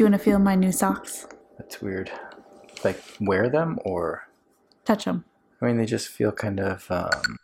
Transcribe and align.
Do 0.00 0.04
you 0.04 0.10
want 0.12 0.18
to 0.18 0.24
feel 0.24 0.38
my 0.38 0.54
new 0.54 0.72
socks? 0.72 1.26
That's 1.58 1.82
weird. 1.82 2.10
Like 2.82 3.04
wear 3.20 3.50
them 3.50 3.78
or 3.84 4.26
Touch 4.86 5.04
them. 5.04 5.26
I 5.60 5.66
mean 5.66 5.76
they 5.76 5.84
just 5.84 6.08
feel 6.08 6.32
kind 6.32 6.58
of 6.58 6.90
um 6.90 7.36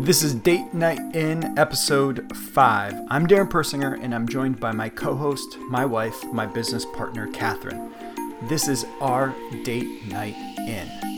This 0.00 0.24
is 0.24 0.34
Date 0.34 0.74
Night 0.74 0.98
In, 1.14 1.56
episode 1.56 2.36
5. 2.36 2.94
I'm 3.10 3.28
Darren 3.28 3.48
Persinger, 3.48 4.02
and 4.02 4.12
I'm 4.12 4.26
joined 4.26 4.58
by 4.58 4.72
my 4.72 4.88
co 4.88 5.14
host, 5.14 5.56
my 5.70 5.84
wife, 5.84 6.20
my 6.32 6.46
business 6.46 6.84
partner, 6.84 7.28
Catherine. 7.28 7.94
This 8.48 8.66
is 8.66 8.84
our 9.00 9.32
Date 9.62 10.08
Night 10.08 10.34
In. 10.66 11.13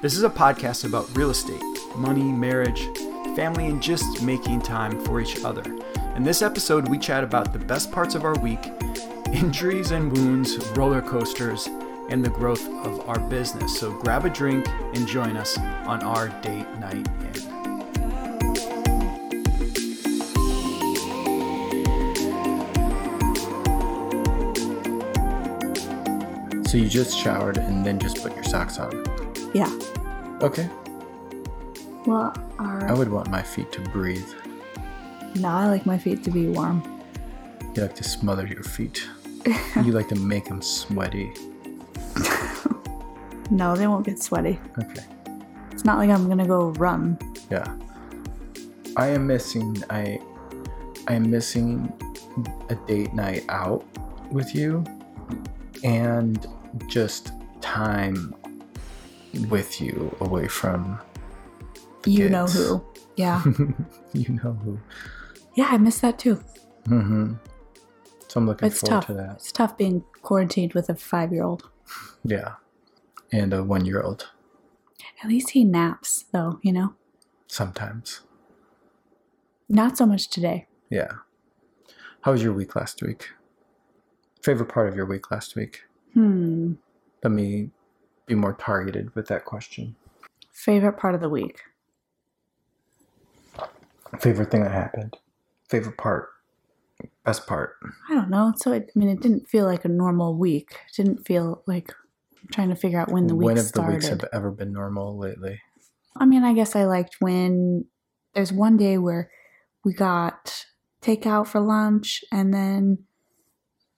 This 0.00 0.16
is 0.16 0.22
a 0.22 0.30
podcast 0.30 0.84
about 0.84 1.12
real 1.16 1.30
estate, 1.30 1.60
money, 1.96 2.22
marriage, 2.22 2.86
family, 3.34 3.66
and 3.66 3.82
just 3.82 4.22
making 4.22 4.62
time 4.62 5.04
for 5.04 5.20
each 5.20 5.42
other. 5.44 5.64
In 6.14 6.22
this 6.22 6.40
episode, 6.40 6.88
we 6.88 6.98
chat 6.98 7.24
about 7.24 7.52
the 7.52 7.58
best 7.58 7.90
parts 7.90 8.14
of 8.14 8.24
our 8.24 8.38
week, 8.38 8.70
injuries 9.32 9.90
and 9.90 10.16
wounds, 10.16 10.56
roller 10.76 11.02
coasters, 11.02 11.68
and 12.10 12.24
the 12.24 12.30
growth 12.30 12.64
of 12.84 13.08
our 13.08 13.18
business. 13.18 13.76
So 13.76 13.90
grab 13.90 14.24
a 14.24 14.30
drink 14.30 14.68
and 14.94 15.04
join 15.08 15.36
us 15.36 15.58
on 15.58 16.04
our 16.04 16.28
date 16.42 16.68
night 16.78 17.08
in. 17.20 17.48
so 26.68 26.76
you 26.76 26.86
just 26.86 27.18
showered 27.18 27.56
and 27.56 27.84
then 27.84 27.98
just 27.98 28.22
put 28.22 28.34
your 28.34 28.44
socks 28.44 28.78
on. 28.78 29.17
Yeah. 29.54 29.70
Okay. 30.42 30.68
Well, 32.06 32.32
our 32.58 32.88
I 32.88 32.92
would 32.92 33.10
want 33.10 33.28
my 33.30 33.42
feet 33.42 33.72
to 33.72 33.80
breathe. 33.80 34.28
no, 35.36 35.48
I 35.48 35.66
like 35.66 35.86
my 35.86 35.98
feet 35.98 36.22
to 36.24 36.30
be 36.30 36.48
warm. 36.48 36.82
You 37.74 37.82
like 37.82 37.94
to 37.96 38.04
smother 38.04 38.46
your 38.46 38.62
feet. 38.62 39.06
you 39.76 39.92
like 39.92 40.08
to 40.08 40.16
make 40.16 40.46
them 40.46 40.62
sweaty. 40.62 41.32
No, 43.50 43.74
they 43.74 43.86
won't 43.86 44.04
get 44.04 44.18
sweaty. 44.22 44.58
Okay. 44.78 45.04
It's 45.72 45.84
not 45.84 45.98
like 45.98 46.10
I'm 46.10 46.28
gonna 46.28 46.46
go 46.46 46.70
run. 46.72 47.18
Yeah. 47.50 47.76
I 48.96 49.08
am 49.08 49.26
missing 49.26 49.82
I 49.90 50.20
I 51.06 51.14
am 51.14 51.30
missing 51.30 51.92
a 52.68 52.74
date 52.86 53.14
night 53.14 53.44
out 53.48 53.84
with 54.30 54.54
you 54.54 54.84
and 55.82 56.46
just 56.88 57.32
time 57.60 58.34
with 59.48 59.80
you 59.80 60.14
away 60.20 60.48
from 60.48 60.98
You 62.06 62.28
know 62.28 62.46
who. 62.46 62.82
Yeah. 63.16 63.42
you 64.12 64.28
know 64.42 64.52
who. 64.64 64.78
yeah, 65.54 65.68
I 65.70 65.78
miss 65.78 66.00
that 66.00 66.18
too. 66.18 66.36
hmm 66.86 67.34
So 68.28 68.40
I'm 68.40 68.46
looking 68.46 68.66
It's 68.68 68.80
forward 68.80 69.02
tough. 69.02 69.06
to 69.06 69.14
that. 69.14 69.32
It's 69.36 69.52
tough 69.52 69.76
being 69.76 70.04
quarantined 70.22 70.74
with 70.74 70.88
a 70.88 70.94
five 70.94 71.32
year 71.32 71.42
old. 71.44 71.68
Yeah. 72.24 72.54
And 73.32 73.52
a 73.52 73.62
one 73.62 73.84
year 73.84 74.00
old 74.02 74.28
At 75.22 75.28
least 75.28 75.50
he 75.50 75.64
naps, 75.64 76.24
though, 76.32 76.58
you 76.62 76.72
know? 76.72 76.94
sometimes. 77.46 78.20
Not 79.68 79.98
so 79.98 80.06
much 80.06 80.28
today. 80.28 80.66
Yeah. 80.90 81.12
How 82.22 82.32
was 82.32 82.42
your 82.42 82.52
week 82.52 82.74
last 82.76 83.02
week? 83.02 83.30
Favorite 84.42 84.68
part 84.68 84.88
of 84.88 84.96
your 84.96 85.04
week 85.06 85.30
last 85.30 85.56
week? 85.56 85.82
Hmm. 86.14 86.74
Let 87.22 87.32
me 87.32 87.70
be 88.28 88.34
more 88.34 88.52
targeted 88.52 89.14
with 89.14 89.26
that 89.28 89.44
question. 89.44 89.96
Favorite 90.52 90.98
part 90.98 91.14
of 91.14 91.20
the 91.20 91.28
week. 91.28 91.60
Favorite 94.20 94.50
thing 94.50 94.62
that 94.62 94.72
happened? 94.72 95.16
Favorite 95.68 95.98
part? 95.98 96.28
Best 97.24 97.46
part? 97.46 97.76
I 98.08 98.14
don't 98.14 98.30
know. 98.30 98.52
So, 98.56 98.72
it, 98.72 98.90
I 98.94 98.98
mean, 98.98 99.08
it 99.08 99.20
didn't 99.20 99.48
feel 99.48 99.66
like 99.66 99.84
a 99.84 99.88
normal 99.88 100.36
week. 100.36 100.72
It 100.72 100.96
didn't 100.96 101.26
feel 101.26 101.62
like 101.66 101.92
I'm 102.42 102.48
trying 102.50 102.70
to 102.70 102.76
figure 102.76 102.98
out 102.98 103.10
when 103.10 103.26
the 103.26 103.34
week 103.34 103.46
when 103.46 103.56
have 103.56 103.66
started. 103.66 103.90
the 103.90 103.94
weeks 103.96 104.08
have 104.08 104.24
ever 104.32 104.50
been 104.50 104.72
normal 104.72 105.16
lately? 105.16 105.60
I 106.16 106.24
mean, 106.24 106.42
I 106.42 106.54
guess 106.54 106.74
I 106.74 106.84
liked 106.84 107.16
when 107.20 107.84
there's 108.34 108.52
one 108.52 108.76
day 108.76 108.98
where 108.98 109.30
we 109.84 109.92
got 109.92 110.64
takeout 111.02 111.46
for 111.46 111.60
lunch, 111.60 112.24
and 112.32 112.52
then 112.52 113.04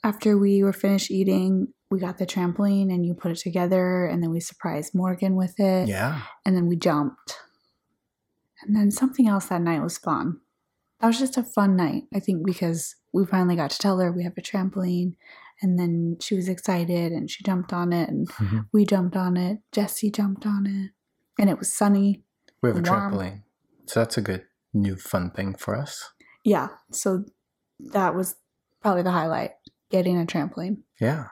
after 0.05 0.37
we 0.37 0.63
were 0.63 0.73
finished 0.73 1.11
eating, 1.11 1.69
we 1.91 1.99
got 1.99 2.19
the 2.19 2.27
trampoline 2.27 2.93
and 2.93 3.05
you 3.05 3.15
put 3.15 3.33
it 3.33 3.39
together, 3.39 4.07
and 4.07 4.23
then 4.23 4.31
we 4.31 4.41
surprised 4.41 4.95
Morgan 4.95 5.35
with 5.37 5.59
it, 5.59 5.89
Yeah. 5.89 6.23
and 6.47 6.57
then 6.57 6.67
we 6.67 6.77
jumped. 6.77 7.37
And 8.63 8.77
then 8.77 8.91
something 8.91 9.27
else 9.27 9.47
that 9.47 9.63
night 9.63 9.83
was 9.83 9.99
fun. 9.99 10.41
That 11.01 11.09
was 11.09 11.19
just 11.19 11.37
a 11.39 11.43
fun 11.43 11.77
night, 11.77 12.05
I 12.15 12.21
think, 12.21 12.45
because 12.47 12.95
we 13.13 13.25
finally 13.27 13.57
got 13.57 13.71
to 13.71 13.79
tell 13.79 13.99
her 13.99 14.13
we 14.13 14.23
have 14.25 14.35
a 14.37 14.43
trampoline, 14.43 15.17
and 15.63 15.79
then 15.79 16.17
she 16.21 16.37
was 16.37 16.49
excited 16.49 17.13
and 17.13 17.31
she 17.31 17.43
jumped 17.43 17.73
on 17.73 17.93
it, 17.93 18.09
and 18.09 18.29
Mhm. 18.29 18.67
we 18.73 18.85
jumped 18.85 19.17
on 19.17 19.37
it. 19.37 19.61
Jesse 19.73 20.11
jumped 20.11 20.47
on 20.47 20.67
it, 20.67 20.93
and 21.39 21.51
it 21.51 21.59
was 21.59 21.73
sunny. 21.73 22.23
We 22.63 22.69
have 22.69 22.79
a 22.79 22.83
Warm. 22.83 23.13
trampoline. 23.13 23.43
So 23.87 24.01
that's 24.01 24.17
a 24.19 24.23
good 24.23 24.47
new 24.73 24.95
fun 24.97 25.31
thing 25.33 25.55
for 25.57 25.75
us. 25.75 26.13
Yeah, 26.45 26.69
so 26.93 27.25
that 27.81 28.15
was 28.15 28.37
probably 28.81 29.03
the 29.03 29.11
highlight 29.11 29.53
getting 29.91 30.21
a 30.21 30.25
trampoline. 30.27 30.83
Yeah. 31.01 31.29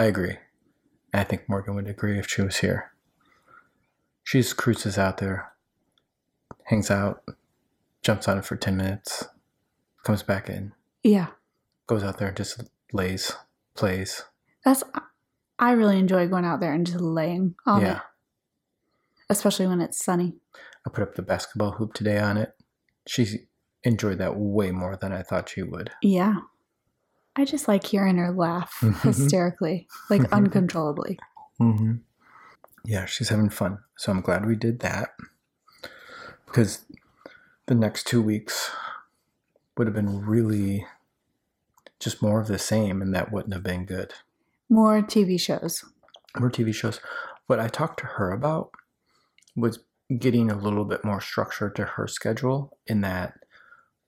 I 0.00 0.04
agree. 0.04 0.38
I 1.12 1.24
think 1.24 1.46
Morgan 1.46 1.74
would 1.74 1.86
agree 1.86 2.18
if 2.18 2.26
she 2.26 2.40
was 2.40 2.56
here. 2.56 2.92
She 4.24 4.40
just 4.40 4.56
cruises 4.56 4.96
out 4.96 5.18
there, 5.18 5.52
hangs 6.64 6.90
out, 6.90 7.22
jumps 8.00 8.26
on 8.26 8.38
it 8.38 8.46
for 8.46 8.56
10 8.56 8.78
minutes, 8.78 9.26
comes 10.02 10.22
back 10.22 10.48
in, 10.48 10.72
Yeah, 11.02 11.26
goes 11.86 12.02
out 12.02 12.16
there 12.16 12.28
and 12.28 12.36
just 12.36 12.62
lays, 12.94 13.32
plays. 13.74 14.22
that's 14.64 14.82
I 15.58 15.72
really 15.72 15.98
enjoy 15.98 16.28
going 16.28 16.46
out 16.46 16.60
there 16.60 16.72
and 16.72 16.86
just 16.86 17.02
laying 17.02 17.54
on 17.66 17.82
yeah. 17.82 17.96
it, 17.96 18.02
especially 19.28 19.66
when 19.66 19.82
it's 19.82 20.02
sunny. 20.02 20.32
I 20.86 20.90
put 20.90 21.02
up 21.02 21.14
the 21.14 21.20
basketball 21.22 21.72
hoop 21.72 21.92
today 21.92 22.18
on 22.18 22.38
it. 22.38 22.54
She 23.06 23.48
enjoyed 23.84 24.16
that 24.16 24.36
way 24.38 24.70
more 24.70 24.96
than 24.96 25.12
I 25.12 25.20
thought 25.22 25.50
she 25.50 25.62
would. 25.62 25.90
Yeah, 26.00 26.36
I 27.40 27.44
just 27.44 27.68
like 27.68 27.86
hearing 27.86 28.18
her 28.18 28.32
laugh 28.32 28.84
hysterically, 29.02 29.88
like 30.10 30.30
uncontrollably. 30.32 31.18
Mm-hmm. 31.60 31.94
Yeah, 32.84 33.06
she's 33.06 33.30
having 33.30 33.50
fun. 33.50 33.78
So 33.96 34.12
I'm 34.12 34.20
glad 34.20 34.46
we 34.46 34.56
did 34.56 34.80
that 34.80 35.10
because 36.46 36.84
the 37.66 37.74
next 37.74 38.06
two 38.06 38.20
weeks 38.20 38.70
would 39.76 39.86
have 39.86 39.94
been 39.94 40.20
really 40.20 40.86
just 41.98 42.22
more 42.22 42.40
of 42.40 42.48
the 42.48 42.58
same, 42.58 43.00
and 43.00 43.14
that 43.14 43.32
wouldn't 43.32 43.54
have 43.54 43.62
been 43.62 43.84
good. 43.84 44.12
More 44.68 45.00
TV 45.02 45.40
shows. 45.40 45.84
More 46.38 46.50
TV 46.50 46.74
shows. 46.74 47.00
What 47.46 47.58
I 47.58 47.68
talked 47.68 48.00
to 48.00 48.06
her 48.06 48.32
about 48.32 48.70
was 49.56 49.80
getting 50.18 50.50
a 50.50 50.58
little 50.58 50.84
bit 50.84 51.04
more 51.04 51.20
structure 51.20 51.70
to 51.70 51.84
her 51.84 52.06
schedule 52.06 52.76
in 52.86 53.00
that 53.02 53.34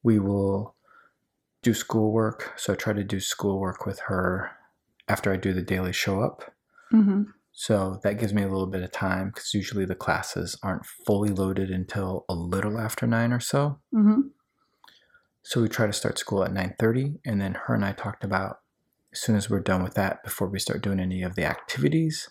we 0.03 0.19
will 0.19 0.75
do 1.63 1.75
schoolwork. 1.75 2.53
So 2.57 2.73
I 2.73 2.77
try 2.77 2.93
to 2.93 3.05
do 3.05 3.21
schoolwork 3.21 3.87
with 3.87 4.01
her 4.01 4.51
after 5.09 5.33
I 5.33 5.37
do 5.37 5.53
the 5.53 5.63
daily 5.63 5.93
show 5.93 6.21
up. 6.21 6.53
hmm 6.91 7.23
So 7.53 8.01
that 8.03 8.19
gives 8.19 8.33
me 8.33 8.43
a 8.43 8.49
little 8.49 8.67
bit 8.67 8.83
of 8.83 8.93
time 8.93 9.29
because 9.29 9.55
usually 9.55 9.85
the 9.85 9.95
classes 9.95 10.59
aren't 10.63 10.87
fully 10.87 11.31
loaded 11.31 11.71
until 11.71 12.25
a 12.29 12.35
little 12.35 12.79
after 12.79 13.07
nine 13.07 13.33
or 13.33 13.41
so. 13.41 13.79
hmm 13.93 14.21
So 15.43 15.63
we 15.63 15.69
try 15.69 15.87
to 15.87 15.93
start 15.93 16.19
school 16.19 16.45
at 16.45 16.53
nine 16.53 16.75
thirty, 16.79 17.21
and 17.25 17.41
then 17.41 17.55
her 17.55 17.75
and 17.75 17.85
I 17.85 17.93
talked 17.93 18.25
about 18.25 18.61
as 19.13 19.21
soon 19.21 19.37
as 19.37 19.51
we're 19.51 19.61
done 19.61 19.83
with 19.83 19.95
that, 19.95 20.25
before 20.25 20.49
we 20.49 20.59
start 20.59 20.83
doing 20.83 20.99
any 20.99 21.23
of 21.23 21.35
the 21.35 21.45
activities, 21.45 22.31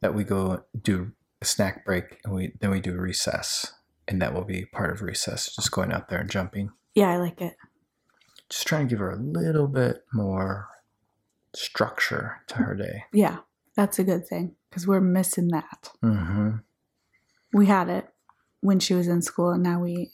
that 0.00 0.14
we 0.14 0.22
go 0.22 0.64
do 0.80 1.12
a 1.42 1.44
snack 1.44 1.84
break, 1.84 2.20
and 2.24 2.34
we 2.34 2.52
then 2.60 2.70
we 2.70 2.80
do 2.80 2.94
recess, 2.96 3.72
and 4.06 4.22
that 4.22 4.32
will 4.32 4.44
be 4.44 4.64
part 4.66 4.92
of 4.92 5.02
recess, 5.02 5.54
just 5.54 5.72
going 5.72 5.92
out 5.92 6.08
there 6.08 6.20
and 6.20 6.30
jumping. 6.30 6.70
Yeah, 6.94 7.10
I 7.10 7.16
like 7.16 7.40
it. 7.40 7.56
Just 8.54 8.68
trying 8.68 8.86
to 8.86 8.90
give 8.90 9.00
her 9.00 9.10
a 9.10 9.16
little 9.16 9.66
bit 9.66 10.04
more 10.12 10.68
structure 11.56 12.40
to 12.46 12.54
her 12.58 12.76
day. 12.76 13.02
Yeah, 13.12 13.38
that's 13.74 13.98
a 13.98 14.04
good 14.04 14.28
thing 14.28 14.54
because 14.70 14.86
we're 14.86 15.00
missing 15.00 15.48
that. 15.48 15.90
Mm-hmm. 16.04 16.58
We 17.52 17.66
had 17.66 17.88
it 17.88 18.08
when 18.60 18.78
she 18.78 18.94
was 18.94 19.08
in 19.08 19.22
school, 19.22 19.50
and 19.50 19.64
now 19.64 19.80
we 19.80 20.12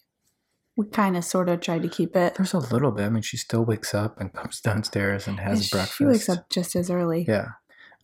we 0.75 0.87
kind 0.87 1.19
of 1.19 1.25
sort 1.27 1.51
of 1.51 1.61
tried 1.61 1.83
to 1.83 1.91
keep 1.91 2.17
it. 2.17 2.37
There's 2.37 2.55
a 2.55 2.61
little 2.61 2.93
bit. 2.93 3.05
I 3.05 3.11
mean, 3.11 3.23
she 3.23 3.37
still 3.37 3.63
wakes 3.63 3.93
up 3.93 4.19
and 4.19 4.33
comes 4.33 4.59
downstairs 4.63 5.29
and 5.29 5.39
has 5.39 5.67
She 5.67 5.71
breakfast. 5.71 5.99
She 5.99 6.07
wakes 6.07 6.31
up 6.31 6.49
just 6.49 6.75
as 6.75 6.91
early. 6.91 7.27
Yeah. 7.29 7.49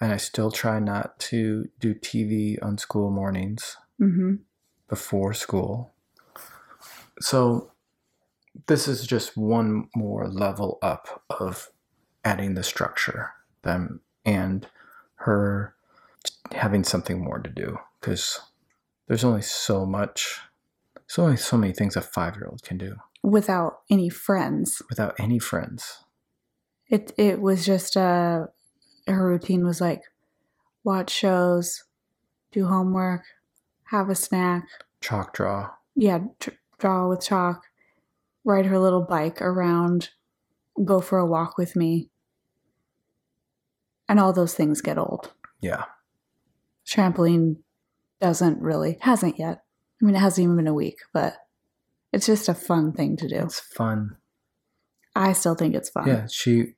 And 0.02 0.12
I 0.12 0.18
still 0.18 0.50
try 0.50 0.80
not 0.80 1.18
to 1.20 1.70
do 1.80 1.94
TV 1.94 2.62
on 2.62 2.76
school 2.76 3.10
mornings 3.10 3.78
hmm 3.98 4.34
before 4.86 5.32
school. 5.32 5.94
So 7.20 7.72
this 8.66 8.88
is 8.88 9.06
just 9.06 9.36
one 9.36 9.88
more 9.94 10.28
level 10.28 10.78
up 10.82 11.22
of 11.30 11.70
adding 12.24 12.54
the 12.54 12.62
structure 12.62 13.30
them 13.62 14.00
and 14.24 14.66
her 15.16 15.74
having 16.52 16.84
something 16.84 17.22
more 17.22 17.38
to 17.38 17.50
do 17.50 17.78
because 18.00 18.40
there's 19.08 19.24
only 19.24 19.42
so 19.42 19.84
much, 19.86 20.40
there's 20.94 21.18
only 21.18 21.36
so 21.36 21.56
many 21.56 21.72
things 21.72 21.96
a 21.96 22.00
five 22.00 22.34
year 22.36 22.46
old 22.48 22.62
can 22.62 22.78
do 22.78 22.96
without 23.22 23.80
any 23.90 24.08
friends. 24.08 24.82
without 24.88 25.14
any 25.18 25.38
friends. 25.38 25.98
It 26.88 27.12
it 27.16 27.40
was 27.40 27.64
just 27.66 27.96
uh 27.96 28.46
her 29.06 29.26
routine 29.28 29.64
was 29.64 29.80
like 29.80 30.02
watch 30.84 31.10
shows, 31.10 31.84
do 32.52 32.66
homework, 32.66 33.22
have 33.90 34.08
a 34.08 34.14
snack, 34.14 34.64
Chalk 35.00 35.32
draw. 35.34 35.70
yeah, 35.96 36.20
tr- 36.40 36.50
draw 36.78 37.08
with 37.08 37.20
chalk, 37.24 37.62
ride 38.46 38.66
her 38.66 38.78
little 38.78 39.02
bike 39.02 39.42
around, 39.42 40.10
go 40.82 41.00
for 41.02 41.18
a 41.18 41.26
walk 41.26 41.58
with 41.58 41.76
me. 41.76 42.08
And 44.08 44.20
all 44.20 44.32
those 44.32 44.54
things 44.54 44.80
get 44.80 44.96
old. 44.96 45.32
Yeah. 45.60 45.84
Trampoline 46.86 47.56
doesn't 48.20 48.60
really, 48.62 48.98
hasn't 49.00 49.38
yet. 49.38 49.64
I 50.00 50.04
mean, 50.04 50.14
it 50.14 50.20
hasn't 50.20 50.44
even 50.44 50.56
been 50.56 50.68
a 50.68 50.74
week, 50.74 51.00
but 51.12 51.34
it's 52.12 52.26
just 52.26 52.48
a 52.48 52.54
fun 52.54 52.92
thing 52.92 53.16
to 53.16 53.28
do. 53.28 53.40
It's 53.40 53.58
fun. 53.58 54.16
I 55.16 55.32
still 55.32 55.56
think 55.56 55.74
it's 55.74 55.90
fun. 55.90 56.06
Yeah. 56.06 56.26
She, 56.30 56.74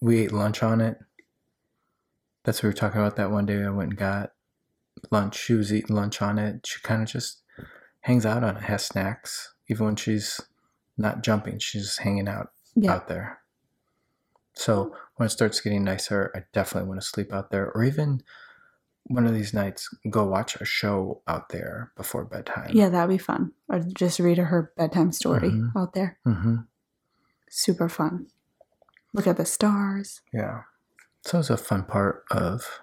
we 0.00 0.18
ate 0.18 0.32
lunch 0.32 0.64
on 0.64 0.80
it. 0.80 0.98
That's 2.44 2.58
what 2.58 2.64
we 2.64 2.68
were 2.70 2.74
talking 2.74 3.00
about 3.00 3.14
that 3.16 3.30
one 3.30 3.46
day. 3.46 3.62
I 3.62 3.70
went 3.70 3.90
and 3.90 3.98
got 3.98 4.32
lunch. 5.12 5.38
She 5.38 5.54
was 5.54 5.72
eating 5.72 5.94
lunch 5.94 6.20
on 6.20 6.38
it. 6.38 6.66
She 6.66 6.80
kind 6.82 7.02
of 7.02 7.08
just 7.08 7.42
hangs 8.00 8.26
out 8.26 8.42
on 8.42 8.56
it, 8.56 8.64
has 8.64 8.84
snacks. 8.84 9.54
Even 9.68 9.86
when 9.86 9.96
she's 9.96 10.40
not 10.98 11.22
jumping, 11.22 11.58
she's 11.58 11.84
just 11.86 12.00
hanging 12.00 12.28
out 12.28 12.50
Yeah. 12.74 12.92
out 12.94 13.08
there. 13.08 13.38
So 14.54 14.94
when 15.16 15.26
it 15.26 15.30
starts 15.30 15.60
getting 15.60 15.84
nicer, 15.84 16.32
I 16.34 16.44
definitely 16.52 16.88
want 16.88 17.00
to 17.00 17.06
sleep 17.06 17.32
out 17.32 17.50
there, 17.50 17.70
or 17.72 17.84
even 17.84 18.22
one 19.04 19.26
of 19.26 19.32
these 19.34 19.54
nights 19.54 19.88
go 20.10 20.24
watch 20.26 20.56
a 20.60 20.64
show 20.64 21.22
out 21.26 21.48
there 21.48 21.92
before 21.96 22.24
bedtime. 22.24 22.70
Yeah, 22.74 22.88
that'd 22.90 23.08
be 23.08 23.16
fun. 23.18 23.52
Or 23.68 23.78
just 23.78 24.18
read 24.18 24.36
her 24.38 24.72
bedtime 24.76 25.12
story 25.12 25.50
Mhm. 25.50 25.72
out 25.76 25.94
there. 25.94 26.18
hmm 26.24 26.56
Super 27.48 27.88
fun. 27.88 28.26
Look 29.14 29.26
at 29.26 29.38
the 29.38 29.46
stars. 29.46 30.20
Yeah. 30.32 30.64
So 31.22 31.38
it 31.38 31.40
was 31.40 31.50
a 31.50 31.56
fun 31.56 31.84
part 31.84 32.24
of 32.30 32.82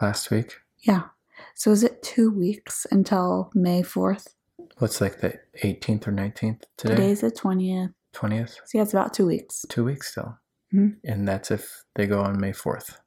last 0.00 0.30
week. 0.30 0.56
Yeah. 0.80 1.10
So 1.54 1.70
is 1.70 1.84
it 1.84 2.02
two 2.02 2.30
weeks 2.30 2.86
until 2.90 3.50
May 3.54 3.82
4th? 3.82 4.34
What's 4.78 5.00
like 5.00 5.20
the 5.20 5.38
18th 5.62 6.08
or 6.08 6.12
19th 6.12 6.62
today? 6.76 6.94
Today's 6.94 7.20
the 7.20 7.30
20th. 7.30 7.92
20th. 8.14 8.50
So 8.50 8.78
yeah, 8.78 8.82
it's 8.82 8.92
about 8.92 9.14
two 9.14 9.26
weeks. 9.26 9.64
Two 9.68 9.84
weeks 9.84 10.10
still. 10.10 10.38
Mhm. 10.74 10.96
And 11.04 11.26
that's 11.28 11.50
if 11.50 11.84
they 11.94 12.06
go 12.06 12.20
on 12.20 12.40
May 12.40 12.52
4th. 12.52 12.98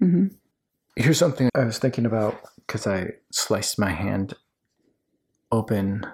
hmm 0.00 0.26
Here's 0.96 1.18
something 1.18 1.50
I 1.54 1.64
was 1.64 1.78
thinking 1.78 2.06
about 2.06 2.40
because 2.66 2.86
I 2.86 3.10
sliced 3.30 3.78
my 3.78 3.90
hand 3.90 4.32
open 5.52 6.06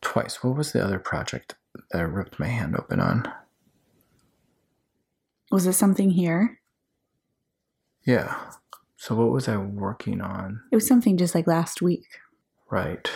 twice. 0.00 0.42
What 0.42 0.56
was 0.56 0.72
the 0.72 0.82
other 0.82 0.98
project 0.98 1.56
that 1.90 1.98
I 1.98 2.04
ripped 2.04 2.38
my 2.40 2.46
hand 2.48 2.74
open 2.74 3.00
on? 3.00 3.30
Was 5.50 5.66
it 5.66 5.74
something 5.74 6.10
here? 6.10 6.58
Yeah. 8.04 8.34
So 8.96 9.14
what 9.14 9.30
was 9.30 9.46
I 9.46 9.58
working 9.58 10.22
on? 10.22 10.62
It 10.72 10.76
was 10.76 10.86
something 10.86 11.18
just 11.18 11.34
like 11.34 11.46
last 11.46 11.82
week. 11.82 12.06
Right. 12.70 13.10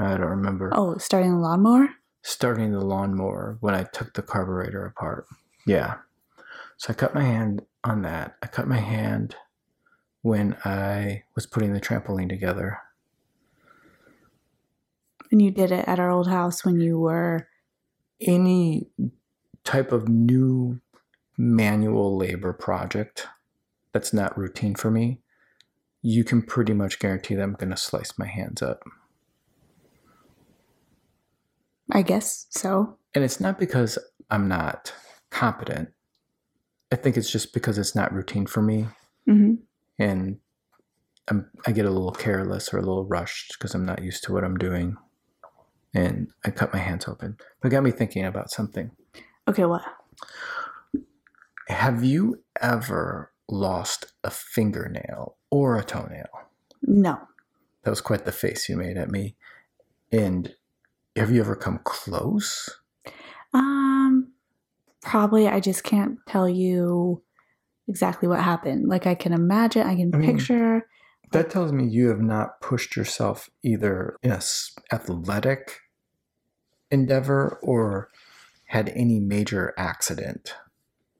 I 0.00 0.16
don't 0.16 0.30
remember. 0.30 0.70
Oh, 0.74 0.96
starting 0.98 1.32
the 1.32 1.38
lawnmower? 1.38 1.88
Starting 2.22 2.72
the 2.72 2.84
lawnmower 2.84 3.58
when 3.60 3.74
I 3.74 3.84
took 3.84 4.14
the 4.14 4.22
carburetor 4.22 4.84
apart. 4.84 5.26
Yeah. 5.66 5.96
So 6.76 6.92
I 6.92 6.94
cut 6.94 7.14
my 7.14 7.22
hand 7.22 7.62
on 7.84 8.02
that. 8.02 8.36
I 8.42 8.46
cut 8.46 8.66
my 8.66 8.78
hand 8.78 9.36
when 10.22 10.56
I 10.64 11.24
was 11.34 11.46
putting 11.46 11.72
the 11.72 11.80
trampoline 11.80 12.28
together. 12.28 12.78
And 15.30 15.40
you 15.40 15.50
did 15.50 15.70
it 15.72 15.86
at 15.86 15.98
our 15.98 16.10
old 16.10 16.28
house 16.28 16.64
when 16.64 16.80
you 16.80 16.98
were. 16.98 17.46
any 18.20 18.88
type 19.64 19.92
of 19.92 20.08
new 20.08 20.80
manual 21.36 22.16
labor 22.16 22.52
project 22.52 23.28
that's 23.92 24.12
not 24.12 24.36
routine 24.36 24.74
for 24.74 24.90
me, 24.90 25.20
you 26.02 26.24
can 26.24 26.42
pretty 26.42 26.72
much 26.72 26.98
guarantee 26.98 27.34
that 27.34 27.42
I'm 27.42 27.54
going 27.54 27.70
to 27.70 27.76
slice 27.76 28.18
my 28.18 28.26
hands 28.26 28.62
up. 28.62 28.82
I 31.92 32.02
guess 32.02 32.46
so. 32.50 32.96
And 33.14 33.24
it's 33.24 33.40
not 33.40 33.58
because 33.58 33.98
I'm 34.30 34.48
not 34.48 34.92
competent. 35.30 35.90
I 36.92 36.96
think 36.96 37.16
it's 37.16 37.30
just 37.30 37.52
because 37.52 37.78
it's 37.78 37.94
not 37.94 38.12
routine 38.12 38.46
for 38.46 38.62
me. 38.62 38.88
hmm 39.26 39.54
And 39.98 40.38
I'm, 41.28 41.48
I 41.66 41.72
get 41.72 41.86
a 41.86 41.90
little 41.90 42.12
careless 42.12 42.72
or 42.74 42.78
a 42.78 42.82
little 42.82 43.06
rushed 43.06 43.54
because 43.58 43.74
I'm 43.74 43.86
not 43.86 44.02
used 44.02 44.24
to 44.24 44.32
what 44.32 44.44
I'm 44.44 44.56
doing. 44.56 44.96
And 45.94 46.28
I 46.44 46.50
cut 46.50 46.72
my 46.72 46.78
hands 46.78 47.06
open. 47.08 47.36
But 47.60 47.68
it 47.68 47.70
got 47.72 47.82
me 47.82 47.90
thinking 47.90 48.24
about 48.24 48.50
something. 48.50 48.90
Okay, 49.48 49.64
what? 49.64 49.82
Have 51.68 52.04
you 52.04 52.42
ever 52.60 53.32
lost 53.48 54.12
a 54.24 54.30
fingernail 54.30 55.36
or 55.50 55.76
a 55.76 55.84
toenail? 55.84 56.28
No. 56.82 57.18
That 57.82 57.90
was 57.90 58.00
quite 58.00 58.24
the 58.24 58.32
face 58.32 58.68
you 58.68 58.76
made 58.76 58.96
at 58.96 59.10
me. 59.10 59.36
And 60.12 60.54
have 61.16 61.30
you 61.30 61.40
ever 61.40 61.56
come 61.56 61.80
close? 61.84 62.78
Um, 63.52 64.32
probably 65.02 65.48
I 65.48 65.60
just 65.60 65.82
can't 65.84 66.18
tell 66.26 66.48
you 66.48 67.22
exactly 67.88 68.28
what 68.28 68.40
happened. 68.40 68.88
Like 68.88 69.06
I 69.06 69.14
can 69.14 69.32
imagine, 69.32 69.86
I 69.86 69.96
can 69.96 70.14
I 70.14 70.18
mean- 70.18 70.36
picture. 70.36 70.86
That 71.32 71.48
tells 71.48 71.72
me 71.72 71.86
you 71.86 72.08
have 72.08 72.20
not 72.20 72.60
pushed 72.60 72.96
yourself 72.96 73.48
either 73.62 74.16
in 74.20 74.32
a 74.32 74.40
athletic 74.92 75.78
endeavor 76.90 77.56
or 77.62 78.08
had 78.66 78.88
any 78.90 79.20
major 79.20 79.72
accident 79.78 80.54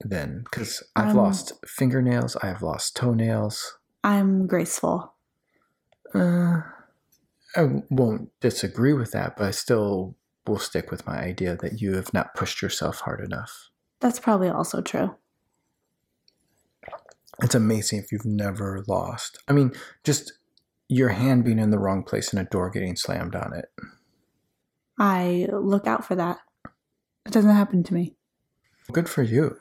then. 0.01 0.41
Because 0.43 0.83
I've 0.97 1.11
Um, 1.11 1.15
lost 1.15 1.53
fingernails, 1.65 2.35
I 2.43 2.47
have 2.47 2.61
lost 2.61 2.97
toenails. 2.97 3.77
I'm 4.03 4.47
graceful. 4.47 5.13
Uh, 6.13 6.61
I 7.55 7.81
won't 7.89 8.29
disagree 8.39 8.93
with 8.93 9.11
that, 9.11 9.35
but 9.37 9.47
I 9.47 9.51
still 9.51 10.15
will 10.47 10.59
stick 10.59 10.89
with 10.91 11.05
my 11.05 11.19
idea 11.19 11.55
that 11.57 11.81
you 11.81 11.95
have 11.95 12.13
not 12.13 12.33
pushed 12.33 12.61
yourself 12.61 13.01
hard 13.01 13.21
enough. 13.21 13.69
That's 13.99 14.19
probably 14.19 14.49
also 14.49 14.81
true. 14.81 15.15
It's 17.41 17.55
amazing 17.55 17.99
if 17.99 18.11
you've 18.11 18.25
never 18.25 18.83
lost. 18.87 19.39
I 19.47 19.53
mean, 19.53 19.71
just 20.03 20.33
your 20.87 21.09
hand 21.09 21.43
being 21.45 21.59
in 21.59 21.71
the 21.71 21.79
wrong 21.79 22.03
place 22.03 22.33
and 22.33 22.41
a 22.41 22.49
door 22.49 22.69
getting 22.69 22.95
slammed 22.95 23.35
on 23.35 23.53
it. 23.53 23.65
I 24.99 25.47
look 25.51 25.87
out 25.87 26.05
for 26.05 26.15
that. 26.15 26.39
It 27.25 27.31
doesn't 27.31 27.55
happen 27.55 27.83
to 27.83 27.93
me. 27.93 28.15
Good 28.91 29.09
for 29.09 29.23
you. 29.23 29.57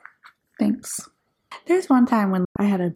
Thanks. 0.59 1.09
There's 1.67 1.88
one 1.88 2.07
time 2.07 2.31
when 2.31 2.45
I 2.59 2.65
had 2.65 2.81
a 2.81 2.95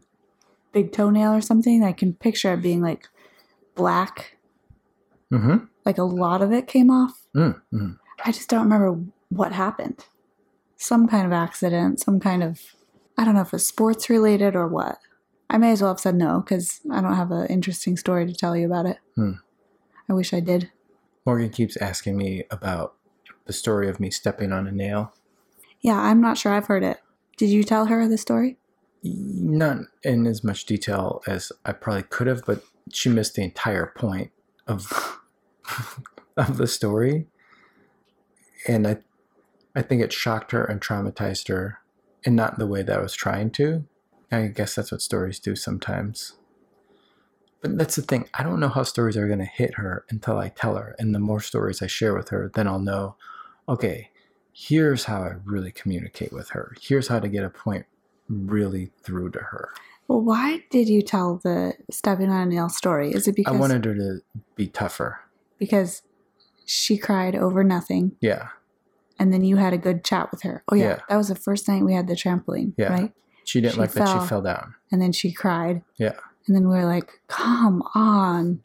big 0.71 0.91
toenail 0.91 1.33
or 1.33 1.41
something. 1.41 1.83
I 1.83 1.93
can 1.93 2.13
picture 2.13 2.53
it 2.53 2.61
being 2.61 2.81
like 2.81 3.07
black, 3.75 4.34
Mm-hmm. 5.33 5.65
like 5.85 5.97
a 5.97 6.03
lot 6.03 6.41
of 6.41 6.51
it 6.51 6.67
came 6.67 6.89
off. 6.89 7.25
Mm-hmm. 7.35 7.93
I 8.23 8.31
just 8.31 8.49
don't 8.49 8.63
remember 8.63 8.99
what 9.29 9.51
happened. 9.51 10.05
Some 10.77 11.07
kind 11.07 11.25
of 11.25 11.33
accident, 11.33 11.99
some 11.99 12.19
kind 12.19 12.43
of, 12.43 12.61
I 13.17 13.25
don't 13.25 13.33
know 13.35 13.41
if 13.41 13.53
it's 13.53 13.65
sports 13.65 14.09
related 14.09 14.55
or 14.55 14.67
what. 14.67 14.99
I 15.49 15.57
may 15.57 15.71
as 15.71 15.81
well 15.81 15.91
have 15.91 15.99
said 15.99 16.15
no 16.15 16.41
because 16.41 16.81
I 16.91 17.01
don't 17.01 17.15
have 17.15 17.31
an 17.31 17.47
interesting 17.47 17.97
story 17.97 18.25
to 18.25 18.33
tell 18.33 18.55
you 18.55 18.65
about 18.65 18.85
it. 18.85 18.97
Hmm. 19.15 19.33
I 20.09 20.13
wish 20.13 20.33
I 20.33 20.39
did. 20.39 20.71
Morgan 21.25 21.49
keeps 21.49 21.77
asking 21.77 22.17
me 22.17 22.43
about 22.51 22.95
the 23.45 23.53
story 23.53 23.89
of 23.89 23.99
me 23.99 24.11
stepping 24.11 24.51
on 24.51 24.67
a 24.67 24.71
nail. 24.71 25.13
Yeah, 25.81 25.99
I'm 25.99 26.21
not 26.21 26.37
sure 26.37 26.53
I've 26.53 26.67
heard 26.67 26.83
it. 26.83 26.99
Did 27.37 27.49
you 27.49 27.63
tell 27.63 27.87
her 27.87 28.07
the 28.07 28.17
story? 28.17 28.57
Not 29.03 29.79
in 30.03 30.25
as 30.25 30.43
much 30.43 30.65
detail 30.65 31.21
as 31.27 31.51
I 31.65 31.73
probably 31.73 32.03
could 32.03 32.27
have, 32.27 32.43
but 32.45 32.63
she 32.91 33.09
missed 33.09 33.35
the 33.35 33.43
entire 33.43 33.91
point 33.95 34.31
of 34.67 35.19
of 36.37 36.57
the 36.57 36.67
story. 36.67 37.27
And 38.67 38.87
I 38.87 38.97
I 39.75 39.81
think 39.81 40.01
it 40.01 40.13
shocked 40.13 40.51
her 40.51 40.63
and 40.63 40.81
traumatized 40.81 41.49
her 41.49 41.79
and 42.25 42.35
not 42.35 42.57
the 42.57 42.67
way 42.67 42.81
that 42.81 42.97
I 42.97 43.01
was 43.01 43.13
trying 43.13 43.51
to. 43.51 43.85
I 44.31 44.47
guess 44.47 44.75
that's 44.75 44.91
what 44.91 45.01
stories 45.01 45.39
do 45.39 45.55
sometimes. 45.55 46.33
But 47.61 47.77
that's 47.77 47.95
the 47.95 48.01
thing. 48.01 48.29
I 48.33 48.43
don't 48.43 48.59
know 48.59 48.69
how 48.69 48.83
stories 48.83 49.17
are 49.17 49.27
going 49.27 49.39
to 49.39 49.45
hit 49.45 49.75
her 49.75 50.05
until 50.09 50.37
I 50.37 50.49
tell 50.49 50.75
her. 50.75 50.95
And 50.99 51.13
the 51.13 51.19
more 51.19 51.41
stories 51.41 51.81
I 51.81 51.87
share 51.87 52.15
with 52.15 52.29
her, 52.29 52.51
then 52.53 52.67
I'll 52.67 52.79
know, 52.79 53.15
okay, 53.67 54.11
here's 54.53 55.05
how 55.05 55.23
I 55.23 55.35
really 55.43 55.71
communicate 55.71 56.31
with 56.31 56.49
her. 56.49 56.75
Here's 56.81 57.07
how 57.07 57.19
to 57.19 57.27
get 57.27 57.43
a 57.43 57.49
point 57.49 57.85
really 58.29 58.91
through 59.01 59.31
to 59.31 59.39
her. 59.39 59.73
Well, 60.07 60.21
why 60.21 60.63
did 60.69 60.87
you 60.87 61.01
tell 61.01 61.37
the 61.43 61.73
stepping 61.91 62.29
on 62.29 62.47
a 62.47 62.51
nail 62.51 62.69
story? 62.69 63.11
Is 63.11 63.27
it 63.27 63.35
because 63.35 63.55
I 63.55 63.59
wanted 63.59 63.85
her 63.85 63.95
to 63.95 64.19
be 64.55 64.67
tougher. 64.67 65.19
because 65.57 66.01
she 66.65 66.97
cried 66.97 67.35
over 67.35 67.63
nothing 67.63 68.11
Yeah. 68.21 68.49
and 69.19 69.31
then 69.33 69.43
you 69.43 69.55
had 69.57 69.73
a 69.73 69.77
good 69.77 70.03
chat 70.03 70.31
with 70.31 70.41
her? 70.43 70.63
Oh 70.71 70.75
yeah, 70.75 70.83
Yeah. 70.83 70.99
that 71.09 71.15
was 71.17 71.27
the 71.29 71.35
first 71.35 71.67
night 71.67 71.83
we 71.83 71.93
had 71.93 72.07
the 72.07 72.15
trampoline, 72.15 72.73
Yeah. 72.77 72.91
right? 72.93 73.13
She 73.45 73.61
didn't 73.61 73.75
She 73.75 73.79
like 73.79 73.91
that 73.93 74.07
fell. 74.07 74.21
she 74.21 74.27
fell 74.27 74.41
down. 74.41 74.75
And 74.91 75.01
then 75.01 75.11
she 75.11 75.31
cried. 75.31 75.81
Yeah. 75.97 76.13
And 76.47 76.55
then 76.55 76.67
we 76.67 76.75
were 76.75 76.85
like, 76.85 77.21
"Come 77.27 77.81
on." 77.95 78.61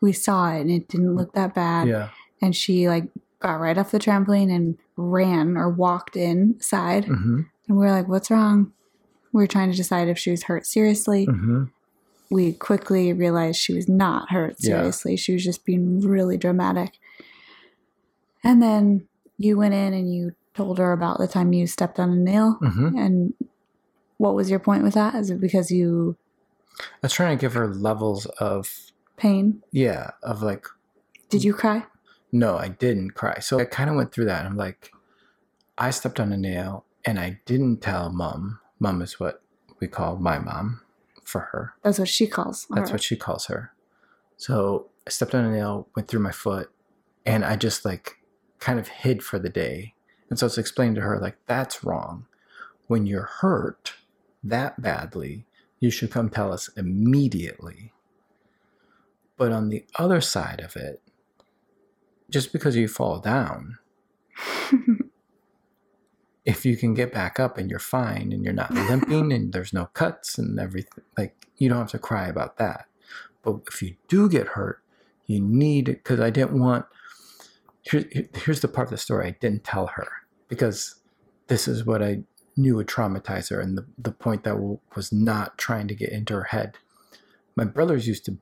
we 0.00 0.12
saw 0.12 0.50
it 0.52 0.60
and 0.62 0.70
it 0.70 0.88
didn't 0.88 1.14
look 1.14 1.32
that 1.34 1.54
bad. 1.54 1.86
Yeah. 1.86 2.08
And 2.40 2.56
she 2.56 2.88
like 2.88 3.04
got 3.38 3.60
right 3.60 3.78
off 3.78 3.92
the 3.92 4.00
trampoline 4.00 4.52
and 4.52 4.76
ran 4.96 5.56
or 5.56 5.68
walked 5.70 6.16
inside. 6.16 7.04
Mm-hmm. 7.04 7.40
And 7.68 7.76
we 7.78 7.84
were 7.86 7.90
like, 7.92 8.08
what's 8.08 8.28
wrong? 8.28 8.72
We 9.32 9.42
were 9.42 9.46
trying 9.46 9.70
to 9.70 9.76
decide 9.76 10.08
if 10.08 10.18
she 10.18 10.30
was 10.30 10.44
hurt 10.44 10.66
seriously. 10.66 11.26
Mm-hmm. 11.26 11.64
We 12.30 12.52
quickly 12.52 13.12
realized 13.12 13.60
she 13.60 13.74
was 13.74 13.88
not 13.88 14.30
hurt 14.30 14.56
Yeah. 14.58 14.76
seriously. 14.78 15.16
She 15.16 15.32
was 15.34 15.44
just 15.44 15.64
being 15.64 16.00
really 16.00 16.36
dramatic. 16.36 16.92
And 18.44 18.62
then 18.62 19.06
you 19.38 19.56
went 19.56 19.74
in 19.74 19.92
and 19.94 20.12
you 20.12 20.34
told 20.54 20.78
her 20.78 20.92
about 20.92 21.18
the 21.18 21.28
time 21.28 21.52
you 21.52 21.66
stepped 21.66 21.98
on 21.98 22.10
a 22.10 22.16
nail. 22.16 22.58
Mm-hmm. 22.60 22.96
And 22.98 23.34
what 24.18 24.34
was 24.34 24.50
your 24.50 24.58
point 24.58 24.82
with 24.82 24.94
that? 24.94 25.14
Is 25.14 25.30
it 25.30 25.40
because 25.40 25.70
you 25.70 26.16
I 26.80 26.84
was 27.02 27.12
trying 27.12 27.36
to 27.36 27.40
give 27.40 27.54
her 27.54 27.68
levels 27.68 28.26
of 28.38 28.70
pain? 29.16 29.62
yeah 29.72 30.10
of 30.22 30.42
like 30.42 30.66
Did 31.28 31.44
you 31.44 31.52
cry? 31.54 31.84
no, 32.32 32.56
I 32.56 32.68
didn't 32.68 33.10
cry. 33.10 33.38
So 33.40 33.58
I 33.60 33.64
kind 33.66 33.90
of 33.90 33.96
went 33.96 34.12
through 34.12 34.24
that. 34.26 34.40
And 34.40 34.48
I'm 34.48 34.56
like, 34.56 34.90
I 35.76 35.90
stepped 35.90 36.18
on 36.18 36.32
a 36.32 36.36
nail 36.36 36.84
and 37.04 37.18
I 37.20 37.40
didn't 37.44 37.82
tell 37.82 38.10
mom. 38.10 38.58
Mom 38.82 39.00
is 39.00 39.20
what 39.20 39.40
we 39.78 39.86
call 39.86 40.16
my 40.16 40.40
mom 40.40 40.80
for 41.22 41.40
her. 41.52 41.74
That's 41.84 42.00
what 42.00 42.08
she 42.08 42.26
calls. 42.26 42.66
That's 42.68 42.90
her. 42.90 42.94
what 42.94 43.02
she 43.02 43.14
calls 43.14 43.46
her. 43.46 43.72
So 44.36 44.88
I 45.06 45.10
stepped 45.10 45.36
on 45.36 45.44
a 45.44 45.52
nail, 45.52 45.86
went 45.94 46.08
through 46.08 46.18
my 46.18 46.32
foot, 46.32 46.68
and 47.24 47.44
I 47.44 47.54
just 47.54 47.84
like 47.84 48.18
kind 48.58 48.80
of 48.80 48.88
hid 48.88 49.22
for 49.22 49.38
the 49.38 49.48
day. 49.48 49.94
And 50.28 50.36
so 50.36 50.46
it's 50.46 50.58
explained 50.58 50.96
to 50.96 51.02
her 51.02 51.20
like 51.20 51.36
that's 51.46 51.84
wrong. 51.84 52.26
When 52.88 53.06
you're 53.06 53.30
hurt 53.40 53.94
that 54.42 54.82
badly, 54.82 55.46
you 55.78 55.90
should 55.92 56.10
come 56.10 56.28
tell 56.28 56.52
us 56.52 56.68
immediately. 56.76 57.92
But 59.36 59.52
on 59.52 59.68
the 59.68 59.84
other 59.96 60.20
side 60.20 60.60
of 60.60 60.74
it, 60.74 61.00
just 62.28 62.52
because 62.52 62.74
you 62.74 62.88
fall 62.88 63.20
down, 63.20 63.78
if 66.44 66.64
you 66.66 66.76
can 66.76 66.94
get 66.94 67.12
back 67.12 67.38
up 67.38 67.56
and 67.56 67.70
you're 67.70 67.78
fine 67.78 68.32
and 68.32 68.44
you're 68.44 68.52
not 68.52 68.72
limping 68.74 69.32
and 69.32 69.52
there's 69.52 69.72
no 69.72 69.86
cuts 69.86 70.38
and 70.38 70.58
everything, 70.58 71.04
like 71.16 71.46
you 71.56 71.68
don't 71.68 71.78
have 71.78 71.90
to 71.90 71.98
cry 71.98 72.26
about 72.26 72.56
that. 72.58 72.86
But 73.42 73.60
if 73.68 73.82
you 73.82 73.96
do 74.08 74.28
get 74.28 74.48
hurt, 74.48 74.82
you 75.26 75.40
need 75.40 75.88
it 75.88 76.02
because 76.02 76.20
I 76.20 76.30
didn't 76.30 76.58
want. 76.58 76.86
Here, 77.82 78.04
here- 78.12 78.28
here's 78.34 78.60
the 78.60 78.68
part 78.68 78.86
of 78.86 78.90
the 78.90 78.98
story 78.98 79.26
I 79.26 79.36
didn't 79.40 79.64
tell 79.64 79.88
her 79.88 80.06
because 80.48 80.96
this 81.48 81.66
is 81.66 81.84
what 81.84 82.02
I 82.02 82.22
knew 82.56 82.76
would 82.76 82.86
traumatize 82.86 83.50
her, 83.50 83.60
and 83.60 83.76
the, 83.78 83.86
the 83.98 84.12
point 84.12 84.44
that 84.44 84.58
was 84.94 85.10
not 85.12 85.58
trying 85.58 85.88
to 85.88 85.94
get 85.94 86.10
into 86.10 86.34
her 86.34 86.44
head. 86.44 86.76
My 87.56 87.64
brothers 87.64 88.06
used 88.06 88.24
to 88.26 88.38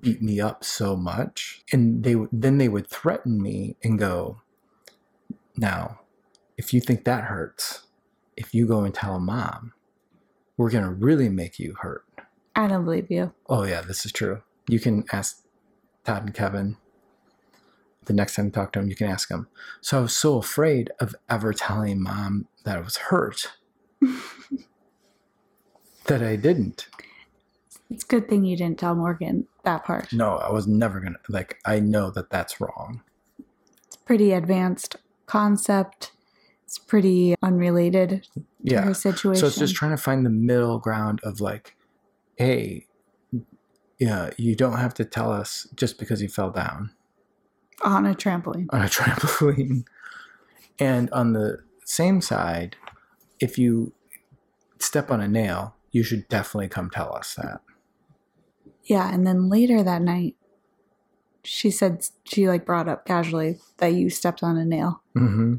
beat 0.00 0.22
me 0.22 0.38
up 0.40 0.62
so 0.64 0.96
much, 0.96 1.62
and 1.72 2.04
they 2.04 2.14
then 2.30 2.58
they 2.58 2.68
would 2.68 2.86
threaten 2.86 3.42
me 3.42 3.76
and 3.82 3.98
go, 3.98 4.40
"Now, 5.56 6.00
if 6.56 6.72
you 6.72 6.80
think 6.80 7.04
that 7.04 7.24
hurts, 7.24 7.86
if 8.36 8.54
you 8.54 8.66
go 8.66 8.84
and 8.84 8.94
tell 8.94 9.16
a 9.16 9.20
mom, 9.20 9.72
we're 10.56 10.70
gonna 10.70 10.92
really 10.92 11.28
make 11.28 11.58
you 11.58 11.74
hurt." 11.80 12.04
I 12.54 12.66
don't 12.66 12.84
believe 12.84 13.10
you. 13.10 13.32
Oh 13.48 13.64
yeah, 13.64 13.80
this 13.80 14.04
is 14.04 14.12
true. 14.12 14.42
You 14.68 14.78
can 14.78 15.04
ask 15.12 15.42
Todd 16.04 16.24
and 16.24 16.34
Kevin. 16.34 16.76
The 18.04 18.12
next 18.12 18.34
time 18.34 18.46
you 18.46 18.50
talk 18.50 18.72
to 18.72 18.80
them, 18.80 18.88
you 18.88 18.96
can 18.96 19.08
ask 19.08 19.28
them. 19.28 19.48
So 19.80 19.98
I 19.98 20.00
was 20.02 20.16
so 20.16 20.38
afraid 20.38 20.90
of 20.98 21.14
ever 21.30 21.52
telling 21.52 22.02
mom 22.02 22.48
that 22.64 22.76
I 22.76 22.80
was 22.80 22.96
hurt 22.96 23.52
that 26.06 26.22
I 26.22 26.36
didn't. 26.36 26.88
It's 27.90 28.04
a 28.04 28.06
good 28.06 28.28
thing 28.28 28.44
you 28.44 28.56
didn't 28.56 28.78
tell 28.78 28.94
Morgan 28.94 29.46
that 29.64 29.84
part. 29.84 30.12
No, 30.12 30.36
I 30.36 30.50
was 30.50 30.66
never 30.66 31.00
gonna. 31.00 31.18
Like, 31.28 31.58
I 31.64 31.78
know 31.80 32.10
that 32.10 32.30
that's 32.30 32.60
wrong. 32.60 33.02
It's 33.86 33.96
pretty 33.96 34.32
advanced 34.32 34.96
concept. 35.26 36.12
It's 36.72 36.78
pretty 36.78 37.34
unrelated 37.42 38.26
to 38.32 38.44
Yeah. 38.62 38.80
her 38.80 38.94
situation. 38.94 39.38
So 39.42 39.46
it's 39.48 39.58
just 39.58 39.74
trying 39.74 39.90
to 39.90 39.98
find 39.98 40.24
the 40.24 40.30
middle 40.30 40.78
ground 40.78 41.20
of 41.22 41.38
like, 41.38 41.76
hey, 42.36 42.86
yeah, 43.98 44.30
you 44.38 44.56
don't 44.56 44.78
have 44.78 44.94
to 44.94 45.04
tell 45.04 45.30
us 45.30 45.68
just 45.76 45.98
because 45.98 46.22
you 46.22 46.28
fell 46.28 46.50
down. 46.50 46.90
on 47.84 48.06
a 48.06 48.14
trampoline. 48.14 48.68
on 48.70 48.80
a 48.80 48.86
trampoline. 48.88 49.84
And 50.78 51.10
on 51.10 51.34
the 51.34 51.58
same 51.84 52.22
side, 52.22 52.76
if 53.38 53.58
you 53.58 53.92
step 54.78 55.10
on 55.10 55.20
a 55.20 55.28
nail, 55.28 55.74
you 55.90 56.02
should 56.02 56.26
definitely 56.30 56.68
come 56.68 56.88
tell 56.88 57.14
us 57.14 57.34
that. 57.34 57.60
Yeah, 58.84 59.12
and 59.12 59.26
then 59.26 59.50
later 59.50 59.82
that 59.82 60.00
night, 60.00 60.36
she 61.44 61.70
said 61.70 62.06
she 62.24 62.48
like 62.48 62.64
brought 62.64 62.88
up 62.88 63.04
casually 63.04 63.58
that 63.76 63.88
you 63.92 64.08
stepped 64.08 64.42
on 64.42 64.56
a 64.56 64.64
nail. 64.64 65.02
Mm-hmm. 65.14 65.56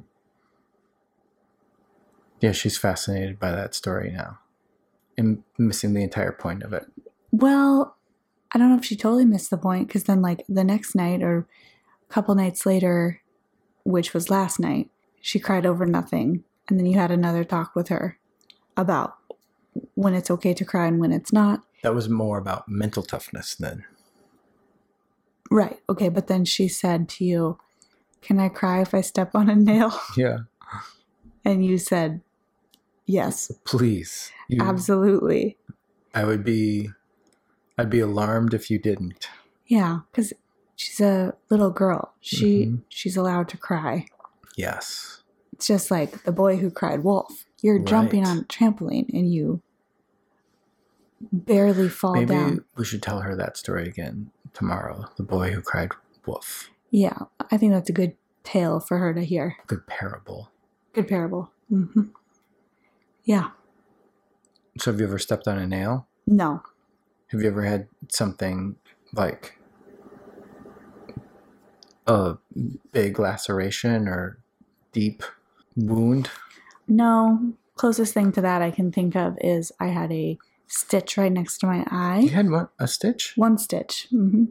Yeah, 2.44 2.52
she's 2.52 2.78
fascinated 2.78 3.40
by 3.40 3.52
that 3.52 3.74
story 3.74 4.12
now 4.12 4.38
and 5.18 5.44
missing 5.58 5.94
the 5.94 6.04
entire 6.04 6.34
point 6.34 6.62
of 6.62 6.74
it. 6.74 6.86
Well, 7.32 7.96
I 8.52 8.60
don't 8.60 8.70
know 8.70 8.78
if 8.78 8.84
she 8.84 8.98
totally 8.98 9.24
missed 9.24 9.50
the 9.50 9.58
point 9.58 9.88
because 9.88 10.04
then, 10.04 10.22
like, 10.22 10.44
the 10.50 10.66
next 10.66 10.94
night 10.94 11.24
or 11.24 11.48
a 12.10 12.14
couple 12.14 12.36
nights 12.36 12.66
later, 12.66 13.22
which 13.86 14.14
was 14.14 14.30
last 14.30 14.60
night, 14.60 14.90
she 15.22 15.40
cried 15.40 15.66
over 15.66 15.86
nothing. 15.86 16.44
And 16.68 16.78
then 16.78 16.86
you 16.86 17.00
had 17.00 17.12
another 17.12 17.46
talk 17.46 17.78
with 17.78 17.88
her 17.88 18.20
about 18.76 19.16
when 19.96 20.14
it's 20.14 20.30
okay 20.30 20.54
to 20.54 20.66
cry 20.66 20.88
and 20.88 21.00
when 21.00 21.14
it's 21.14 21.32
not. 21.32 21.64
That 21.82 21.96
was 21.96 22.10
more 22.10 22.38
about 22.38 22.68
mental 22.68 23.04
toughness 23.04 23.56
then. 23.56 23.86
Right. 25.50 25.80
Okay. 25.88 26.10
But 26.10 26.28
then 26.28 26.44
she 26.44 26.68
said 26.68 27.08
to 27.10 27.24
you, 27.24 27.58
Can 28.22 28.38
I 28.38 28.50
cry 28.50 28.82
if 28.82 28.94
I 28.94 29.00
step 29.00 29.34
on 29.34 29.50
a 29.50 29.56
nail? 29.56 29.98
Yeah. 30.18 30.40
And 31.46 31.66
you 31.66 31.78
said, 31.78 32.22
Yes, 33.06 33.52
Please. 33.66 34.32
You, 34.48 34.62
absolutely. 34.62 35.58
I 36.14 36.24
would 36.26 36.44
be 36.44 36.90
I'd 37.78 37.90
be 37.90 38.00
alarmed 38.00 38.54
if 38.54 38.70
you 38.72 38.80
didn't. 38.80 39.28
Yeah. 39.68 40.00
Because 40.12 40.32
she's 40.76 41.00
a 41.02 41.34
little 41.50 41.72
girl. 41.72 42.14
She 42.22 42.66
Mhm. 42.66 42.82
She's 42.90 43.18
allowed 43.18 43.50
to 43.50 43.58
cry. 43.58 44.06
Yes. 44.56 45.24
It's 45.54 45.68
just 45.68 45.90
like 45.92 46.24
the 46.24 46.32
boy 46.32 46.58
who 46.58 46.70
cried 46.70 47.04
wolf. 47.04 47.46
You're 47.62 47.80
jumping 47.80 48.26
on 48.26 48.40
a 48.40 48.44
trampoline 48.44 49.10
and 49.14 49.34
you 49.34 49.62
barely 51.32 51.90
fall 51.90 52.14
Maybe 52.14 52.28
down. 52.34 52.66
we 52.76 52.86
should 52.86 53.02
tell 53.02 53.22
her 53.22 53.36
that 53.36 53.58
story 53.58 53.88
again 53.88 54.32
tomorrow. 54.54 55.06
The 55.18 55.24
boy 55.24 55.52
who 55.52 55.62
cried 55.62 55.92
wolf. 56.26 56.70
Yeah, 56.92 57.18
I 57.52 57.58
think 57.58 57.72
that's 57.72 57.90
a 57.90 57.94
good 57.94 58.16
tale 58.44 58.80
for 58.80 58.98
her 58.98 59.14
to 59.14 59.24
hear. 59.24 59.56
Good 59.68 59.88
parable. 59.88 60.52
Good 60.94 61.08
parable. 61.08 61.52
hmm 61.70 62.04
Yeah. 63.24 63.50
So 64.80 64.92
have 64.92 65.00
you 65.00 65.08
ever 65.08 65.20
stepped 65.20 65.48
on 65.48 65.58
a 65.58 65.68
nail? 65.68 66.08
No. 66.25 66.63
Have 67.27 67.42
you 67.42 67.48
ever 67.48 67.63
had 67.63 67.88
something 68.10 68.75
like 69.13 69.58
a 72.08 72.36
big 72.92 73.20
laceration 73.20 74.08
or 74.08 74.39
deep 74.92 75.24
wound? 75.75 76.30
No. 76.88 77.53
Closest 77.75 78.13
thing 78.13 78.32
to 78.34 78.42
that 78.42 78.62
I 78.62 78.72
can 78.72 78.92
think 78.92 79.15
of 79.15 79.38
is 79.42 79.72
I 79.80 79.88
had 79.88 80.12
a 80.12 80.38
stitch 80.68 81.18
right 81.18 81.32
next 81.32 81.60
to 81.60 81.68
my 81.68 81.86
eye. 81.89 82.20
You 82.20 82.30
had 82.30 82.50
one, 82.50 82.68
a 82.80 82.88
stitch? 82.88 83.34
One 83.36 83.58
stitch. 83.58 84.08
hmm 84.10 84.46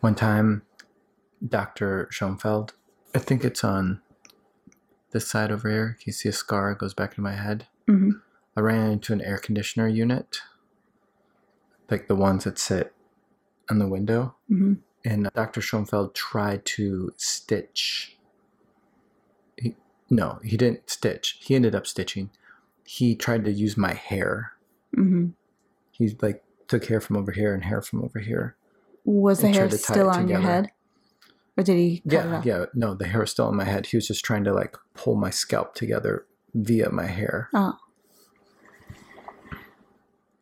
One 0.00 0.14
time, 0.14 0.62
Dr. 1.46 2.08
Schoenfeld, 2.10 2.74
I 3.14 3.18
think 3.18 3.44
it's 3.44 3.64
on 3.64 4.00
this 5.14 5.26
side 5.26 5.50
over 5.50 5.70
here. 5.70 5.96
Can 5.98 6.04
you 6.08 6.12
see 6.12 6.28
a 6.28 6.32
scar? 6.32 6.72
It 6.72 6.78
goes 6.78 6.92
back 6.92 7.14
to 7.14 7.22
my 7.22 7.32
head. 7.32 7.66
hmm 7.88 8.10
I 8.56 8.60
ran 8.60 8.92
into 8.92 9.12
an 9.12 9.20
air 9.22 9.38
conditioner 9.38 9.88
unit, 9.88 10.38
like 11.90 12.06
the 12.06 12.14
ones 12.14 12.44
that 12.44 12.58
sit 12.58 12.92
on 13.70 13.78
the 13.78 13.88
window. 13.88 14.34
hmm 14.48 14.74
and 15.06 15.28
Dr. 15.34 15.60
Schoenfeld 15.60 16.14
tried 16.14 16.64
to 16.64 17.12
stitch. 17.18 18.16
He, 19.58 19.76
no, 20.08 20.38
he 20.42 20.56
didn't 20.56 20.88
stitch. 20.88 21.36
He 21.42 21.54
ended 21.54 21.74
up 21.74 21.86
stitching. 21.86 22.30
He 22.86 23.14
tried 23.14 23.44
to 23.44 23.52
use 23.52 23.76
my 23.76 23.92
hair. 23.92 24.52
hmm 24.94 25.28
He 25.92 26.16
like 26.22 26.42
took 26.68 26.86
hair 26.86 27.00
from 27.00 27.16
over 27.18 27.32
here 27.32 27.52
and 27.54 27.64
hair 27.64 27.82
from 27.82 28.02
over 28.02 28.18
here. 28.18 28.56
Was 29.04 29.40
the 29.40 29.48
hair 29.48 29.68
tried 29.68 29.70
to 29.72 29.78
tie 29.84 29.94
still 29.94 30.08
on 30.08 30.28
your 30.28 30.40
head? 30.40 30.70
Or 31.56 31.62
did 31.62 31.76
he 31.76 32.02
Yeah, 32.04 32.42
yeah. 32.44 32.64
No, 32.74 32.94
the 32.94 33.06
hair 33.06 33.20
was 33.20 33.30
still 33.30 33.48
in 33.48 33.56
my 33.56 33.64
head. 33.64 33.86
He 33.86 33.96
was 33.96 34.08
just 34.08 34.24
trying 34.24 34.44
to 34.44 34.52
like 34.52 34.76
pull 34.94 35.14
my 35.14 35.30
scalp 35.30 35.74
together 35.74 36.26
via 36.54 36.90
my 36.90 37.06
hair. 37.06 37.48
Oh. 37.54 37.78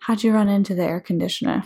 How'd 0.01 0.23
you 0.25 0.33
run 0.33 0.49
into 0.49 0.75
the 0.75 0.85
air 0.85 1.01
conditioner? 1.01 1.65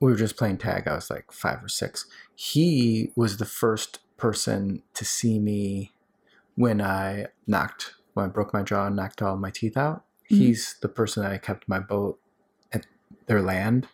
we 0.00 0.10
were 0.10 0.16
just 0.16 0.36
playing 0.36 0.58
tag. 0.58 0.86
I 0.86 0.94
was 0.94 1.10
like 1.10 1.32
five 1.32 1.62
or 1.62 1.68
six. 1.68 2.06
He 2.34 3.10
was 3.16 3.38
the 3.38 3.44
first 3.44 3.98
person 4.16 4.82
to 4.94 5.04
see 5.04 5.38
me 5.38 5.92
when 6.54 6.80
I 6.80 7.26
knocked, 7.46 7.94
when 8.14 8.26
I 8.26 8.28
broke 8.28 8.52
my 8.52 8.62
jaw 8.62 8.86
and 8.86 8.96
knocked 8.96 9.22
all 9.22 9.36
my 9.36 9.50
teeth 9.50 9.76
out. 9.76 10.04
Mhm. 10.30 10.36
He's 10.36 10.76
the 10.80 10.88
person 10.88 11.22
that 11.22 11.32
I 11.32 11.38
kept 11.38 11.68
my 11.68 11.80
boat 11.80 12.20
at 12.72 12.86
their 13.26 13.42
land. 13.42 13.88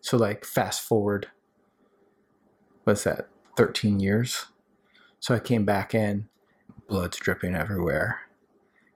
So 0.00 0.16
like 0.16 0.44
fast 0.44 0.82
forward, 0.82 1.28
what's 2.84 3.04
that? 3.04 3.28
Thirteen 3.56 4.00
years. 4.00 4.46
So 5.20 5.34
I 5.34 5.38
came 5.38 5.64
back 5.64 5.94
in, 5.94 6.28
blood's 6.86 7.16
dripping 7.16 7.54
everywhere, 7.54 8.20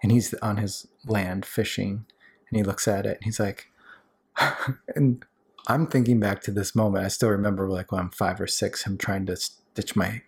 and 0.02 0.12
he's 0.12 0.34
on 0.34 0.58
his 0.58 0.86
land 1.06 1.46
fishing, 1.46 2.04
and 2.50 2.56
he 2.56 2.62
looks 2.62 2.86
at 2.86 3.06
it 3.06 3.16
and 3.16 3.24
he's 3.24 3.40
like, 3.40 3.70
and 4.94 5.24
I'm 5.66 5.86
thinking 5.86 6.20
back 6.20 6.40
to 6.42 6.50
this 6.50 6.74
moment. 6.74 7.04
I 7.04 7.08
still 7.08 7.30
remember 7.30 7.68
like 7.68 7.92
when 7.92 8.00
I'm 8.00 8.10
five 8.10 8.40
or 8.40 8.46
six, 8.46 8.84
him 8.84 8.96
trying 8.98 9.26
to 9.26 9.36
stitch 9.36 9.96
my 9.96 10.22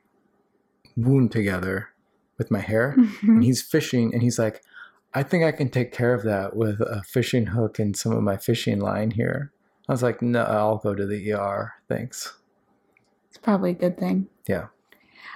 wound 0.96 1.32
together 1.32 1.90
with 2.38 2.50
my 2.50 2.60
hair, 2.60 2.96
and 3.22 3.44
he's 3.44 3.62
fishing, 3.62 4.12
and 4.14 4.22
he's 4.22 4.38
like, 4.38 4.62
I 5.12 5.22
think 5.22 5.44
I 5.44 5.52
can 5.52 5.68
take 5.68 5.92
care 5.92 6.14
of 6.14 6.22
that 6.24 6.56
with 6.56 6.80
a 6.80 7.02
fishing 7.02 7.46
hook 7.46 7.78
and 7.78 7.96
some 7.96 8.12
of 8.12 8.22
my 8.22 8.36
fishing 8.36 8.80
line 8.80 9.10
here. 9.10 9.52
I 9.88 9.92
was 9.92 10.02
like, 10.02 10.22
no, 10.22 10.44
I'll 10.44 10.78
go 10.78 10.94
to 10.94 11.04
the 11.04 11.32
ER. 11.32 11.74
Thanks. 11.88 12.34
It's 13.30 13.38
probably 13.38 13.70
a 13.70 13.74
good 13.74 13.98
thing. 13.98 14.28
Yeah. 14.46 14.66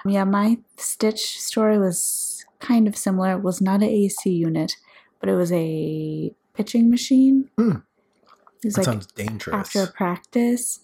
Yeah, 0.05 0.23
my 0.23 0.59
Stitch 0.77 1.39
story 1.41 1.79
was 1.79 2.45
kind 2.59 2.87
of 2.87 2.95
similar. 2.95 3.31
It 3.33 3.41
was 3.43 3.59
not 3.61 3.81
an 3.81 3.89
AC 3.89 4.29
unit, 4.29 4.73
but 5.19 5.29
it 5.29 5.35
was 5.35 5.51
a 5.51 6.31
pitching 6.53 6.89
machine. 6.91 7.49
Hmm. 7.57 7.77
It 8.63 8.65
was 8.65 8.73
That 8.75 8.81
like 8.81 8.85
sounds 8.85 9.07
dangerous. 9.07 9.55
after 9.75 9.87
practice 9.87 10.81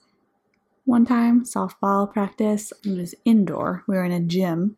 one 0.85 1.05
time, 1.05 1.43
softball 1.45 2.11
practice. 2.11 2.73
It 2.83 2.97
was 2.97 3.13
indoor. 3.25 3.83
We 3.87 3.95
were 3.95 4.03
in 4.03 4.11
a 4.11 4.19
gym. 4.19 4.77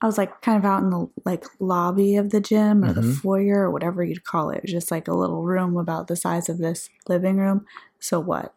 I 0.00 0.06
was 0.06 0.18
like 0.18 0.40
kind 0.40 0.58
of 0.58 0.64
out 0.64 0.82
in 0.82 0.90
the 0.90 1.08
like 1.24 1.44
lobby 1.60 2.16
of 2.16 2.30
the 2.30 2.40
gym 2.40 2.82
or 2.84 2.92
the 2.92 3.02
Mhm. 3.02 3.14
foyer 3.20 3.60
or 3.62 3.70
whatever 3.70 4.02
you'd 4.02 4.24
call 4.24 4.50
it. 4.50 4.56
It 4.56 4.62
was 4.64 4.72
just 4.72 4.90
like 4.90 5.06
a 5.06 5.14
little 5.14 5.42
room 5.44 5.76
about 5.76 6.08
the 6.08 6.16
size 6.16 6.48
of 6.48 6.58
this 6.58 6.88
living 7.08 7.36
room. 7.36 7.66
So 8.00 8.18
what? 8.18 8.54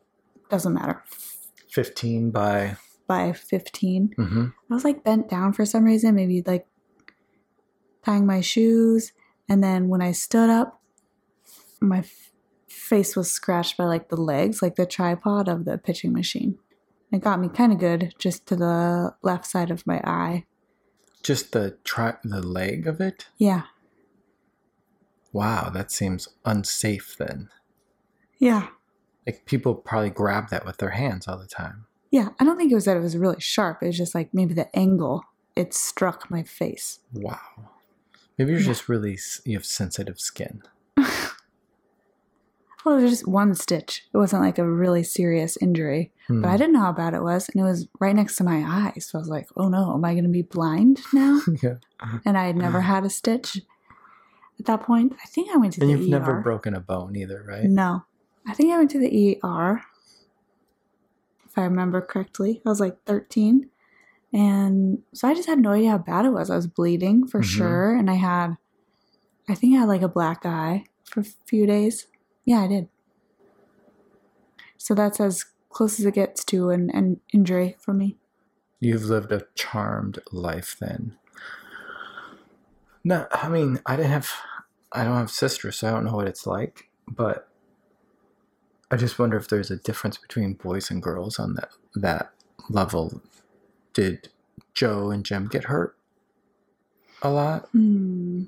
Doesn't 0.50 0.74
matter. 0.74 1.04
15 1.76 2.32
by. 2.32 2.78
By 3.06 3.34
15. 3.34 4.14
hmm 4.16 4.46
I 4.72 4.74
was 4.74 4.86
like 4.86 5.04
bent 5.04 5.30
down 5.30 5.52
for 5.52 5.66
some 5.66 5.84
reason, 5.84 6.16
maybe 6.16 6.42
like 6.46 6.66
tying 8.04 8.26
my 8.26 8.40
shoes. 8.40 9.12
And 9.50 9.62
then 9.62 9.90
when 9.90 10.02
I 10.02 10.14
stood 10.14 10.50
up, 10.50 10.82
my 11.82 12.00
f- 12.00 12.32
face 12.68 13.16
was 13.16 13.30
scratched 13.30 13.76
by 13.78 13.84
like 13.84 14.08
the 14.08 14.16
legs, 14.16 14.62
like 14.62 14.76
the 14.76 14.86
tripod 14.86 15.50
of 15.50 15.66
the 15.66 15.78
pitching 15.78 16.14
machine. 16.14 16.58
It 17.12 17.20
got 17.20 17.42
me 17.42 17.50
kind 17.50 17.74
of 17.74 17.80
good 17.80 18.16
just 18.18 18.46
to 18.48 18.56
the 18.56 19.14
left 19.22 19.46
side 19.46 19.70
of 19.70 19.86
my 19.86 20.00
eye. 20.04 20.46
Just 21.22 21.52
the 21.52 21.78
tri- 21.84 22.18
the 22.24 22.42
leg 22.42 22.88
of 22.88 23.02
it. 23.02 23.28
Yeah. 23.38 23.64
Wow, 25.34 25.70
that 25.74 25.92
seems 25.92 26.30
unsafe 26.46 27.18
then. 27.18 27.50
Yeah. 28.40 28.68
Like 29.26 29.46
people 29.46 29.76
probably 29.76 30.10
grab 30.12 30.50
that 30.50 30.66
with 30.66 30.78
their 30.78 30.92
hands 30.92 31.28
all 31.28 31.38
the 31.38 31.48
time. 31.48 31.86
Yeah. 32.12 32.30
I 32.40 32.44
don't 32.46 32.58
think 32.58 32.72
it 32.72 32.76
was 32.76 32.86
that 32.86 32.96
it 32.98 33.02
was 33.02 33.18
really 33.18 33.40
sharp. 33.40 33.82
It 33.82 33.88
was 33.88 33.98
just 33.98 34.14
like 34.16 34.34
maybe 34.34 34.54
the 34.54 34.74
angle 34.78 35.24
it 35.56 35.74
struck 35.74 36.30
my 36.30 36.44
face. 36.44 37.00
Wow. 37.14 37.40
Maybe 38.38 38.52
you're 38.52 38.60
Yeah. 38.60 38.66
just 38.68 38.90
really 38.90 39.18
you 39.46 39.58
have 39.58 39.66
sensitive 39.66 40.20
skin. 40.20 40.62
Well, 42.86 43.00
it 43.00 43.02
was 43.02 43.12
just 43.12 43.28
one 43.28 43.56
stitch. 43.56 44.06
It 44.14 44.18
wasn't 44.18 44.44
like 44.44 44.60
a 44.60 44.70
really 44.70 45.02
serious 45.02 45.58
injury. 45.58 46.12
Hmm. 46.28 46.44
But 46.44 46.50
I 46.50 46.58
didn't 46.58 46.74
know 46.74 46.82
how 46.82 46.92
bad 46.92 47.16
it 47.16 47.24
was. 47.24 47.50
And 47.50 47.60
it 47.60 47.64
was 47.66 47.88
right 48.00 48.16
next 48.16 48.36
to 48.36 48.44
my 48.44 48.64
eyes. 48.64 49.08
So 49.10 49.18
I 49.18 49.22
was 49.22 49.28
like, 49.28 49.48
oh 49.58 49.70
no, 49.70 49.96
am 49.96 50.06
I 50.06 50.12
going 50.14 50.24
to 50.26 50.30
be 50.30 50.44
blind 50.44 51.02
now? 51.12 51.42
yeah. 51.64 51.78
and 52.26 52.38
I 52.38 52.46
had 52.46 52.56
never 52.56 52.82
had 52.82 53.04
a 53.04 53.10
stitch 53.10 53.58
at 54.60 54.66
that 54.68 54.84
point. 54.84 55.14
I 55.24 55.26
think 55.28 55.50
I 55.52 55.58
went 55.58 55.74
to. 55.74 55.82
And 55.82 55.90
the 55.90 55.94
you've 55.98 56.06
ER. 56.14 56.20
never 56.20 56.42
broken 56.42 56.76
a 56.76 56.80
bone 56.80 57.16
either, 57.16 57.44
right? 57.48 57.64
No, 57.64 58.04
I 58.48 58.54
think 58.54 58.72
I 58.72 58.78
went 58.78 58.92
to 58.92 59.00
the 59.00 59.40
ER. 59.44 59.82
If 61.46 61.58
I 61.58 61.64
remember 61.64 62.02
correctly, 62.02 62.62
I 62.66 62.70
was 62.70 62.80
like 62.80 63.04
13, 63.06 63.70
and 64.34 65.02
so 65.14 65.28
I 65.28 65.34
just 65.34 65.48
had 65.48 65.60
no 65.60 65.72
idea 65.72 65.92
how 65.92 65.98
bad 66.00 66.26
it 66.26 66.32
was. 66.32 66.50
I 66.50 66.56
was 66.56 66.68
bleeding 66.68 67.26
for 67.28 67.40
Mhm. 67.40 67.44
sure, 67.46 67.96
and 67.96 68.10
I 68.10 68.16
had, 68.16 68.58
I 69.48 69.56
think 69.56 69.76
I 69.76 69.80
had 69.80 69.88
like 69.88 70.02
a 70.02 70.08
black 70.10 70.46
eye 70.46 70.86
for 71.06 71.22
a 71.22 71.24
few 71.24 71.66
days. 71.66 72.08
Yeah, 72.44 72.62
I 72.62 72.68
did. 72.68 72.90
So 74.78 74.94
that's 74.94 75.20
as 75.20 75.46
close 75.70 76.00
as 76.00 76.06
it 76.06 76.14
gets 76.14 76.44
to 76.46 76.70
an, 76.70 76.90
an 76.92 77.20
injury 77.34 77.76
for 77.80 77.94
me. 77.94 78.18
You've 78.80 79.06
lived 79.06 79.32
a 79.32 79.48
charmed 79.56 80.20
life 80.32 80.76
then. 80.80 81.18
No, 83.04 83.28
I 83.32 83.50
mean, 83.50 83.80
I 83.86 83.96
didn't 83.96 84.12
have, 84.12 84.32
I 84.92 85.04
don't 85.04 85.16
have 85.18 85.32
sisters, 85.32 85.78
so 85.78 85.88
I 85.88 85.92
don't 85.92 86.06
know 86.06 86.16
what 86.16 86.28
it's 86.28 86.46
like. 86.46 86.90
But 87.08 87.48
I 88.92 88.98
just 88.98 89.18
wonder 89.18 89.38
if 89.38 89.48
there's 89.48 89.72
a 89.72 89.78
difference 89.78 90.18
between 90.18 90.54
boys 90.54 90.92
and 90.92 91.02
girls 91.02 91.40
on 91.40 91.56
that 91.56 91.70
that 91.96 92.32
level. 92.70 93.22
Did 93.94 94.30
Joe 94.74 95.10
and 95.10 95.26
Jim 95.26 95.48
get 95.48 95.66
hurt 95.66 95.98
a 97.22 97.30
lot? 97.30 97.68
Hmm. 97.70 98.44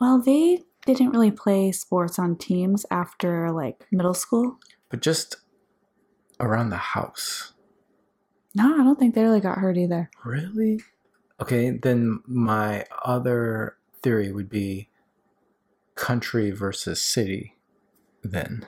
Well, 0.00 0.20
they 0.20 0.62
didn't 0.86 1.10
really 1.10 1.30
play 1.30 1.72
sports 1.72 2.18
on 2.18 2.36
teams 2.36 2.86
after 2.90 3.50
like 3.52 3.86
middle 3.90 4.14
school. 4.14 4.58
But 4.88 5.02
just 5.02 5.36
around 6.40 6.70
the 6.70 6.76
house. 6.76 7.52
No, 8.54 8.74
I 8.74 8.84
don't 8.84 8.98
think 8.98 9.14
they 9.14 9.22
really 9.22 9.40
got 9.40 9.58
hurt 9.58 9.76
either. 9.76 10.10
Really? 10.24 10.80
Okay, 11.40 11.70
then 11.70 12.20
my 12.26 12.86
other 13.04 13.76
theory 14.02 14.32
would 14.32 14.48
be 14.48 14.88
country 15.94 16.50
versus 16.50 17.02
city 17.02 17.56
then. 18.22 18.66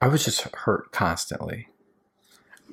I 0.00 0.08
was 0.08 0.24
just 0.24 0.42
hurt 0.42 0.92
constantly. 0.92 1.68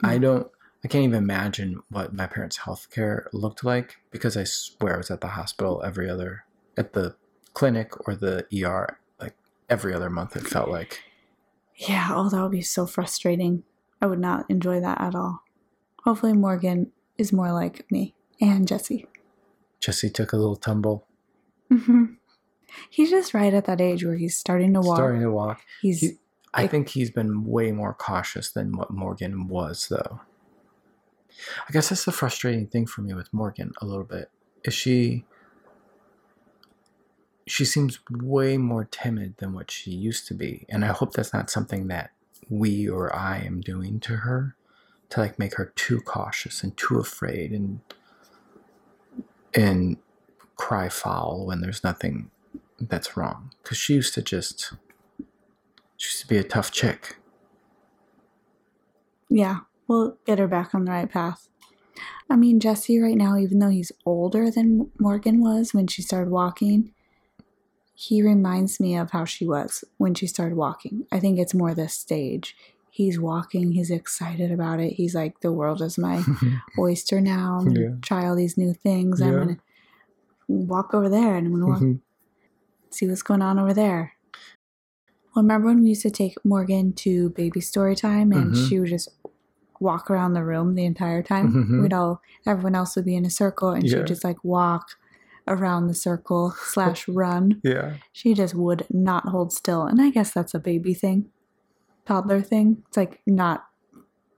I 0.04 0.16
Hmm. 0.16 0.22
don't 0.22 0.52
I 0.84 0.88
can't 0.88 1.04
even 1.04 1.18
imagine 1.18 1.82
what 1.90 2.14
my 2.14 2.28
parents' 2.28 2.58
health 2.58 2.88
care 2.92 3.28
looked 3.34 3.64
like 3.64 3.98
because 4.12 4.38
I 4.38 4.44
swear 4.44 4.94
I 4.94 4.98
was 4.98 5.10
at 5.12 5.22
the 5.22 5.28
hospital 5.30 5.82
every 5.84 6.10
other 6.10 6.46
at 6.78 6.94
the 6.94 7.16
clinic 7.54 8.08
or 8.08 8.16
the 8.16 8.46
ER 8.64 9.00
like 9.20 9.36
every 9.70 9.94
other 9.94 10.10
month 10.10 10.36
it 10.38 10.46
felt 10.48 10.70
like. 10.70 11.04
Yeah, 11.76 12.10
oh, 12.12 12.30
that 12.30 12.42
would 12.42 12.52
be 12.52 12.62
so 12.62 12.86
frustrating. 12.86 13.64
I 14.02 14.06
would 14.06 14.20
not 14.20 14.46
enjoy 14.50 14.80
that 14.80 15.02
at 15.02 15.16
all. 15.16 15.44
Hopefully, 16.04 16.34
Morgan 16.34 16.92
is 17.18 17.34
more 17.34 17.52
like 17.52 17.86
me 17.92 18.14
and 18.40 18.68
Jesse. 18.68 19.08
Jesse 19.80 20.10
took 20.12 20.32
a 20.34 20.38
little 20.38 20.56
tumble, 20.56 21.06
Mm-hmm. 21.72 22.06
He's 22.90 23.10
just 23.10 23.34
right 23.34 23.54
at 23.54 23.66
that 23.66 23.82
age 23.82 24.06
where 24.06 24.16
he's 24.16 24.38
starting 24.38 24.74
to 24.74 24.80
walk. 24.82 24.98
starting 24.98 25.22
to 25.22 25.32
walk. 25.32 25.62
he's 25.82 26.00
He- 26.02 26.18
I 26.58 26.66
think 26.68 26.90
he's 26.90 27.12
been 27.12 27.46
way 27.46 27.72
more 27.72 27.94
cautious 27.94 28.50
than 28.50 28.76
what 28.76 28.90
Morgan 28.90 29.48
was, 29.48 29.88
though. 29.90 30.22
I 31.70 31.72
guess 31.72 31.90
that's 31.90 32.06
the 32.06 32.12
frustrating 32.12 32.66
thing 32.66 32.88
for 32.88 33.02
me 33.02 33.14
with 33.14 33.32
Morgan 33.32 33.74
a 33.80 33.86
little 33.86 34.04
bit. 34.04 34.32
Is 34.64 34.74
she 34.74 35.24
she 37.46 37.64
seems 37.64 38.00
way 38.10 38.58
more 38.58 38.86
timid 38.86 39.38
than 39.38 39.54
what 39.54 39.70
she 39.70 39.92
used 39.92 40.28
to 40.28 40.34
be, 40.34 40.66
and 40.68 40.84
I 40.84 40.88
hope 40.88 41.14
that's 41.14 41.32
not 41.32 41.52
something 41.52 41.88
that 41.88 42.10
we 42.50 42.90
or 42.90 43.16
I 43.16 43.38
am 43.38 43.62
doing 43.62 44.00
to 44.02 44.18
her 44.18 44.56
to 45.10 45.20
like 45.20 45.38
make 45.38 45.56
her 45.56 45.72
too 45.76 46.02
cautious 46.02 46.64
and 46.64 46.76
too 46.76 46.98
afraid 46.98 47.52
and 47.52 47.82
and 49.54 49.98
cry 50.56 50.90
foul 50.90 51.46
when 51.46 51.62
there's 51.62 51.84
nothing 51.84 52.32
that's 52.80 53.16
wrong 53.16 53.52
because 53.62 53.78
she 53.78 53.94
used 53.94 54.14
to 54.16 54.22
just 54.22 54.74
she 55.98 56.08
used 56.10 56.22
to 56.22 56.28
be 56.28 56.38
a 56.38 56.44
tough 56.44 56.72
chick. 56.72 57.18
yeah, 59.30 59.60
we'll 59.88 60.18
get 60.26 60.40
her 60.40 60.48
back 60.48 60.74
on 60.74 60.86
the 60.86 60.92
right 60.92 61.10
path. 61.12 61.50
I 62.30 62.36
mean, 62.36 62.60
Jesse, 62.60 63.00
right 63.00 63.18
now, 63.18 63.38
even 63.38 63.60
though 63.60 63.70
he's 63.70 63.92
older 64.06 64.50
than 64.52 64.92
Morgan 65.00 65.42
was 65.42 65.74
when 65.74 65.88
she 65.88 66.02
started 66.02 66.30
walking, 66.32 66.94
he 67.94 68.22
reminds 68.22 68.80
me 68.80 68.96
of 68.96 69.12
how 69.12 69.26
she 69.26 69.46
was 69.46 69.84
when 69.98 70.14
she 70.14 70.28
started 70.28 70.56
walking. 70.56 71.08
I 71.12 71.20
think 71.20 71.40
it's 71.40 71.54
more 71.54 71.74
this 71.74 71.94
stage. 71.94 72.56
He's 72.90 73.20
walking, 73.20 73.72
he's 73.74 73.92
excited 73.92 74.52
about 74.52 74.80
it. 74.80 74.94
He's 74.94 75.14
like, 75.16 75.40
the 75.42 75.52
world 75.52 75.82
is 75.82 75.98
my 75.98 76.24
oyster 76.80 77.20
now. 77.22 77.58
I'm 77.60 77.66
gonna 77.74 77.98
try 78.02 78.28
all 78.28 78.36
these 78.36 78.58
new 78.58 78.74
things. 78.74 79.22
I'm 79.22 79.40
gonna 79.40 79.58
walk 80.48 80.94
over 80.94 81.10
there 81.10 81.36
and 81.36 81.48
I'm 81.48 81.54
gonna 81.54 81.68
walk, 81.68 81.82
Mhm. 81.82 82.00
see 82.92 83.08
what's 83.08 83.24
going 83.24 83.42
on 83.42 83.58
over 83.60 83.74
there. 83.74 84.14
Well, 85.38 85.44
remember 85.44 85.68
when 85.68 85.84
we 85.84 85.90
used 85.90 86.02
to 86.02 86.10
take 86.10 86.34
Morgan 86.44 86.94
to 86.94 87.30
baby 87.30 87.62
story 87.62 87.96
time 87.96 88.32
and 88.32 88.56
Mhm. 88.56 88.68
she 88.68 88.80
would 88.80 88.90
just 88.90 89.10
walk 89.80 90.10
around 90.10 90.34
the 90.34 90.44
room 90.44 90.74
the 90.74 90.84
entire 90.84 91.22
time? 91.22 91.54
Mhm. 91.54 91.84
We'd 91.84 91.94
all, 91.94 92.24
everyone 92.48 92.74
else 92.74 92.96
would 92.96 93.06
be 93.06 93.16
in 93.16 93.24
a 93.24 93.30
circle 93.30 93.70
and 93.70 93.88
she 93.88 93.96
would 93.98 94.08
just 94.08 94.24
like 94.24 94.44
walk 94.44 94.96
around 95.48 95.86
the 95.86 95.94
circle 95.94 96.56
slash 96.66 97.08
run. 97.08 97.62
yeah. 97.64 97.98
She 98.12 98.34
just 98.34 98.56
would 98.56 98.88
not 98.90 99.26
hold 99.28 99.54
still. 99.54 99.84
And 99.84 100.02
I 100.02 100.10
guess 100.10 100.34
that's 100.34 100.56
a 100.56 100.60
baby 100.60 100.96
thing, 100.96 101.30
toddler 102.08 102.42
thing. 102.42 102.82
It's 102.88 102.98
like 102.98 103.22
not 103.28 103.68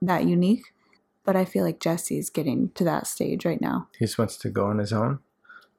that 0.02 0.26
unique. 0.26 0.74
But 1.24 1.34
I 1.34 1.46
feel 1.46 1.64
like 1.64 1.80
Jesse's 1.80 2.28
getting 2.28 2.72
to 2.74 2.84
that 2.84 3.06
stage 3.06 3.46
right 3.46 3.60
now. 3.62 3.88
He 3.98 4.04
just 4.04 4.18
wants 4.18 4.36
to 4.36 4.50
go 4.50 4.66
on 4.66 4.76
his 4.76 4.92
own. 4.92 5.20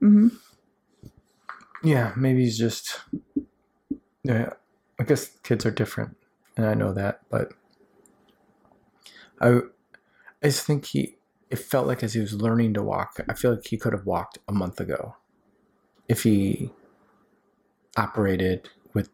Mm-hmm. 0.02 0.30
Yeah, 1.84 2.14
maybe 2.18 2.44
he's 2.44 2.58
just. 2.58 3.02
Yeah, 4.24 4.54
I 5.02 5.04
guess 5.04 5.30
kids 5.42 5.66
are 5.66 5.72
different, 5.72 6.16
and 6.56 6.68
I 6.68 6.76
know 6.76 6.94
that, 6.94 7.22
but 7.32 7.54
I, 9.42 9.62
I 10.44 10.48
just 10.48 10.64
think 10.64 10.86
he. 10.86 11.18
It 11.50 11.58
felt 11.58 11.88
like 11.88 12.04
as 12.04 12.14
he 12.14 12.20
was 12.20 12.34
learning 12.40 12.76
to 12.76 12.84
walk, 12.84 13.20
I 13.28 13.34
feel 13.34 13.56
like 13.56 13.66
he 13.66 13.78
could 13.78 13.94
have 13.94 14.06
walked 14.06 14.38
a 14.48 14.52
month 14.52 14.80
ago, 14.80 15.16
if 16.08 16.22
he 16.22 16.70
operated 17.98 18.70
with 18.94 19.10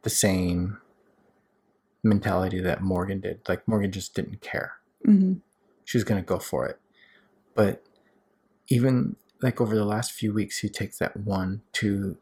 the 0.00 0.08
same 0.08 0.78
mentality 2.02 2.58
that 2.60 2.80
Morgan 2.80 3.20
did. 3.20 3.46
Like 3.46 3.68
Morgan 3.68 3.92
just 3.92 4.14
didn't 4.14 4.40
care. 4.40 4.78
hmm 5.04 5.34
She 5.84 5.98
was 5.98 6.04
gonna 6.04 6.22
go 6.22 6.38
for 6.38 6.66
it, 6.66 6.80
but 7.54 7.84
even 8.68 9.16
like 9.42 9.60
over 9.60 9.74
the 9.74 9.84
last 9.84 10.12
few 10.12 10.32
weeks, 10.32 10.60
he 10.60 10.70
takes 10.70 10.96
that 11.00 11.18
one, 11.18 11.60
two 11.74 12.16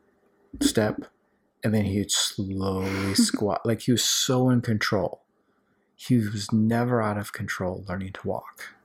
step, 0.61 1.05
and 1.67 1.75
then 1.75 1.85
he 1.85 1.99
would 1.99 2.13
slowly 2.13 3.15
squat. 3.17 3.67
Like 3.67 3.83
he 3.83 3.91
was 3.91 4.05
so 4.05 4.51
in 4.51 4.61
control. 4.61 5.25
He 5.97 6.15
was 6.15 6.53
never 6.53 7.03
out 7.03 7.19
of 7.19 7.33
control 7.33 7.85
learning 7.89 8.13
to 8.13 8.29
walk. 8.29 8.77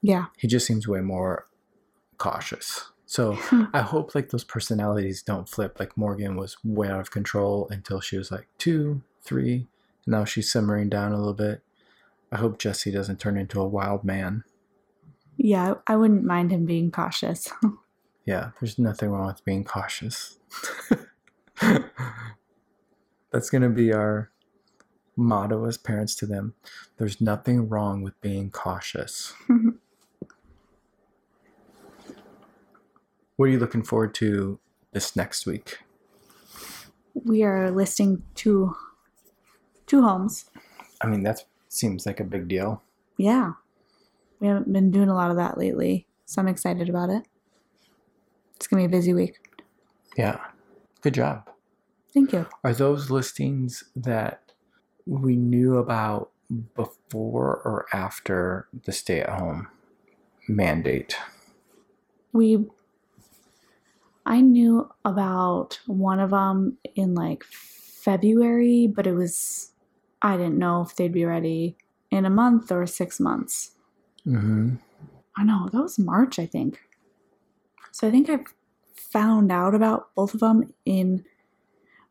Yeah. 0.00 0.26
He 0.38 0.48
just 0.48 0.66
seems 0.66 0.88
way 0.88 1.02
more 1.02 1.44
cautious. 2.16 2.92
So. 3.04 3.36
I 3.74 3.82
hope 3.82 4.14
like 4.14 4.30
those 4.30 4.42
personalities 4.42 5.20
don't 5.20 5.50
flip. 5.50 5.78
Like 5.78 5.98
Morgan 5.98 6.34
was 6.34 6.56
way 6.64 6.88
out 6.88 7.00
of 7.00 7.10
control 7.10 7.68
until 7.70 8.00
she 8.00 8.16
was 8.16 8.30
like 8.30 8.48
two, 8.56 9.02
three. 9.20 9.66
And 10.06 10.12
now 10.12 10.24
she's 10.24 10.50
simmering 10.50 10.88
down 10.88 11.12
a 11.12 11.18
little 11.18 11.34
bit. 11.34 11.60
I 12.32 12.38
hope 12.38 12.58
Jesse 12.58 12.90
doesn't 12.90 13.20
turn 13.20 13.36
into 13.36 13.60
a 13.60 13.68
wild 13.68 14.02
man. 14.02 14.44
Yeah, 15.36 15.74
I 15.86 15.96
wouldn't 15.96 16.24
mind 16.24 16.52
him 16.52 16.64
being 16.64 16.90
cautious. 16.90 17.52
Yeah, 18.24 18.50
there's 18.60 18.78
nothing 18.78 19.10
wrong 19.10 19.26
with 19.26 19.44
being 19.44 19.64
cautious. 19.64 20.38
That's 23.32 23.50
going 23.50 23.62
to 23.62 23.68
be 23.68 23.92
our 23.92 24.30
motto 25.16 25.66
as 25.66 25.76
parents 25.76 26.14
to 26.16 26.26
them. 26.26 26.54
There's 26.98 27.20
nothing 27.20 27.68
wrong 27.68 28.02
with 28.02 28.20
being 28.20 28.50
cautious. 28.50 29.34
What 33.36 33.46
are 33.46 33.50
you 33.50 33.58
looking 33.58 33.82
forward 33.82 34.14
to 34.14 34.60
this 34.92 35.16
next 35.16 35.44
week? 35.44 35.78
we 37.14 37.42
are 37.44 37.70
listing 37.70 38.22
two 38.34 38.74
two 39.86 40.02
homes. 40.02 40.46
I 41.00 41.06
mean, 41.06 41.22
that 41.22 41.44
seems 41.68 42.06
like 42.06 42.20
a 42.20 42.24
big 42.24 42.48
deal. 42.48 42.82
Yeah. 43.16 43.52
We 44.40 44.48
haven't 44.48 44.72
been 44.72 44.90
doing 44.90 45.08
a 45.08 45.14
lot 45.14 45.30
of 45.30 45.36
that 45.36 45.58
lately, 45.58 46.06
so 46.24 46.40
I'm 46.40 46.48
excited 46.48 46.88
about 46.88 47.10
it. 47.10 47.24
It's 48.64 48.68
going 48.70 48.82
to 48.82 48.88
be 48.88 48.96
a 48.96 48.98
busy 48.98 49.12
week. 49.12 49.60
Yeah. 50.16 50.40
Good 51.02 51.12
job. 51.12 51.50
Thank 52.14 52.32
you. 52.32 52.46
Are 52.64 52.72
those 52.72 53.10
listings 53.10 53.84
that 53.94 54.52
we 55.04 55.36
knew 55.36 55.76
about 55.76 56.30
before 56.74 57.60
or 57.62 57.84
after 57.92 58.66
the 58.86 58.90
stay 58.90 59.20
at 59.20 59.28
home 59.28 59.68
mandate? 60.48 61.14
We 62.32 62.64
I 64.24 64.40
knew 64.40 64.90
about 65.04 65.78
one 65.86 66.18
of 66.18 66.30
them 66.30 66.78
in 66.94 67.14
like 67.14 67.44
February, 67.44 68.86
but 68.86 69.06
it 69.06 69.12
was 69.12 69.72
I 70.22 70.38
didn't 70.38 70.56
know 70.56 70.80
if 70.80 70.96
they'd 70.96 71.12
be 71.12 71.26
ready 71.26 71.76
in 72.10 72.24
a 72.24 72.30
month 72.30 72.72
or 72.72 72.86
6 72.86 73.20
months. 73.20 73.72
Mm-hmm. 74.26 74.76
I 75.36 75.44
know, 75.44 75.68
that 75.70 75.82
was 75.82 75.98
March, 75.98 76.38
I 76.38 76.46
think. 76.46 76.80
So 77.94 78.08
I 78.08 78.10
think 78.10 78.28
I 78.28 78.40
found 78.96 79.52
out 79.52 79.72
about 79.72 80.12
both 80.16 80.34
of 80.34 80.40
them 80.40 80.74
in 80.84 81.24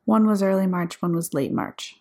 one 0.06 0.26
was 0.26 0.42
early 0.42 0.66
March, 0.66 1.02
one 1.02 1.14
was 1.14 1.34
late 1.34 1.52
March. 1.52 2.00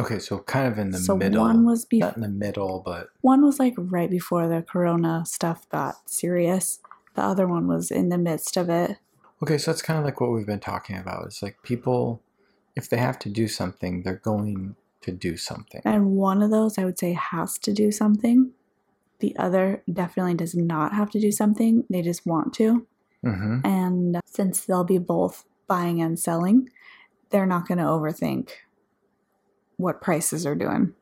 Okay, 0.00 0.18
so 0.18 0.38
kind 0.38 0.66
of 0.66 0.78
in 0.78 0.92
the 0.92 0.98
so 0.98 1.14
middle. 1.14 1.42
one 1.42 1.66
was 1.66 1.84
be- 1.84 1.98
Not 1.98 2.16
in 2.16 2.22
the 2.22 2.28
middle, 2.30 2.80
but 2.82 3.10
one 3.20 3.44
was 3.44 3.58
like 3.58 3.74
right 3.76 4.08
before 4.08 4.48
the 4.48 4.62
corona 4.62 5.24
stuff 5.26 5.68
got 5.68 6.08
serious. 6.08 6.80
The 7.16 7.22
other 7.22 7.46
one 7.46 7.68
was 7.68 7.90
in 7.90 8.08
the 8.08 8.16
midst 8.16 8.56
of 8.56 8.70
it. 8.70 8.96
okay, 9.42 9.58
so 9.58 9.72
that's 9.72 9.82
kind 9.82 9.98
of 9.98 10.06
like 10.06 10.22
what 10.22 10.30
we've 10.32 10.46
been 10.46 10.58
talking 10.58 10.96
about. 10.96 11.26
It's 11.26 11.42
like 11.42 11.62
people, 11.62 12.22
if 12.76 12.88
they 12.88 12.96
have 12.96 13.18
to 13.18 13.28
do 13.28 13.46
something, 13.46 14.04
they're 14.04 14.14
going 14.14 14.74
to 15.02 15.12
do 15.12 15.36
something. 15.36 15.82
And 15.84 16.12
one 16.12 16.40
of 16.40 16.50
those 16.50 16.78
I 16.78 16.86
would 16.86 16.98
say 16.98 17.12
has 17.12 17.58
to 17.58 17.74
do 17.74 17.92
something. 17.92 18.52
The 19.18 19.36
other 19.36 19.82
definitely 19.92 20.34
does 20.34 20.54
not 20.54 20.94
have 20.94 21.10
to 21.10 21.20
do 21.20 21.30
something. 21.30 21.84
They 21.90 22.00
just 22.00 22.24
want 22.24 22.54
to. 22.54 22.86
Mm-hmm. 23.24 23.66
And 23.66 24.20
since 24.24 24.60
they'll 24.60 24.84
be 24.84 24.98
both 24.98 25.44
buying 25.66 26.00
and 26.00 26.18
selling, 26.18 26.70
they're 27.30 27.46
not 27.46 27.68
going 27.68 27.78
to 27.78 27.84
overthink 27.84 28.50
what 29.76 30.00
prices 30.00 30.46
are 30.46 30.54
doing. 30.54 30.94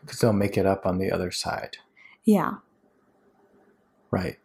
Because 0.00 0.20
they'll 0.20 0.32
make 0.32 0.56
it 0.56 0.66
up 0.66 0.86
on 0.86 0.98
the 0.98 1.10
other 1.10 1.30
side. 1.30 1.78
Yeah. 2.24 2.54
Right. 4.10 4.38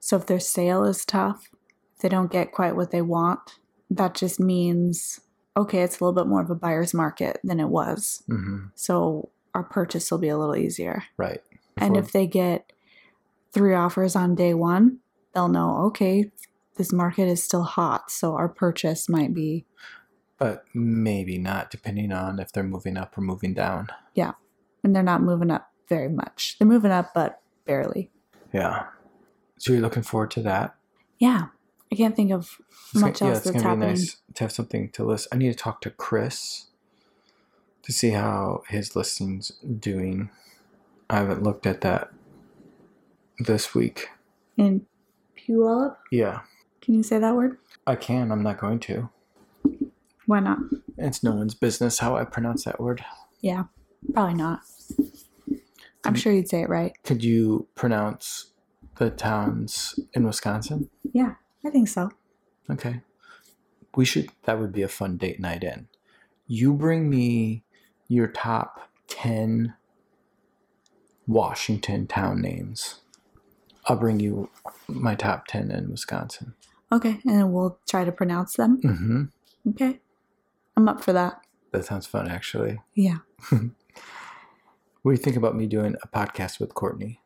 So 0.00 0.16
if 0.16 0.26
their 0.26 0.40
sale 0.40 0.84
is 0.84 1.04
tough, 1.04 1.50
if 1.96 2.02
they 2.02 2.08
don't 2.08 2.30
get 2.30 2.52
quite 2.52 2.76
what 2.76 2.90
they 2.90 3.02
want, 3.02 3.58
that 3.90 4.14
just 4.14 4.38
means 4.38 5.20
okay, 5.58 5.82
it's 5.82 5.98
a 5.98 6.04
little 6.04 6.14
bit 6.14 6.28
more 6.28 6.40
of 6.40 6.50
a 6.50 6.54
buyer's 6.54 6.94
market 6.94 7.40
than 7.42 7.58
it 7.58 7.68
was. 7.68 8.22
Mm-hmm. 8.30 8.66
So 8.76 9.30
our 9.54 9.64
purchase 9.64 10.10
will 10.10 10.18
be 10.18 10.28
a 10.28 10.38
little 10.38 10.56
easier. 10.56 11.02
Right. 11.16 11.42
And 11.76 11.96
if 11.96 12.12
they 12.12 12.26
get 12.26 12.72
three 13.52 13.74
offers 13.74 14.14
on 14.14 14.34
day 14.34 14.54
one, 14.54 14.98
they'll 15.34 15.48
know, 15.48 15.78
okay, 15.86 16.30
this 16.76 16.92
market 16.92 17.28
is 17.28 17.42
still 17.42 17.64
hot. 17.64 18.10
So 18.10 18.34
our 18.34 18.48
purchase 18.48 19.08
might 19.08 19.34
be, 19.34 19.64
but 20.38 20.64
maybe 20.74 21.38
not, 21.38 21.70
depending 21.70 22.12
on 22.12 22.38
if 22.38 22.52
they're 22.52 22.62
moving 22.62 22.96
up 22.96 23.18
or 23.18 23.20
moving 23.20 23.54
down. 23.54 23.88
Yeah. 24.14 24.32
And 24.84 24.94
they're 24.94 25.02
not 25.02 25.22
moving 25.22 25.50
up 25.50 25.72
very 25.88 26.08
much. 26.08 26.56
They're 26.58 26.68
moving 26.68 26.92
up, 26.92 27.12
but 27.14 27.40
barely. 27.64 28.10
Yeah. 28.52 28.86
So 29.58 29.72
you're 29.72 29.82
looking 29.82 30.04
forward 30.04 30.30
to 30.32 30.42
that? 30.42 30.76
Yeah. 31.18 31.46
I 31.90 31.96
can't 31.96 32.14
think 32.14 32.30
of 32.30 32.58
It's 32.92 33.00
much 33.00 33.18
gonna, 33.18 33.30
yeah, 33.30 33.36
else 33.36 33.46
it's 33.46 33.52
that's 33.52 33.62
gonna 33.64 33.76
be 33.76 33.80
happening. 33.86 33.88
nice 33.88 34.16
to 34.34 34.44
have 34.44 34.52
something 34.52 34.90
to 34.90 35.04
list. 35.04 35.28
I 35.32 35.36
need 35.36 35.50
to 35.50 35.58
talk 35.58 35.80
to 35.80 35.90
Chris 35.90 36.66
to 37.82 37.92
see 37.92 38.10
how 38.10 38.62
his 38.68 38.94
listing's 38.94 39.52
doing. 39.62 40.30
I 41.10 41.16
haven't 41.16 41.42
looked 41.42 41.66
at 41.66 41.80
that 41.80 42.10
this 43.38 43.74
week. 43.74 44.10
In 44.56 44.86
Puyallup? 45.48 45.96
Yeah, 46.10 46.40
Can 46.80 46.94
you 46.94 47.02
say 47.02 47.18
that 47.18 47.34
word? 47.34 47.58
I 47.86 47.96
can. 47.96 48.30
I'm 48.30 48.42
not 48.42 48.58
going 48.58 48.80
to. 48.80 49.08
Why 50.26 50.40
not? 50.40 50.58
It's 50.98 51.22
no 51.22 51.32
one's 51.32 51.54
business 51.54 51.98
how 52.00 52.16
I 52.16 52.24
pronounce 52.24 52.64
that 52.64 52.80
word. 52.80 53.04
Yeah, 53.40 53.64
probably 54.12 54.34
not. 54.34 54.60
I'm 56.04 56.14
sure 56.14 56.32
you'd 56.32 56.48
say 56.48 56.62
it 56.62 56.68
right. 56.68 56.92
Could 57.04 57.24
you 57.24 57.66
pronounce 57.74 58.52
the 58.96 59.10
towns 59.10 59.98
in 60.12 60.24
Wisconsin? 60.24 60.90
Yeah, 61.12 61.34
I 61.64 61.70
think 61.70 61.88
so. 61.88 62.10
Okay. 62.70 63.00
We 63.96 64.04
should, 64.04 64.30
that 64.44 64.58
would 64.58 64.72
be 64.72 64.82
a 64.82 64.88
fun 64.88 65.16
date 65.16 65.40
night 65.40 65.64
in. 65.64 65.88
You 66.46 66.72
bring 66.74 67.08
me 67.10 67.64
your 68.06 68.26
top 68.28 68.90
10 69.08 69.74
Washington 71.26 72.06
town 72.06 72.40
names. 72.40 73.00
I'll 73.88 73.96
bring 73.96 74.20
you 74.20 74.50
my 74.86 75.14
top 75.14 75.46
10 75.48 75.70
in 75.70 75.90
Wisconsin. 75.90 76.54
Okay, 76.92 77.18
and 77.26 77.52
we'll 77.52 77.78
try 77.88 78.04
to 78.04 78.12
pronounce 78.12 78.54
them. 78.54 78.80
Mm-hmm. 78.82 79.24
Okay. 79.70 80.00
I'm 80.76 80.88
up 80.88 81.02
for 81.02 81.12
that. 81.12 81.40
That 81.72 81.84
sounds 81.84 82.06
fun, 82.06 82.28
actually. 82.28 82.80
Yeah. 82.94 83.18
What 85.02 85.12
do 85.12 85.18
you 85.20 85.22
think 85.24 85.36
about 85.36 85.56
me 85.56 85.66
doing 85.66 85.94
a 86.02 86.08
podcast 86.08 86.58
with 86.60 86.74
Courtney? 86.74 87.20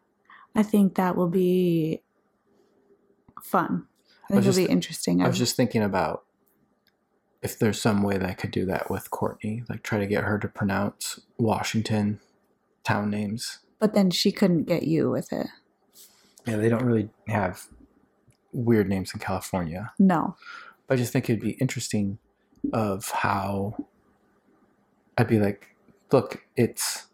I 0.55 0.62
think 0.62 0.94
that 0.96 1.16
will 1.16 1.29
be 1.31 2.03
fun. 3.42 3.87
I 4.31 4.35
I 4.35 4.37
was 4.37 4.44
think 4.44 4.57
it'll 4.57 4.66
be 4.68 4.72
interesting. 4.72 5.22
I 5.22 5.27
was 5.27 5.38
just 5.38 5.57
thinking 5.57 5.83
about 5.83 6.25
if 7.42 7.59
there's 7.59 7.81
some 7.81 8.03
way 8.03 8.18
that 8.18 8.29
I 8.29 8.35
could 8.35 8.51
do 8.51 8.66
that 8.66 8.90
with 8.90 9.11
Courtney, 9.11 9.64
like 9.68 9.83
try 9.83 9.98
to 9.98 10.07
get 10.07 10.22
her 10.25 10.38
to 10.38 10.48
pronounce 10.48 11.20
Washington 11.38 12.20
town 12.85 13.11
names. 13.11 13.61
but 13.81 13.94
then 13.94 14.11
she 14.11 14.31
couldn't 14.31 14.64
get 14.64 14.83
you 14.85 15.11
with 15.11 15.33
it. 15.33 15.46
Yeah, 16.46 16.57
they 16.57 16.68
don't 16.68 16.85
really 16.85 17.09
have 17.28 17.66
weird 18.52 18.88
names 18.88 19.12
in 19.14 19.20
California. 19.20 19.92
No. 19.98 20.37
But 20.87 20.94
I 20.94 20.96
just 20.98 21.12
think 21.12 21.31
it'd 21.31 21.40
be 21.42 21.52
interesting 21.52 22.18
of 22.72 23.11
how 23.11 23.87
I'd 25.16 25.28
be 25.28 25.38
like, 25.38 25.74
look, 26.11 26.44
it's 26.57 27.07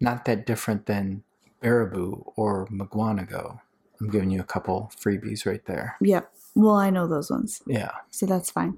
not 0.00 0.24
that 0.24 0.46
different 0.46 0.86
than 0.86 1.22
Baraboo 1.62 2.32
or 2.36 2.66
Mukwonago. 2.68 3.60
I'm 4.00 4.10
giving 4.10 4.30
you 4.30 4.40
a 4.40 4.44
couple 4.44 4.90
freebies 4.98 5.46
right 5.46 5.64
there. 5.66 5.96
Yep. 6.00 6.30
Well, 6.56 6.74
I 6.74 6.90
know 6.90 7.06
those 7.06 7.30
ones, 7.30 7.62
Yeah. 7.66 7.90
so 8.10 8.26
that's 8.26 8.50
fine. 8.50 8.76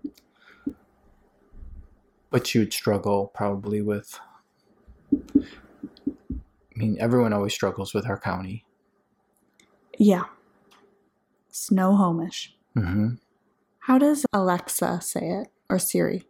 But 2.30 2.54
you 2.54 2.60
would 2.62 2.72
struggle 2.72 3.28
probably 3.34 3.80
with 3.80 4.18
I 5.14 6.78
mean, 6.78 6.98
everyone 7.00 7.32
always 7.32 7.54
struggles 7.54 7.94
with 7.94 8.06
our 8.06 8.18
county. 8.20 8.65
Yeah. 9.98 10.24
Snohomish. 11.50 12.54
Mm-hmm. 12.76 13.14
How 13.80 13.98
does 13.98 14.26
Alexa 14.32 15.00
say 15.02 15.28
it 15.30 15.48
or 15.70 15.78
Siri? 15.78 16.24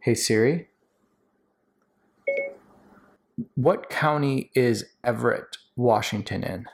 Hey 0.00 0.14
Siri. 0.14 0.68
What 3.56 3.90
county 3.90 4.50
is 4.54 4.84
Everett, 5.02 5.56
Washington 5.76 6.44
in? 6.44 6.66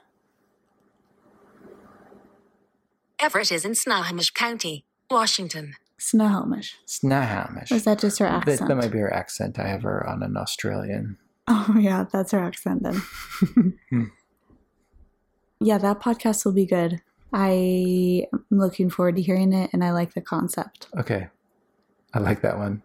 Everett 3.19 3.53
is 3.53 3.65
in 3.65 3.75
Snohomish 3.75 4.31
County, 4.31 4.85
Washington. 5.11 5.75
Snohomish. 5.99 6.77
Snohomish. 6.87 7.71
Or 7.71 7.75
is 7.77 7.85
that 7.85 7.99
just 7.99 8.19
her 8.19 8.25
That, 8.27 8.49
accent? 8.49 8.69
that 8.69 8.77
might 8.77 8.91
be 8.91 8.99
her 8.99 9.13
accent. 9.13 9.59
I 9.59 9.69
have 9.69 9.83
her 9.83 10.07
on 10.09 10.23
an 10.23 10.37
Australian. 10.37 11.19
Oh 11.47 11.77
yeah, 11.79 12.05
that's 12.11 12.33
her 12.33 12.39
accent 12.41 12.83
then. 12.83 13.03
Yeah, 15.61 15.79
that 15.79 16.01
podcast 16.01 16.45
will 16.45 16.53
be 16.53 16.67
good. 16.67 17.01
I 17.33 18.27
am 18.33 18.45
looking 18.51 18.91
forward 18.91 19.17
to 19.17 19.23
hearing 19.23 19.53
it 19.53 19.71
and 19.73 19.85
I 19.85 19.93
like 19.93 20.15
the 20.15 20.21
concept. 20.21 20.89
Okay. 20.97 21.29
I 22.13 22.19
like 22.19 22.41
that 22.43 22.59
one. 22.59 22.83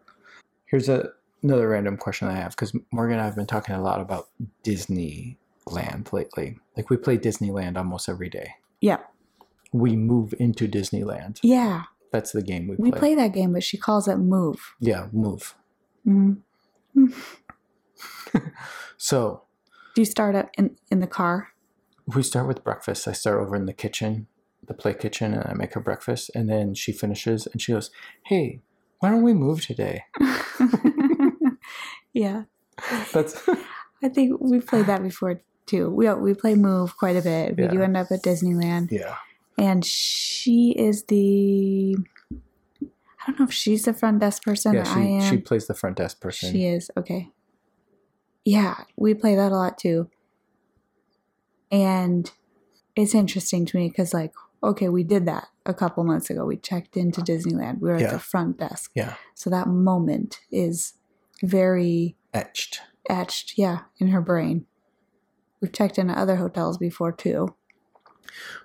Here's 0.65 0.89
a, 0.89 1.09
another 1.41 1.69
random 1.69 1.97
question 1.97 2.27
I 2.27 2.33
have 2.33 2.51
because 2.51 2.73
Morgan 2.91 3.13
and 3.13 3.21
I 3.21 3.25
have 3.25 3.35
been 3.35 3.47
talking 3.47 3.75
a 3.75 3.81
lot 3.81 4.01
about 4.01 4.29
Disneyland 4.63 6.11
lately. 6.11 6.59
Like 6.77 6.89
we 6.89 6.97
play 6.97 7.17
Disneyland 7.17 7.77
almost 7.77 8.07
every 8.09 8.29
day. 8.29 8.55
Yeah. 8.81 8.99
We 9.71 9.95
move 9.95 10.33
into 10.39 10.67
Disneyland. 10.67 11.39
Yeah. 11.41 11.83
That's 12.11 12.31
the 12.31 12.43
game 12.43 12.67
we, 12.67 12.75
play. 12.75 12.83
We 12.83 12.91
play. 12.91 13.15
that 13.15 13.33
game, 13.33 13.53
but 13.53 13.63
she 13.63 13.77
calls 13.77 14.07
it 14.07 14.17
move. 14.17 14.75
Yeah, 14.79 15.07
move. 15.11 15.55
Mhm. 16.07 16.41
So 18.97 19.43
Do 19.95 20.01
you 20.01 20.05
start 20.05 20.35
up 20.35 20.49
in, 20.57 20.77
in 20.89 20.99
the 20.99 21.07
car? 21.07 21.49
We 22.07 22.23
start 22.23 22.47
with 22.47 22.63
breakfast. 22.63 23.07
I 23.07 23.13
start 23.13 23.39
over 23.39 23.55
in 23.55 23.65
the 23.65 23.73
kitchen, 23.73 24.27
the 24.65 24.73
play 24.73 24.93
kitchen, 24.93 25.33
and 25.33 25.43
I 25.47 25.53
make 25.53 25.73
her 25.73 25.79
breakfast. 25.79 26.31
And 26.35 26.49
then 26.49 26.73
she 26.73 26.91
finishes 26.91 27.47
and 27.47 27.61
she 27.61 27.71
goes, 27.71 27.91
Hey, 28.25 28.61
why 28.99 29.09
don't 29.09 29.23
we 29.23 29.33
move 29.33 29.65
today? 29.65 30.03
yeah. 32.13 32.43
That's 33.13 33.47
I 34.03 34.09
think 34.09 34.39
we 34.39 34.59
played 34.59 34.85
that 34.87 35.01
before 35.01 35.41
too. 35.65 35.89
We 35.89 36.11
we 36.13 36.33
play 36.33 36.55
move 36.55 36.97
quite 36.97 37.15
a 37.15 37.21
bit. 37.21 37.57
We 37.57 37.67
do 37.67 37.81
end 37.81 37.97
up 37.97 38.07
at 38.11 38.21
Disneyland, 38.21 38.91
yeah. 38.91 39.15
and 39.57 39.83
she 39.83 40.71
is 40.77 41.03
the. 41.05 41.95
I 42.81 43.31
don't 43.31 43.39
know 43.39 43.45
if 43.45 43.53
she's 43.53 43.85
the 43.85 43.93
front 43.93 44.19
desk 44.19 44.43
person 44.43 44.75
Yeah, 44.75 44.83
she, 44.83 44.99
I 44.99 45.03
am. 45.03 45.31
she 45.31 45.37
plays 45.37 45.65
the 45.65 45.73
front 45.73 45.97
desk 45.97 46.21
person. 46.21 46.51
She 46.51 46.65
is 46.65 46.91
okay. 46.95 47.31
Yeah, 48.43 48.75
we 48.95 49.15
play 49.15 49.35
that 49.35 49.51
a 49.51 49.55
lot 49.55 49.79
too, 49.79 50.09
and 51.75 52.31
it's 52.95 53.13
interesting 53.13 53.65
to 53.65 53.77
me 53.77 53.89
because, 53.89 54.13
like, 54.13 54.33
okay, 54.63 54.87
we 54.89 55.03
did 55.03 55.25
that 55.25 55.47
a 55.65 55.73
couple 55.73 56.03
months 56.05 56.29
ago. 56.29 56.45
We 56.45 56.55
checked 56.57 56.95
into 56.95 57.21
Disneyland. 57.21 57.79
We 57.81 57.89
were 57.89 57.99
Yeah. 57.99 58.05
at 58.07 58.11
the 58.13 58.19
front 58.19 58.57
desk, 58.57 58.91
Yeah. 58.95 59.15
so 59.33 59.49
that 59.49 59.67
moment 59.67 60.39
is 60.51 60.93
very 61.43 62.15
Etched. 62.33 62.79
etched, 63.09 63.57
yeah, 63.57 63.79
in 63.99 64.07
her 64.07 64.21
brain. 64.21 64.65
We've 65.59 65.71
checked 65.73 65.97
into 65.97 66.17
other 66.17 66.37
hotels 66.37 66.77
before 66.77 67.11
too. 67.11 67.55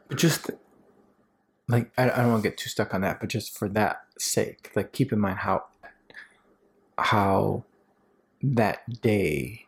But 0.08 0.18
just 0.18 0.50
like 1.68 1.90
I, 1.98 2.04
I 2.10 2.16
don't 2.22 2.30
want 2.32 2.42
to 2.44 2.48
get 2.48 2.58
too 2.58 2.68
stuck 2.70 2.94
on 2.94 3.00
that, 3.02 3.20
but 3.20 3.28
just 3.28 3.56
for 3.58 3.68
that 3.70 4.02
sake, 4.18 4.70
like 4.76 4.92
keep 4.92 5.12
in 5.12 5.18
mind 5.18 5.38
how 5.40 5.64
how 6.98 7.64
that 8.42 9.00
day 9.00 9.66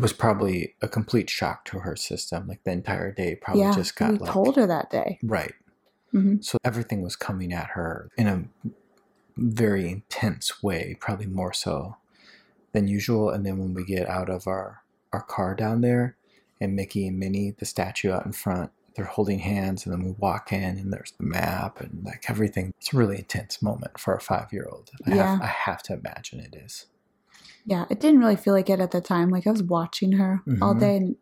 was 0.00 0.12
probably 0.12 0.74
a 0.82 0.88
complete 0.88 1.30
shock 1.30 1.64
to 1.66 1.80
her 1.80 1.96
system. 1.96 2.46
Like 2.46 2.62
the 2.64 2.72
entire 2.72 3.12
day 3.12 3.34
probably 3.36 3.64
yeah, 3.64 3.74
just 3.74 3.96
got 3.96 4.12
we 4.12 4.18
like 4.18 4.32
told 4.32 4.56
her 4.56 4.66
that 4.66 4.90
day. 4.90 5.18
right. 5.22 5.52
hmm 6.12 6.36
So 6.40 6.58
everything 6.64 7.02
was 7.02 7.16
coming 7.16 7.52
at 7.52 7.68
her 7.70 8.10
in 8.16 8.26
a 8.26 8.44
very 9.36 9.88
intense 9.90 10.62
way, 10.62 10.96
probably 11.00 11.26
more 11.26 11.52
so 11.52 11.96
than 12.72 12.88
usual. 12.88 13.30
And 13.30 13.44
then 13.46 13.58
when 13.58 13.74
we 13.74 13.84
get 13.84 14.08
out 14.08 14.28
of 14.28 14.46
our, 14.46 14.82
our 15.12 15.22
car 15.22 15.54
down 15.54 15.80
there 15.80 16.16
and 16.60 16.74
Mickey 16.76 17.06
and 17.06 17.18
Minnie, 17.18 17.54
the 17.58 17.64
statue 17.64 18.10
out 18.12 18.26
in 18.26 18.32
front, 18.32 18.70
they're 18.96 19.04
holding 19.04 19.40
hands 19.40 19.84
and 19.84 19.92
then 19.92 20.04
we 20.04 20.12
walk 20.12 20.52
in 20.52 20.78
and 20.78 20.92
there's 20.92 21.12
the 21.18 21.24
map 21.24 21.80
and 21.80 22.02
like 22.04 22.24
everything. 22.28 22.72
It's 22.78 22.92
a 22.94 22.96
really 22.96 23.18
intense 23.18 23.60
moment 23.62 23.98
for 23.98 24.14
a 24.14 24.20
five 24.20 24.52
year 24.52 24.66
old. 24.70 24.90
I, 25.06 25.10
Yeah. 25.10 25.32
have, 25.32 25.42
I 25.42 25.46
have 25.46 25.82
to 25.84 25.94
imagine 25.94 26.40
it 26.40 26.54
is. 26.56 26.86
Yeah, 27.66 27.84
it 27.90 27.98
didn't 28.00 28.20
really 28.20 28.36
feel 28.36 28.54
like 28.54 28.70
it 28.70 28.80
at 28.80 28.92
the 28.92 29.00
time. 29.00 29.28
Like 29.30 29.46
I 29.46 29.50
was 29.50 29.62
watching 29.62 30.12
her 30.12 30.42
all 30.62 30.74
Mhm. 30.74 30.80
day, 30.80 30.96
and 30.96 31.16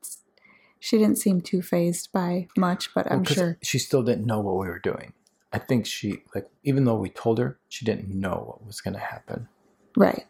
she 0.79 0.99
didn't 0.99 1.17
seem 1.19 1.41
too 1.41 1.63
phased 1.63 2.13
by 2.13 2.49
much. 2.57 2.93
But 2.95 3.07
Well, 3.09 3.19
I'm 3.21 3.25
sure. 3.25 3.59
she 3.63 3.79
still 3.79 4.03
didn't 4.03 4.27
know 4.27 4.41
what 4.41 4.57
we 4.57 4.69
were 4.69 4.79
doing. 4.79 5.15
I 5.53 5.59
think 5.59 5.87
she, 5.87 6.23
like, 6.35 6.51
even 6.65 6.85
though 6.85 6.97
we 6.97 7.09
told 7.09 7.39
her, 7.39 7.59
she 7.69 7.85
didn't 7.85 8.09
know 8.09 8.45
what 8.47 8.67
was 8.67 8.81
going 8.81 8.95
to 8.95 9.01
happen. 9.01 9.49
Right, 9.97 10.27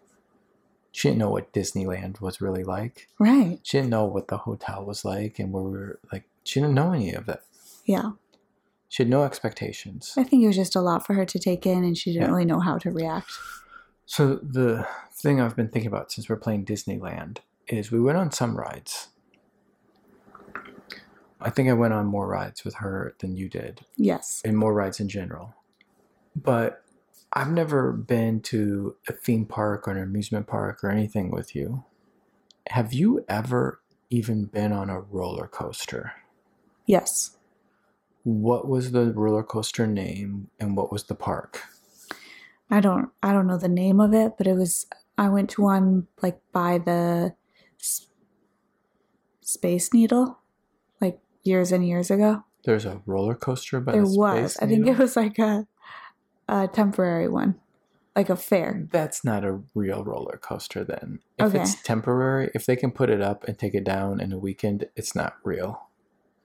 She 0.92 1.09
didn't 1.09 1.18
know 1.18 1.31
what 1.31 1.53
Disneyland 1.53 2.20
was 2.20 2.40
really 2.40 2.62
like. 2.62 3.09
right. 3.18 3.59
she 3.62 3.79
didn't 3.79 3.90
know 3.90 4.05
what 4.05 4.29
the 4.29 4.37
hotel 4.38 4.85
was 4.85 5.05
like 5.05 5.38
and 5.38 5.50
where 5.53 5.62
we 5.64 5.70
were 5.72 5.98
like 6.12 6.24
she 6.44 6.61
didn't 6.61 6.74
know 6.74 6.92
any 6.92 7.12
of 7.14 7.29
it 7.29 7.40
Yeah, 7.87 8.12
she 8.90 9.03
had 9.03 9.11
no 9.11 9.24
expectations 9.24 10.12
I 10.18 10.22
think 10.22 10.42
it 10.44 10.46
was 10.48 10.57
just 10.57 10.77
a 10.77 10.81
lot 10.83 11.05
for 11.07 11.14
her 11.14 11.24
to 11.24 11.38
take 11.38 11.64
in, 11.66 11.83
and 11.83 11.96
she 11.98 12.12
didn't 12.12 12.29
Yeah. 12.29 12.33
really 12.35 12.44
know 12.44 12.61
how 12.61 12.77
to 12.79 12.90
react. 12.90 13.31
So 14.06 14.36
the 14.36 14.86
thing 15.12 15.40
i've 15.40 15.56
been 15.56 15.68
thinking 15.68 15.88
about 15.88 16.12
since 16.12 16.28
we're 16.28 16.36
playing 16.36 16.64
disneyland 16.64 17.38
is 17.68 17.90
we 17.90 18.00
went 18.00 18.18
on 18.18 18.30
some 18.30 18.56
rides. 18.56 19.08
I 21.40 21.50
think 21.50 21.68
i 21.68 21.72
went 21.72 21.94
on 21.94 22.06
more 22.06 22.26
rides 22.28 22.64
with 22.64 22.74
her 22.76 23.14
than 23.20 23.36
you 23.36 23.48
did. 23.48 23.80
Yes. 23.96 24.40
and 24.44 24.56
more 24.56 24.72
rides 24.74 25.00
in 25.00 25.08
general. 25.08 25.54
But 26.36 26.82
i've 27.32 27.50
never 27.50 27.92
been 27.92 28.40
to 28.42 28.96
a 29.08 29.12
theme 29.12 29.44
park 29.46 29.88
or 29.88 29.92
an 29.92 30.02
amusement 30.02 30.46
park 30.46 30.82
or 30.84 30.90
anything 30.90 31.30
with 31.30 31.54
you. 31.56 31.84
Have 32.70 32.92
you 32.92 33.24
ever 33.28 33.80
even 34.10 34.44
been 34.46 34.72
on 34.72 34.88
a 34.90 35.00
roller 35.00 35.46
coaster? 35.46 36.12
Yes. 36.86 37.36
what 38.22 38.68
was 38.68 38.92
the 38.92 39.12
roller 39.12 39.42
coaster 39.42 39.86
name 39.86 40.48
and 40.60 40.76
what 40.76 40.92
was 40.92 41.04
the 41.04 41.14
park 41.14 41.62
I 42.74 42.80
don't 42.80 43.08
I 43.22 43.32
don't 43.32 43.46
know 43.46 43.58
the 43.58 43.68
name 43.68 44.00
of 44.00 44.12
it, 44.14 44.32
but 44.37 44.46
it 44.46 44.54
was 44.54 44.87
I 45.16 45.28
went 45.28 45.50
to 45.50 45.62
one 45.62 46.06
like 46.22 46.40
by 46.52 46.78
the 46.78 47.34
s- 47.78 48.06
Space 49.40 49.92
Needle 49.92 50.38
like 51.00 51.20
years 51.42 51.70
and 51.72 51.87
years 51.87 52.10
ago. 52.10 52.44
there's 52.64 52.84
a 52.87 53.02
roller 53.06 53.34
coaster 53.34 53.78
by 53.80 53.92
there 53.92 54.04
the 54.04 54.16
was. 54.18 54.56
I 54.60 54.66
think 54.66 54.87
it 54.87 54.98
was 54.98 55.16
like 55.16 55.38
a 55.38 55.66
a 56.48 56.68
temporary 56.68 57.28
one. 57.28 57.60
Like 58.16 58.30
a 58.30 58.37
fair. 58.37 58.87
that's 58.92 59.24
not 59.24 59.44
a 59.44 59.60
real 59.74 60.04
roller 60.04 60.38
coaster 60.40 60.84
then 60.84 61.18
if 61.37 61.46
Okay. 61.46 61.60
it's 61.62 61.82
temporary 61.82 62.48
if 62.54 62.64
they 62.64 62.76
can 62.76 62.92
put 62.92 63.10
it 63.10 63.20
up 63.20 63.42
and 63.44 63.58
take 63.58 63.74
it 63.74 63.82
down 63.84 64.20
in 64.20 64.32
a 64.32 64.38
weekend 64.38 64.87
it's 64.94 65.16
not 65.16 65.34
real 65.42 65.88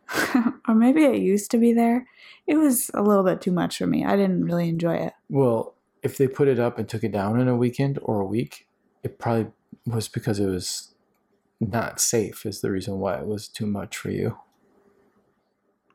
or 0.67 0.73
maybe 0.73 1.03
it 1.05 1.17
used 1.21 1.51
to 1.51 1.59
be 1.59 1.71
there. 1.73 2.07
It 2.47 2.55
was 2.55 2.89
a 2.95 3.03
little 3.03 3.23
bit 3.23 3.41
too 3.41 3.51
much 3.51 3.77
for 3.77 3.85
me. 3.85 4.03
I 4.03 4.15
didn't 4.15 4.43
really 4.45 4.67
enjoy 4.67 4.95
it. 4.95 5.13
well 5.29 5.75
if 6.03 6.17
they 6.17 6.27
put 6.27 6.47
it 6.47 6.59
up 6.59 6.77
and 6.79 6.87
took 6.89 7.03
it 7.03 7.11
down 7.11 7.39
in 7.39 7.47
a 7.47 7.55
weekend 7.55 7.99
or 8.03 8.19
a 8.21 8.25
week 8.25 8.67
it 9.03 9.19
probably 9.19 9.51
was 9.85 10.07
because 10.07 10.39
it 10.39 10.47
was 10.47 10.93
not 11.59 11.99
safe 11.99 12.45
is 12.45 12.61
the 12.61 12.71
reason 12.71 12.99
why 12.99 13.15
it 13.17 13.25
was 13.27 13.47
too 13.47 13.65
much 13.65 13.97
for 13.97 14.11
you 14.11 14.37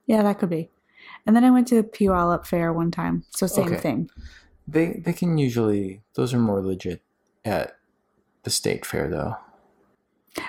Yeah, 0.06 0.22
that 0.22 0.38
could 0.38 0.50
be. 0.50 0.70
And 1.26 1.34
then 1.34 1.44
I 1.44 1.50
went 1.50 1.68
to 1.68 1.76
the 1.76 1.82
Puyallup 1.82 2.46
Fair 2.46 2.72
one 2.72 2.90
time. 2.90 3.24
So 3.30 3.46
same 3.46 3.72
Okay. 3.72 3.76
thing. 3.76 4.10
they 4.66 4.86
they 5.04 5.12
can 5.12 5.36
usually 5.38 6.02
those 6.14 6.32
are 6.32 6.38
more 6.38 6.62
legit 6.62 7.02
at 7.44 7.76
the 8.44 8.50
state 8.50 8.86
fair 8.86 9.08
though 9.08 9.36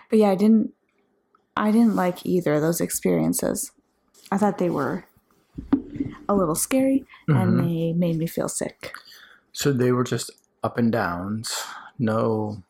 But 0.10 0.20
yeah, 0.20 0.30
I 0.32 0.36
didn't 0.36 0.74
I 1.58 1.72
didn't 1.72 1.96
like 1.96 2.26
either 2.26 2.56
of 2.56 2.62
those 2.62 2.82
experiences. 2.82 3.72
I 4.32 4.38
thought 4.38 4.58
they 4.58 4.70
were 4.70 5.06
a 6.28 6.36
little 6.36 6.56
scary 6.56 7.06
and 7.28 7.60
Mhm. 7.60 7.64
they 7.64 7.94
made 7.94 8.18
me 8.18 8.28
feel 8.28 8.50
sick. 8.50 8.94
So 9.56 9.72
they 9.72 9.94
were 9.94 10.04
just 10.04 10.32
up 10.66 10.78
and 10.78 10.92
downs, 10.92 11.64
no 11.98 12.62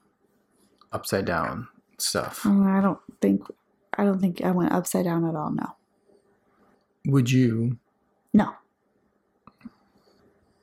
upside 0.92 1.26
down 1.26 1.68
stuff. 1.98 2.46
Uh, 2.46 2.62
I 2.62 2.80
don't 2.80 3.00
think 3.22 3.42
I 3.98 4.06
don't 4.06 4.20
think 4.20 4.44
I 4.44 4.52
went 4.52 4.72
upside 4.72 5.06
down 5.06 5.28
at 5.28 5.36
all. 5.36 5.50
No. 5.50 5.76
Would 7.08 7.32
you? 7.32 7.80
No. 8.36 8.54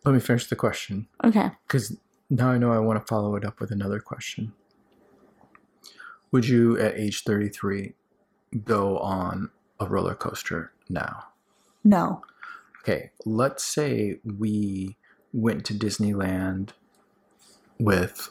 Let 0.05 0.15
me 0.15 0.21
finish 0.21 0.47
the 0.47 0.55
question 0.55 1.09
Okay. 1.25 1.51
because 1.67 1.97
now 2.31 2.51
I 2.51 2.59
know 2.59 2.71
I 2.73 2.79
want 2.79 3.01
to 3.05 3.07
follow 3.07 3.35
it 3.35 3.45
up 3.45 3.59
with 3.59 3.73
another 3.73 3.99
question. 3.99 4.53
Would 6.31 6.47
you, 6.47 6.79
at 6.79 6.95
age 6.95 7.25
33, 7.25 7.95
go 8.65 8.97
on 8.99 9.51
a 9.81 9.87
roller 9.87 10.15
coaster 10.15 10.73
now? 10.89 11.25
No. 11.83 12.23
Okay, 12.81 13.11
let's 13.27 13.65
say 13.65 14.21
we 14.25 14.97
went 15.33 15.65
to 15.67 15.75
Disneyland 15.75 16.71
with 17.79 18.31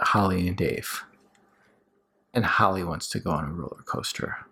Holly 0.00 0.48
and 0.48 0.56
Dave, 0.56 1.04
and 2.34 2.44
Holly 2.44 2.84
wants 2.84 3.08
to 3.10 3.18
go 3.20 3.30
on 3.30 3.44
a 3.44 3.52
roller 3.52 3.82
coaster. 3.84 4.46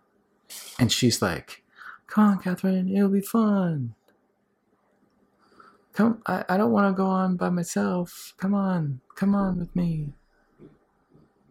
And 0.78 0.90
she's 0.92 1.20
like, 1.20 1.62
Come 2.06 2.24
on, 2.24 2.38
Catherine, 2.38 2.94
it'll 2.94 3.08
be 3.08 3.20
fun. 3.20 3.94
come, 5.92 6.22
I, 6.26 6.44
I 6.48 6.56
don't 6.56 6.70
want 6.72 6.94
to 6.94 6.96
go 6.96 7.06
on 7.06 7.36
by 7.36 7.48
myself. 7.50 8.34
Come 8.36 8.54
on, 8.54 9.00
come 9.16 9.34
on 9.34 9.58
with 9.58 9.74
me. 9.74 10.12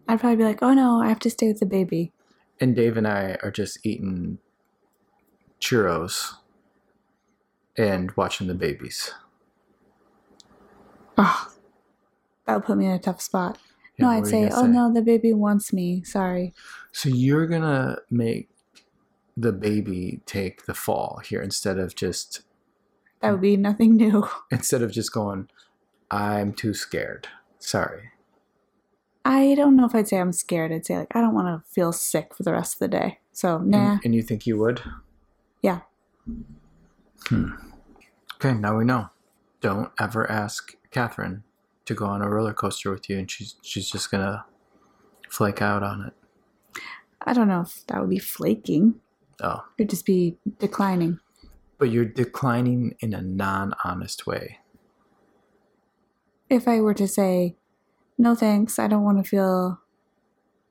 I'd 0.08 0.20
probably 0.20 0.38
be 0.38 0.44
like, 0.44 0.62
oh 0.62 0.74
no, 0.74 1.02
I 1.02 1.08
have 1.10 1.20
to 1.20 1.30
stay 1.30 1.48
with 1.48 1.60
the 1.60 1.66
baby. 1.66 2.12
And 2.60 2.76
Dave 2.76 2.98
and 2.98 3.08
I 3.08 3.38
are 3.42 3.52
just 3.52 3.86
eating 3.86 4.38
churros 5.60 6.34
and 7.78 8.12
watching 8.12 8.48
the 8.48 8.54
babies. 8.54 9.12
Oh, 11.18 11.54
that 12.46 12.56
would 12.56 12.66
put 12.66 12.78
me 12.78 12.86
in 12.86 12.92
a 12.92 13.00
tough 13.00 13.22
spot. 13.22 13.58
Yeah, 13.98 14.06
no, 14.06 14.12
I'd 14.12 14.28
say, 14.28 14.50
oh 14.52 14.66
no, 14.66 14.92
the 14.92 15.02
baby 15.02 15.34
wants 15.34 15.72
me. 15.72 16.04
Sorry. 16.04 16.54
So 16.92 17.10
you're 17.10 17.48
gonna 17.48 17.98
make 18.10 18.50
the 19.38 19.52
baby 19.52 20.22
take 20.26 20.66
the 20.66 20.74
fall 20.74 21.22
here 21.26 21.42
instead 21.42 21.78
of 21.80 21.96
just 21.96 22.42
That 23.22 23.32
would 23.32 23.42
be 23.42 23.58
nothing 23.58 23.96
new. 23.96 24.28
instead 24.52 24.82
of 24.82 24.92
just 24.92 25.12
going, 25.12 25.50
I'm 26.12 26.54
too 26.54 26.74
scared. 26.74 27.28
Sorry. 27.60 28.10
I 29.26 29.56
don't 29.56 29.76
know 29.76 29.86
if 29.86 29.96
I'd 29.96 30.08
say 30.08 30.20
I'm 30.20 30.34
scared. 30.34 30.72
I'd 30.72 30.86
say 30.86 30.98
like 30.98 31.16
I 31.16 31.22
don't 31.22 31.34
want 31.34 31.48
to 31.48 31.70
feel 31.72 31.94
sick 31.94 32.36
for 32.36 32.44
the 32.44 32.52
rest 32.52 32.76
of 32.76 32.80
the 32.80 32.88
day. 32.88 33.20
So 33.32 33.60
nah. 33.60 33.94
And, 33.94 34.02
and 34.06 34.16
you 34.16 34.22
think 34.22 34.46
you 34.46 34.58
would? 34.58 34.82
Yeah. 35.62 35.82
Hmm. 37.28 37.52
Okay, 38.36 38.54
now 38.54 38.78
we 38.78 38.84
know. 38.84 39.10
Don't 39.62 39.92
ever 39.98 40.30
ask 40.30 40.76
Catherine 40.94 41.44
to 41.86 41.94
go 41.94 42.06
on 42.06 42.22
a 42.22 42.30
roller 42.30 42.54
coaster 42.54 42.92
with 42.92 43.10
you, 43.10 43.18
and 43.18 43.30
she's 43.30 43.56
she's 43.62 43.90
just 43.90 44.10
gonna 44.12 44.46
flake 45.30 45.62
out 45.62 45.84
on 45.84 46.02
it. 46.06 46.14
I 47.26 47.34
don't 47.34 47.48
know 47.48 47.62
if 47.62 47.86
that 47.88 48.00
would 48.00 48.10
be 48.10 48.20
flaking. 48.20 48.96
Oh, 49.42 49.66
It'd 49.78 49.90
just 49.90 50.06
be 50.06 50.38
declining. 50.60 51.20
but 51.78 51.90
you're 51.90 52.06
declining 52.06 52.96
in 53.00 53.14
a 53.14 53.22
non-honest 53.22 54.26
way. 54.28 54.60
If 56.50 56.68
I 56.68 56.80
were 56.82 56.94
to 56.94 57.08
say, 57.08 57.56
no 58.18 58.36
thanks, 58.36 58.78
I 58.80 58.88
don't 58.88 59.04
want 59.04 59.24
to 59.24 59.30
feel 59.30 59.80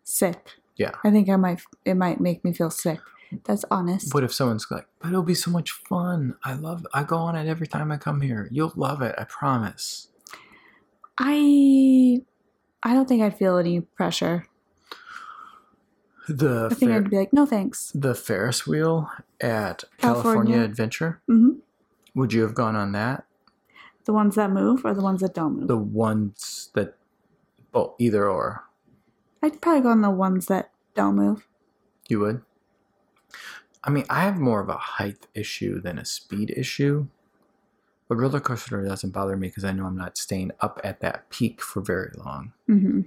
sick. 0.04 0.50
Yeah. 0.76 0.92
I 1.04 1.10
think 1.10 1.28
I 1.28 1.36
might. 1.36 1.60
It 1.84 1.94
might 1.94 2.20
make 2.20 2.44
me 2.44 2.52
feel 2.52 2.70
sick. 2.70 3.00
That's 3.44 3.64
honest. 3.70 4.14
What 4.14 4.24
if 4.24 4.32
someone's 4.32 4.66
like, 4.70 4.86
"But 5.00 5.08
it'll 5.08 5.22
be 5.22 5.34
so 5.34 5.50
much 5.50 5.70
fun. 5.72 6.36
I 6.44 6.54
love. 6.54 6.86
I 6.94 7.02
go 7.02 7.16
on 7.16 7.34
it 7.36 7.48
every 7.48 7.66
time 7.66 7.90
I 7.90 7.96
come 7.96 8.20
here. 8.20 8.48
You'll 8.50 8.72
love 8.76 9.02
it. 9.02 9.14
I 9.18 9.24
promise." 9.24 10.08
I. 11.18 12.20
I 12.82 12.94
don't 12.94 13.06
think 13.08 13.22
I'd 13.22 13.36
feel 13.36 13.58
any 13.58 13.80
pressure. 13.80 14.46
The 16.28 16.68
I 16.70 16.74
think 16.74 16.90
Fer- 16.90 16.96
I'd 16.98 17.10
be 17.10 17.16
like, 17.16 17.32
no 17.32 17.46
thanks. 17.46 17.92
the 17.94 18.14
Ferris 18.14 18.66
wheel 18.66 19.10
at 19.40 19.84
California, 19.98 20.22
California. 20.22 20.60
Adventure. 20.62 21.20
hmm 21.26 21.50
Would 22.14 22.32
you 22.32 22.42
have 22.42 22.54
gone 22.54 22.76
on 22.76 22.92
that? 22.92 23.24
The 24.04 24.12
ones 24.12 24.34
that 24.36 24.50
move 24.50 24.84
or 24.84 24.94
the 24.94 25.00
ones 25.02 25.20
that 25.20 25.34
don't 25.34 25.58
move. 25.58 25.68
The 25.68 25.76
ones 25.76 26.70
that, 26.74 26.96
well, 27.72 27.94
either 27.98 28.28
or. 28.28 28.64
I'd 29.42 29.60
probably 29.60 29.82
go 29.82 29.88
on 29.90 30.00
the 30.02 30.10
ones 30.10 30.46
that 30.46 30.70
don't 30.94 31.16
move. 31.16 31.46
You 32.08 32.20
would? 32.20 32.42
I 33.84 33.90
mean, 33.90 34.04
I 34.10 34.22
have 34.22 34.38
more 34.38 34.60
of 34.60 34.68
a 34.68 34.76
height 34.76 35.26
issue 35.34 35.80
than 35.80 35.98
a 35.98 36.04
speed 36.04 36.52
issue. 36.56 37.06
But 38.12 38.18
roller 38.18 38.40
coaster 38.40 38.84
doesn't 38.84 39.12
bother 39.14 39.38
me 39.38 39.48
because 39.48 39.64
I 39.64 39.72
know 39.72 39.86
I'm 39.86 39.96
not 39.96 40.18
staying 40.18 40.50
up 40.60 40.78
at 40.84 41.00
that 41.00 41.30
peak 41.30 41.62
for 41.62 41.80
very 41.80 42.10
long. 42.18 42.52
hmm 42.66 43.00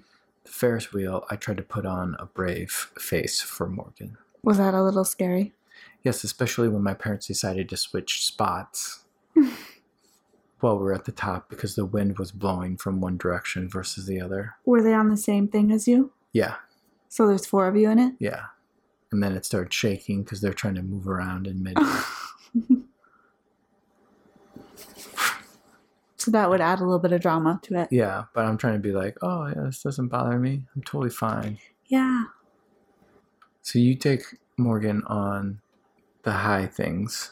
The 0.46 0.50
Ferris 0.52 0.94
wheel, 0.94 1.28
I 1.30 1.36
tried 1.36 1.58
to 1.58 1.64
put 1.64 1.86
on 1.86 2.16
a 2.18 2.26
brave 2.26 2.72
face 2.98 3.40
for 3.40 3.68
Morgan. 3.70 4.18
Was 4.42 4.58
that 4.58 4.74
a 4.74 4.82
little 4.82 5.04
scary? 5.06 5.54
Yes, 6.02 6.24
especially 6.24 6.70
when 6.70 6.82
my 6.82 6.96
parents 6.96 7.28
decided 7.28 7.70
to 7.70 7.78
switch 7.78 8.26
spots 8.26 9.04
while 10.60 10.76
we 10.80 10.84
were 10.86 10.94
at 10.96 11.06
the 11.06 11.12
top 11.12 11.50
because 11.52 11.76
the 11.76 11.86
wind 11.86 12.18
was 12.18 12.32
blowing 12.32 12.76
from 12.76 13.00
one 13.00 13.18
direction 13.18 13.70
versus 13.70 14.08
the 14.08 14.20
other. 14.20 14.56
Were 14.66 14.82
they 14.82 14.96
on 14.96 15.10
the 15.12 15.18
same 15.18 15.48
thing 15.48 15.72
as 15.72 15.88
you? 15.88 16.14
Yeah, 16.34 16.56
So 17.10 17.28
there's 17.28 17.46
four 17.46 17.68
of 17.68 17.76
you 17.76 17.92
in 17.92 18.00
it? 18.00 18.16
yeah. 18.18 18.46
And 19.12 19.22
then 19.22 19.34
it 19.34 19.46
started 19.46 19.72
shaking 19.72 20.24
because 20.24 20.42
they're 20.42 20.52
trying 20.52 20.74
to 20.76 20.82
move 20.82 21.08
around 21.08 21.46
in 21.46 21.62
mid. 21.62 21.78
so 26.26 26.32
that 26.32 26.50
would 26.50 26.60
add 26.62 26.80
a 26.80 26.84
little 26.84 27.00
bit 27.00 27.12
of 27.12 27.22
drama 27.22 27.60
to 27.64 27.76
it. 27.82 27.90
Yeah, 27.92 28.24
but 28.34 28.46
I'm 28.46 28.58
trying 28.58 28.74
to 28.74 28.80
be 28.80 28.92
like, 28.92 29.18
oh, 29.22 29.46
yeah, 29.48 29.62
this 29.66 29.84
doesn't 29.84 30.08
bother 30.08 30.40
me. 30.40 30.64
I'm 30.76 30.82
totally 30.84 31.12
fine. 31.12 31.60
Yeah. 31.86 32.24
So 33.62 33.78
you 33.80 33.96
take 33.96 34.24
Morgan 34.58 35.04
on 35.08 35.62
the 36.24 36.32
high 36.32 36.66
things. 36.66 37.32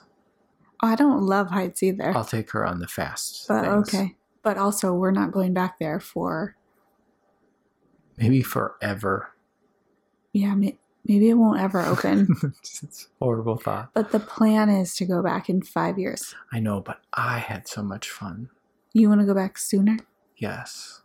Oh, 0.82 0.88
I 0.88 0.95
don't 0.95 1.21
love 1.23 1.49
heights 1.49 1.82
either. 1.82 2.15
I'll 2.15 2.23
take 2.25 2.51
her 2.51 2.65
on 2.65 2.79
the 2.79 2.88
fast 2.88 3.47
but 3.47 3.63
things. 3.63 3.93
okay. 3.93 4.15
But 4.43 4.58
also, 4.58 4.93
we're 4.93 5.12
not 5.12 5.32
going 5.32 5.53
back 5.53 5.79
there 5.79 5.99
for, 5.99 6.56
Maybe 8.17 8.41
forever. 8.43 9.29
yeah, 10.34 10.53
may- 10.53 10.77
maybe 11.06 11.29
it 11.29 11.34
won't 11.36 11.60
ever 11.60 11.82
open. 11.82 12.27
it's 12.60 13.08
a 13.10 13.23
horrible 13.23 13.58
thought. 13.58 13.89
but 13.93 14.12
the 14.12 14.19
plan 14.19 14.69
is 14.69 14.95
to 14.97 15.06
go 15.06 15.23
back 15.23 15.49
in 15.49 15.62
five 15.63 15.97
years. 15.97 16.36
I 16.51 16.60
know, 16.60 16.82
but 16.82 16.99
I 17.13 17.39
had 17.39 17.67
so 17.67 17.82
much 17.82 18.10
fun. 18.10 18.49
You 18.93 19.10
want 19.10 19.21
to 19.21 19.27
go 19.27 19.34
back 19.34 19.58
sooner? 19.58 19.97
Yes. 20.38 21.01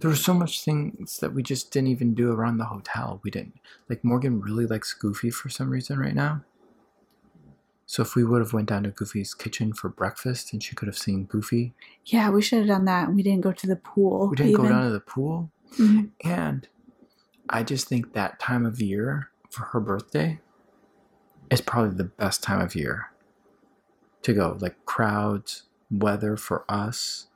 There 0.00 0.10
were 0.10 0.16
so 0.16 0.34
much 0.34 0.64
things 0.64 1.18
that 1.18 1.32
we 1.34 1.42
just 1.42 1.70
didn't 1.70 1.88
even 1.88 2.14
do 2.14 2.30
around 2.32 2.58
the 2.58 2.64
hotel. 2.66 3.20
We 3.24 3.30
didn't 3.30 3.54
like 3.88 4.04
Morgan 4.04 4.40
really 4.40 4.66
likes 4.66 4.92
Goofy 4.92 5.30
for 5.30 5.48
some 5.48 5.70
reason 5.70 5.98
right 5.98 6.14
now. 6.14 6.44
So 7.86 8.02
if 8.02 8.14
we 8.14 8.24
would 8.24 8.40
have 8.40 8.52
went 8.52 8.68
down 8.68 8.84
to 8.84 8.90
Goofy's 8.90 9.34
kitchen 9.34 9.72
for 9.72 9.88
breakfast 9.88 10.52
and 10.52 10.62
she 10.62 10.74
could 10.74 10.88
have 10.88 10.96
seen 10.96 11.24
Goofy, 11.24 11.74
Yeah, 12.06 12.30
we 12.30 12.40
should 12.42 12.58
have 12.60 12.68
done 12.68 12.84
that. 12.86 13.12
We 13.12 13.22
didn't 13.22 13.42
go 13.42 13.52
to 13.52 13.66
the 13.66 13.76
pool. 13.76 14.28
we 14.28 14.36
didn't 14.36 14.54
go 14.54 14.68
down 14.68 14.84
to 14.84 14.90
the 14.92 15.00
pool. 15.00 15.50
Mhm. 15.78 16.10
And 16.24 16.68
I 17.48 17.62
just 17.62 17.88
think 17.88 18.12
that 18.12 18.38
time 18.38 18.64
of 18.64 18.80
year 18.80 19.30
for 19.50 19.64
her 19.66 19.80
birthday 19.80 20.40
is 21.50 21.60
probably 21.60 21.96
the 21.96 22.04
best 22.04 22.42
time 22.42 22.60
of 22.60 22.74
year 22.74 23.10
to 24.22 24.32
go. 24.32 24.56
Like 24.60 24.84
crowds, 24.86 25.64
weather 25.92 26.36
for 26.36 26.64
us, 26.68 27.28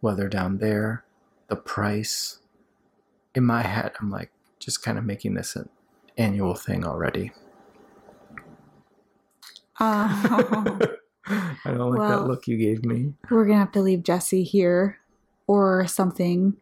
weather 0.00 0.28
down 0.28 0.58
there, 0.58 1.04
the 1.48 1.56
price. 1.56 2.40
In 3.34 3.44
my 3.44 3.62
head, 3.62 3.92
I'm 4.00 4.10
like 4.10 4.30
just 4.58 4.82
kind 4.82 4.98
of 4.98 5.04
making 5.04 5.34
this 5.34 5.56
an 5.56 5.68
annual 6.16 6.54
thing 6.54 6.84
already. 6.84 7.32
Uh, 9.78 10.08
I 11.26 11.56
don't 11.66 11.94
like 11.94 12.08
that 12.08 12.26
look 12.26 12.46
you 12.46 12.56
gave 12.56 12.84
me. 12.84 13.12
we're 13.30 13.44
gonna 13.44 13.58
have 13.58 13.72
to 13.72 13.82
leave 13.82 14.02
Jesse 14.02 14.42
here 14.42 14.98
or 15.46 15.86
something 15.86 16.56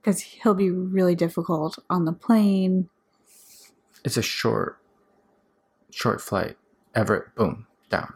because 0.00 0.20
he'll 0.20 0.54
be 0.54 0.70
really 0.70 1.14
difficult 1.14 1.78
on 1.90 2.04
the 2.04 2.12
plane. 2.12 2.88
It's 4.04 4.16
a 4.16 4.22
short, 4.22 4.78
short 5.90 6.20
flight. 6.20 6.56
Everett, 6.94 7.34
boom, 7.34 7.66
down. 7.90 8.12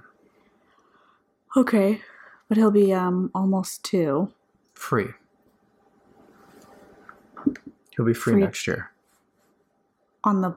Okay, 1.57 2.01
but 2.49 2.57
he'll 2.59 2.71
be 2.71 2.93
um 2.93 3.31
almost 3.35 3.85
two. 3.85 4.33
Free. 4.75 5.09
He'll 7.97 8.07
be 8.07 8.15
free, 8.15 8.35
Free. 8.35 8.43
next 8.43 8.67
year 8.67 8.93
on 10.25 10.41
the 10.41 10.49
on 10.49 10.57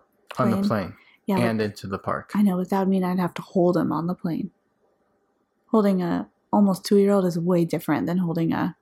plane. 0.49 0.61
the 0.61 0.67
plane 0.67 0.93
Yeah, 1.25 1.35
but- 1.37 1.43
and 1.45 1.61
into 1.61 1.87
the 1.87 1.97
park. 1.99 2.31
I 2.35 2.41
know, 2.43 2.57
but 2.57 2.69
that 2.69 2.79
would 2.79 2.87
mean 2.87 3.03
I'd 3.03 3.19
have 3.19 3.33
to 3.35 3.41
hold 3.41 3.77
him 3.77 3.91
on 3.91 4.07
the 4.07 4.15
plane. 4.15 4.51
Holding 5.67 6.01
a 6.01 6.29
almost 6.53 6.83
two 6.85 6.97
year 6.97 7.11
old 7.13 7.25
is 7.25 7.39
way 7.39 7.65
different 7.65 8.05
than 8.07 8.19
holding 8.19 8.51
a 8.53 8.75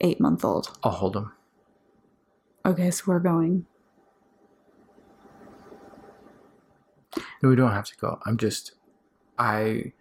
eight 0.00 0.20
month 0.20 0.44
old. 0.44 0.76
I'll 0.82 0.92
hold 0.92 1.16
him. 1.16 1.32
Okay, 2.66 2.90
so 2.90 3.04
we're 3.06 3.20
going. 3.20 3.66
No, 7.42 7.48
we 7.48 7.56
don't 7.56 7.72
have 7.72 7.86
to 7.86 7.96
go. 7.96 8.18
I'm 8.26 8.36
just, 8.36 8.72
I, 9.38 9.92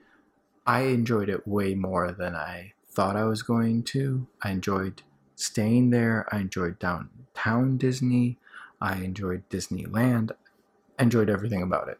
I 0.68 0.82
enjoyed 0.82 1.30
it 1.30 1.48
way 1.48 1.76
more 1.76 2.12
than 2.12 2.36
I 2.36 2.74
thought 2.90 3.16
I 3.16 3.24
was 3.24 3.42
going 3.42 3.84
to. 3.84 4.28
I 4.42 4.52
enjoyed 4.52 5.02
staying 5.36 5.92
there. 5.92 6.28
I 6.30 6.40
enjoyed 6.40 6.78
downtown 6.78 7.78
Disney. 7.78 8.38
I 8.82 8.98
enjoyed 8.98 9.48
Disneyland. 9.50 10.32
I 11.00 11.04
enjoyed 11.04 11.30
everything 11.30 11.62
about 11.62 11.88
it. 11.88 12.00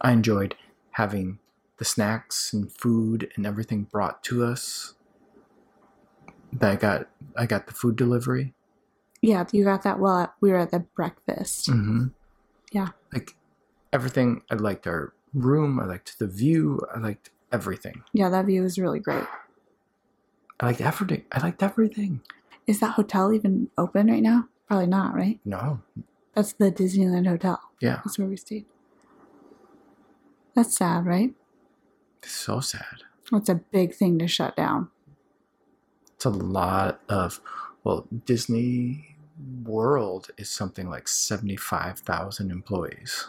I 0.00 0.12
enjoyed 0.12 0.56
having 0.92 1.40
the 1.76 1.84
snacks 1.84 2.54
and 2.54 2.72
food 2.72 3.30
and 3.36 3.46
everything 3.46 3.84
brought 3.84 4.24
to 4.24 4.42
us. 4.42 4.94
That 6.54 6.70
I 6.70 6.76
got, 6.76 7.08
I 7.36 7.44
got 7.44 7.66
the 7.66 7.74
food 7.74 7.96
delivery. 7.96 8.54
Yeah, 9.20 9.44
you 9.52 9.64
got 9.64 9.82
that 9.82 9.98
while 9.98 10.34
we 10.40 10.50
were 10.50 10.58
at 10.58 10.70
the 10.70 10.80
breakfast. 10.80 11.68
Mm-hmm. 11.68 12.08
Yeah. 12.72 12.88
Like 13.12 13.36
everything. 13.92 14.42
I 14.50 14.54
liked 14.54 14.86
our 14.86 15.12
room. 15.34 15.80
I 15.80 15.84
liked 15.86 16.18
the 16.18 16.26
view. 16.26 16.80
I 16.94 16.98
liked 16.98 17.30
everything. 17.50 18.02
Yeah, 18.12 18.28
that 18.28 18.46
view 18.46 18.62
was 18.62 18.78
really 18.78 19.00
great. 19.00 19.24
I 20.60 20.66
liked 20.66 20.80
everything. 20.80 21.24
I 21.32 21.40
liked 21.40 21.62
everything. 21.62 22.20
Is 22.66 22.80
that 22.80 22.92
hotel 22.92 23.32
even 23.32 23.70
open 23.76 24.08
right 24.08 24.22
now? 24.22 24.48
Probably 24.68 24.86
not, 24.86 25.14
right? 25.14 25.40
No. 25.44 25.80
That's 26.34 26.52
the 26.52 26.70
Disneyland 26.70 27.26
Hotel. 27.26 27.60
Yeah. 27.80 28.00
That's 28.04 28.18
where 28.18 28.28
we 28.28 28.36
stayed. 28.36 28.66
That's 30.54 30.76
sad, 30.76 31.04
right? 31.04 31.34
It's 32.22 32.32
so 32.32 32.60
sad. 32.60 33.02
That's 33.30 33.48
a 33.48 33.56
big 33.56 33.94
thing 33.94 34.18
to 34.18 34.28
shut 34.28 34.56
down. 34.56 34.88
It's 36.14 36.24
a 36.24 36.30
lot 36.30 37.00
of, 37.08 37.40
well, 37.82 38.06
Disney 38.24 39.16
World 39.64 40.30
is 40.36 40.48
something 40.48 40.88
like 40.88 41.08
75,000 41.08 42.50
employees. 42.50 43.26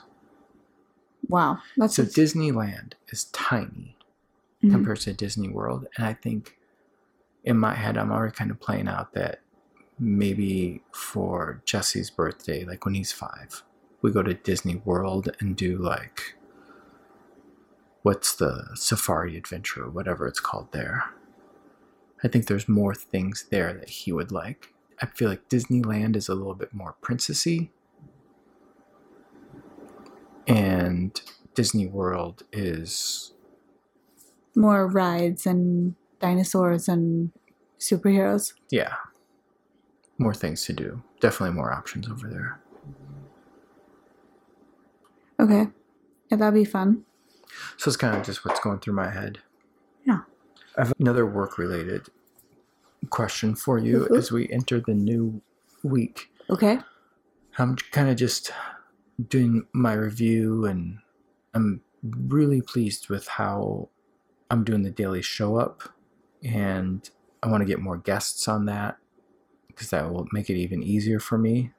Wow. 1.28 1.60
That's 1.78 1.96
So 1.96 2.04
Disneyland 2.04 2.94
is 3.10 3.26
tiny 3.26 3.98
Mhm. 4.64 4.72
compared 4.72 5.00
to 5.02 5.14
Disney 5.14 5.50
World. 5.50 5.88
And 5.98 6.06
I 6.06 6.14
think 6.14 6.58
in 7.44 7.58
my 7.58 7.76
head, 7.76 7.98
I'm 7.98 8.12
already 8.12 8.34
kind 8.34 8.52
of 8.52 8.60
playing 8.60 8.88
out 8.88 9.14
that 9.14 9.42
maybe 10.00 10.82
for 10.92 11.62
Jesse's 11.66 12.10
birthday, 12.10 12.66
like 12.66 12.86
when 12.86 12.94
he's 12.94 13.12
five, 13.12 13.64
we 14.02 14.12
go 14.12 14.24
to 14.24 14.34
Disney 14.34 14.78
World 14.86 15.36
and 15.40 15.56
do 15.56 15.78
like, 15.78 16.36
what's 18.02 18.36
the 18.36 18.70
safari 18.76 19.38
adventure 19.38 19.84
or 19.84 19.90
whatever 19.90 20.28
it's 20.28 20.40
called 20.40 20.72
there. 20.72 21.06
I 22.24 22.28
think 22.28 22.48
there's 22.48 22.70
more 22.70 22.96
things 22.96 23.46
there 23.50 23.74
that 23.74 23.90
he 23.90 24.12
would 24.14 24.32
like. 24.32 24.74
I 25.02 25.06
feel 25.08 25.30
like 25.30 25.50
Disneyland 25.50 26.16
is 26.16 26.30
a 26.30 26.36
little 26.36 26.56
bit 26.56 26.74
more 26.74 26.96
princessy. 27.02 27.70
And 30.48 31.20
Disney 31.56 31.88
World 31.88 32.44
is 32.52 33.34
more 34.56 34.88
rides 34.88 35.46
and 35.46 35.96
dinosaurs 36.20 36.88
and 36.88 37.32
superheroes. 37.80 38.54
yeah 38.70 38.94
more 40.20 40.34
things 40.34 40.64
to 40.64 40.72
do 40.72 41.02
definitely 41.20 41.54
more 41.54 41.74
options 41.74 42.08
over 42.08 42.30
there 42.30 42.60
Okay. 45.40 45.68
Yeah, 46.30 46.38
that'd 46.38 46.54
be 46.54 46.64
fun. 46.66 47.04
so 47.78 47.90
it's 47.90 47.98
kind 47.98 48.16
of 48.16 48.24
just 48.24 48.46
what's 48.46 48.60
going 48.60 48.80
through 48.80 48.94
my 48.94 49.10
head 49.10 49.40
Yeah. 50.06 50.20
i 50.78 50.82
have 50.82 50.94
another 51.00 51.26
work 51.26 51.58
related 51.58 52.08
question 53.10 53.54
for 53.56 53.78
you 53.80 54.08
Mhm. 54.10 54.18
as 54.18 54.32
we 54.32 54.48
enter 54.50 54.80
the 54.80 54.94
new 54.94 55.42
week 55.84 56.32
Okay. 56.50 56.80
i'm 57.58 57.76
kind 57.92 58.08
of 58.10 58.16
just 58.16 58.52
doing 59.28 59.66
my 59.74 59.94
review 59.94 60.66
and 60.66 61.00
i'm 61.54 61.82
really 62.04 62.62
pleased 62.62 63.10
with 63.10 63.28
how 63.28 63.90
i'm 64.50 64.64
doing 64.64 64.84
the 64.84 64.92
daily 64.92 65.22
show 65.22 65.56
up 65.56 65.84
and 66.44 67.10
i 67.42 67.48
want 67.48 67.62
to 67.62 67.68
get 67.68 67.80
more 67.80 67.98
guests 67.98 68.48
on 68.48 68.66
that 68.66 68.98
because 69.74 69.90
that 69.90 70.12
will 70.12 70.28
make 70.32 70.50
it 70.50 70.56
even 70.56 70.84
easier 70.84 71.20
for 71.20 71.38
me. 71.38 71.72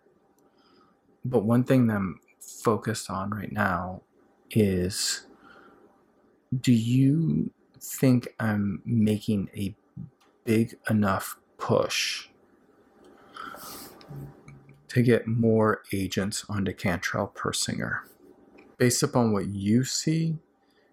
But 1.24 1.44
one 1.44 1.64
thing 1.64 1.86
that 1.86 1.96
i'm 1.96 2.20
focused 2.40 3.08
on 3.08 3.30
right 3.30 3.52
now 3.52 4.02
is 4.50 5.26
do 6.60 6.72
you 6.72 7.50
think 7.80 8.28
i'm 8.38 8.82
making 8.84 9.48
a 9.56 9.74
big 10.44 10.76
enough 10.90 11.38
push 11.56 12.28
to 14.94 15.02
get 15.02 15.26
more 15.26 15.82
agents 15.92 16.44
onto 16.48 16.72
Cantrell 16.72 17.32
Persinger. 17.34 17.98
Based 18.78 19.02
upon 19.02 19.32
what 19.32 19.48
you 19.48 19.84
see, 19.84 20.38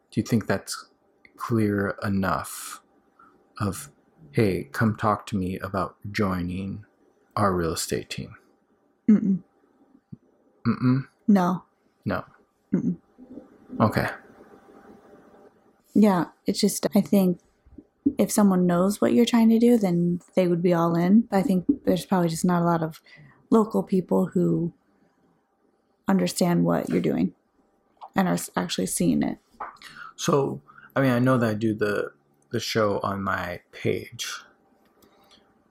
do 0.09 0.19
you 0.19 0.23
think 0.23 0.47
that's 0.47 0.89
clear 1.37 1.95
enough 2.03 2.81
of, 3.59 3.91
hey, 4.31 4.69
come 4.71 4.95
talk 4.95 5.27
to 5.27 5.37
me 5.37 5.59
about 5.59 5.97
joining 6.11 6.83
our 7.35 7.53
real 7.53 7.73
estate 7.73 8.09
team? 8.09 8.35
Mm-mm. 9.07 9.43
Mm-mm. 10.65 11.07
No. 11.27 11.63
No. 12.03 12.25
Mm-mm. 12.73 12.97
Okay. 13.79 14.07
Yeah. 15.93 16.25
It's 16.47 16.59
just, 16.59 16.87
I 16.95 17.01
think 17.01 17.39
if 18.17 18.31
someone 18.31 18.65
knows 18.65 18.99
what 18.99 19.13
you're 19.13 19.25
trying 19.25 19.49
to 19.49 19.59
do, 19.59 19.77
then 19.77 20.21
they 20.35 20.47
would 20.47 20.63
be 20.63 20.73
all 20.73 20.95
in. 20.95 21.21
But 21.21 21.37
I 21.37 21.43
think 21.43 21.65
there's 21.85 22.05
probably 22.05 22.29
just 22.29 22.45
not 22.45 22.63
a 22.63 22.65
lot 22.65 22.81
of 22.81 22.99
local 23.51 23.83
people 23.83 24.27
who 24.27 24.73
understand 26.07 26.65
what 26.65 26.89
you're 26.89 27.01
doing 27.01 27.33
and 28.15 28.27
are 28.27 28.37
actually 28.55 28.87
seeing 28.87 29.21
it. 29.21 29.37
So, 30.15 30.61
I 30.95 31.01
mean, 31.01 31.11
I 31.11 31.19
know 31.19 31.37
that 31.37 31.49
I 31.49 31.53
do 31.53 31.75
the 31.75 32.13
the 32.49 32.59
show 32.59 32.99
on 32.99 33.23
my 33.23 33.61
page, 33.71 34.27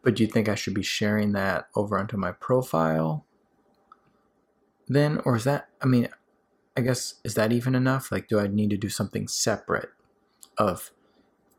but 0.02 0.14
do 0.14 0.22
you 0.22 0.28
think 0.28 0.48
I 0.48 0.54
should 0.54 0.72
be 0.74 0.82
sharing 0.82 1.32
that 1.32 1.68
over 1.74 1.98
onto 1.98 2.16
my 2.16 2.32
profile? 2.32 3.26
Then, 4.88 5.20
or 5.24 5.36
is 5.36 5.44
that? 5.44 5.68
I 5.82 5.86
mean, 5.86 6.08
I 6.76 6.80
guess 6.80 7.14
is 7.24 7.34
that 7.34 7.52
even 7.52 7.74
enough? 7.74 8.10
Like, 8.10 8.28
do 8.28 8.38
I 8.38 8.46
need 8.46 8.70
to 8.70 8.76
do 8.76 8.88
something 8.88 9.28
separate? 9.28 9.90
Of 10.58 10.90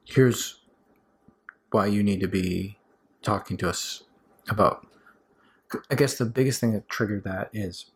here's 0.06 0.62
why 1.72 1.88
you 1.88 2.04
need 2.04 2.20
to 2.20 2.28
be 2.28 2.78
talking 3.22 3.58
to 3.58 3.70
us 3.70 4.04
about. 4.50 4.86
I 5.90 5.96
guess 5.96 6.18
the 6.18 6.26
biggest 6.26 6.60
thing 6.60 6.74
that 6.74 6.90
triggered 6.90 7.24
that 7.24 7.50
is, 7.54 7.92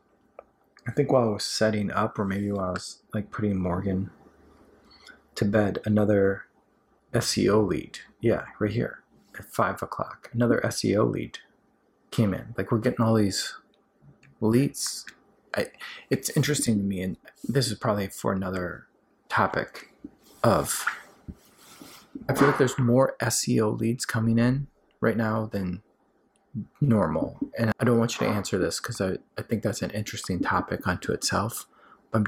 I 0.87 0.91
think 0.91 1.11
while 1.11 1.29
I 1.29 1.33
was 1.33 1.43
setting 1.43 1.91
up, 1.91 2.17
or 2.19 2.25
maybe 2.25 2.51
while 2.51 2.69
I 2.69 2.71
was 2.71 3.01
like 3.13 3.31
putting 3.31 3.57
Morgan 3.57 4.11
to 5.35 5.45
bed 5.45 5.79
another 5.85 6.45
SEO 7.13 7.67
lead. 7.67 7.99
Yeah, 8.21 8.45
right 8.59 8.71
here 8.71 9.03
at 9.37 9.45
five 9.45 9.81
o'clock. 9.81 10.29
Another 10.33 10.61
SEO 10.65 11.11
lead 11.11 11.39
came 12.11 12.33
in. 12.33 12.53
Like 12.57 12.71
we're 12.71 12.79
getting 12.79 13.05
all 13.05 13.15
these 13.15 13.55
leads. 14.41 15.05
I, 15.55 15.67
it's 16.09 16.29
interesting 16.31 16.77
to 16.77 16.83
me, 16.83 17.01
and 17.01 17.17
this 17.43 17.67
is 17.67 17.77
probably 17.77 18.07
for 18.07 18.31
another 18.33 18.87
topic. 19.29 19.91
Of 20.43 20.85
I 22.29 22.35
feel 22.35 22.47
like 22.47 22.59
there's 22.59 22.77
more 22.77 23.15
SEO 23.21 23.79
leads 23.79 24.05
coming 24.05 24.37
in 24.37 24.67
right 25.01 25.17
now 25.17 25.47
than 25.47 25.81
normal, 26.81 27.37
and 27.57 27.71
I 27.79 27.83
don't 27.83 27.97
want 27.97 28.19
you 28.19 28.27
to 28.27 28.33
answer 28.33 28.57
this 28.57 28.79
because 28.79 29.01
I, 29.01 29.17
I 29.37 29.41
think 29.41 29.63
that's 29.63 29.81
an 29.81 29.91
interesting 29.91 30.39
topic 30.39 30.87
unto 30.87 31.11
itself. 31.11 31.67
But 32.11 32.19
I'm 32.19 32.25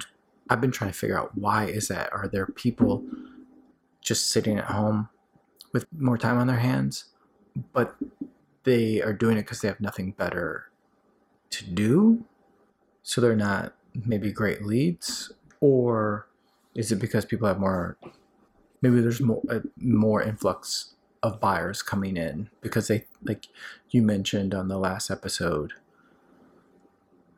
I've 0.50 0.62
been 0.62 0.72
trying 0.72 0.92
to 0.92 0.98
figure 0.98 1.18
out 1.18 1.38
why 1.38 1.66
is 1.66 1.88
that? 1.90 2.12
Are 2.14 2.28
there 2.28 2.46
people 2.46 3.04
just 4.02 4.30
sitting 4.30 4.58
at 4.58 4.66
home 4.66 5.10
with 5.74 5.86
more 5.98 6.18
time 6.18 6.38
on 6.38 6.48
their 6.48 6.60
hands, 6.60 7.06
but 7.74 7.96
they 8.64 9.02
are 9.02 9.14
doing 9.14 9.38
it 9.38 9.42
because 9.42 9.62
they 9.62 9.68
have 9.68 9.82
nothing 9.82 10.12
better 10.12 10.70
to 11.50 11.66
do? 11.66 12.26
So 13.04 13.22
they're 13.22 13.36
not 13.36 13.74
maybe 14.06 14.32
great 14.32 14.64
leads, 14.64 15.32
or 15.60 16.28
is 16.76 16.92
it 16.92 17.00
because 17.00 17.26
people 17.26 17.48
have 17.48 17.60
more? 17.60 17.98
Maybe 18.82 19.02
there's 19.02 19.22
more 19.22 19.42
uh, 19.50 19.62
more 19.78 20.22
influx 20.22 20.94
of 21.24 21.40
buyers 21.40 21.82
coming 21.82 22.16
in 22.18 22.50
because 22.62 22.88
they 22.88 23.06
like 23.24 23.48
you 23.90 24.02
mentioned 24.02 24.54
on 24.54 24.68
the 24.68 24.78
last 24.78 25.10
episode. 25.10 25.74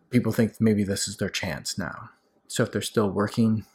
People 0.10 0.32
think 0.32 0.60
maybe 0.60 0.84
this 0.84 1.08
is 1.08 1.18
their 1.18 1.30
chance 1.30 1.78
now. 1.78 2.10
So 2.48 2.64
if 2.64 2.72
they're 2.72 2.82
still 2.82 3.10
working, 3.10 3.66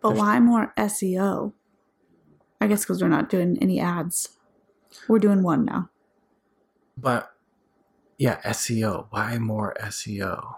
But 0.00 0.16
why 0.16 0.38
more 0.40 0.72
SEO? 0.76 1.52
I 2.60 2.68
guess 2.68 2.84
because 2.84 3.02
we're 3.02 3.08
not 3.08 3.28
doing 3.28 3.58
any 3.60 3.80
ads. 3.80 4.30
We're 5.08 5.18
doing 5.18 5.42
one 5.42 5.64
now. 5.64 5.90
but 6.96 7.32
yeah, 8.18 8.40
SEO. 8.42 9.06
Why 9.10 9.36
more 9.38 9.74
SEO? 9.80 10.54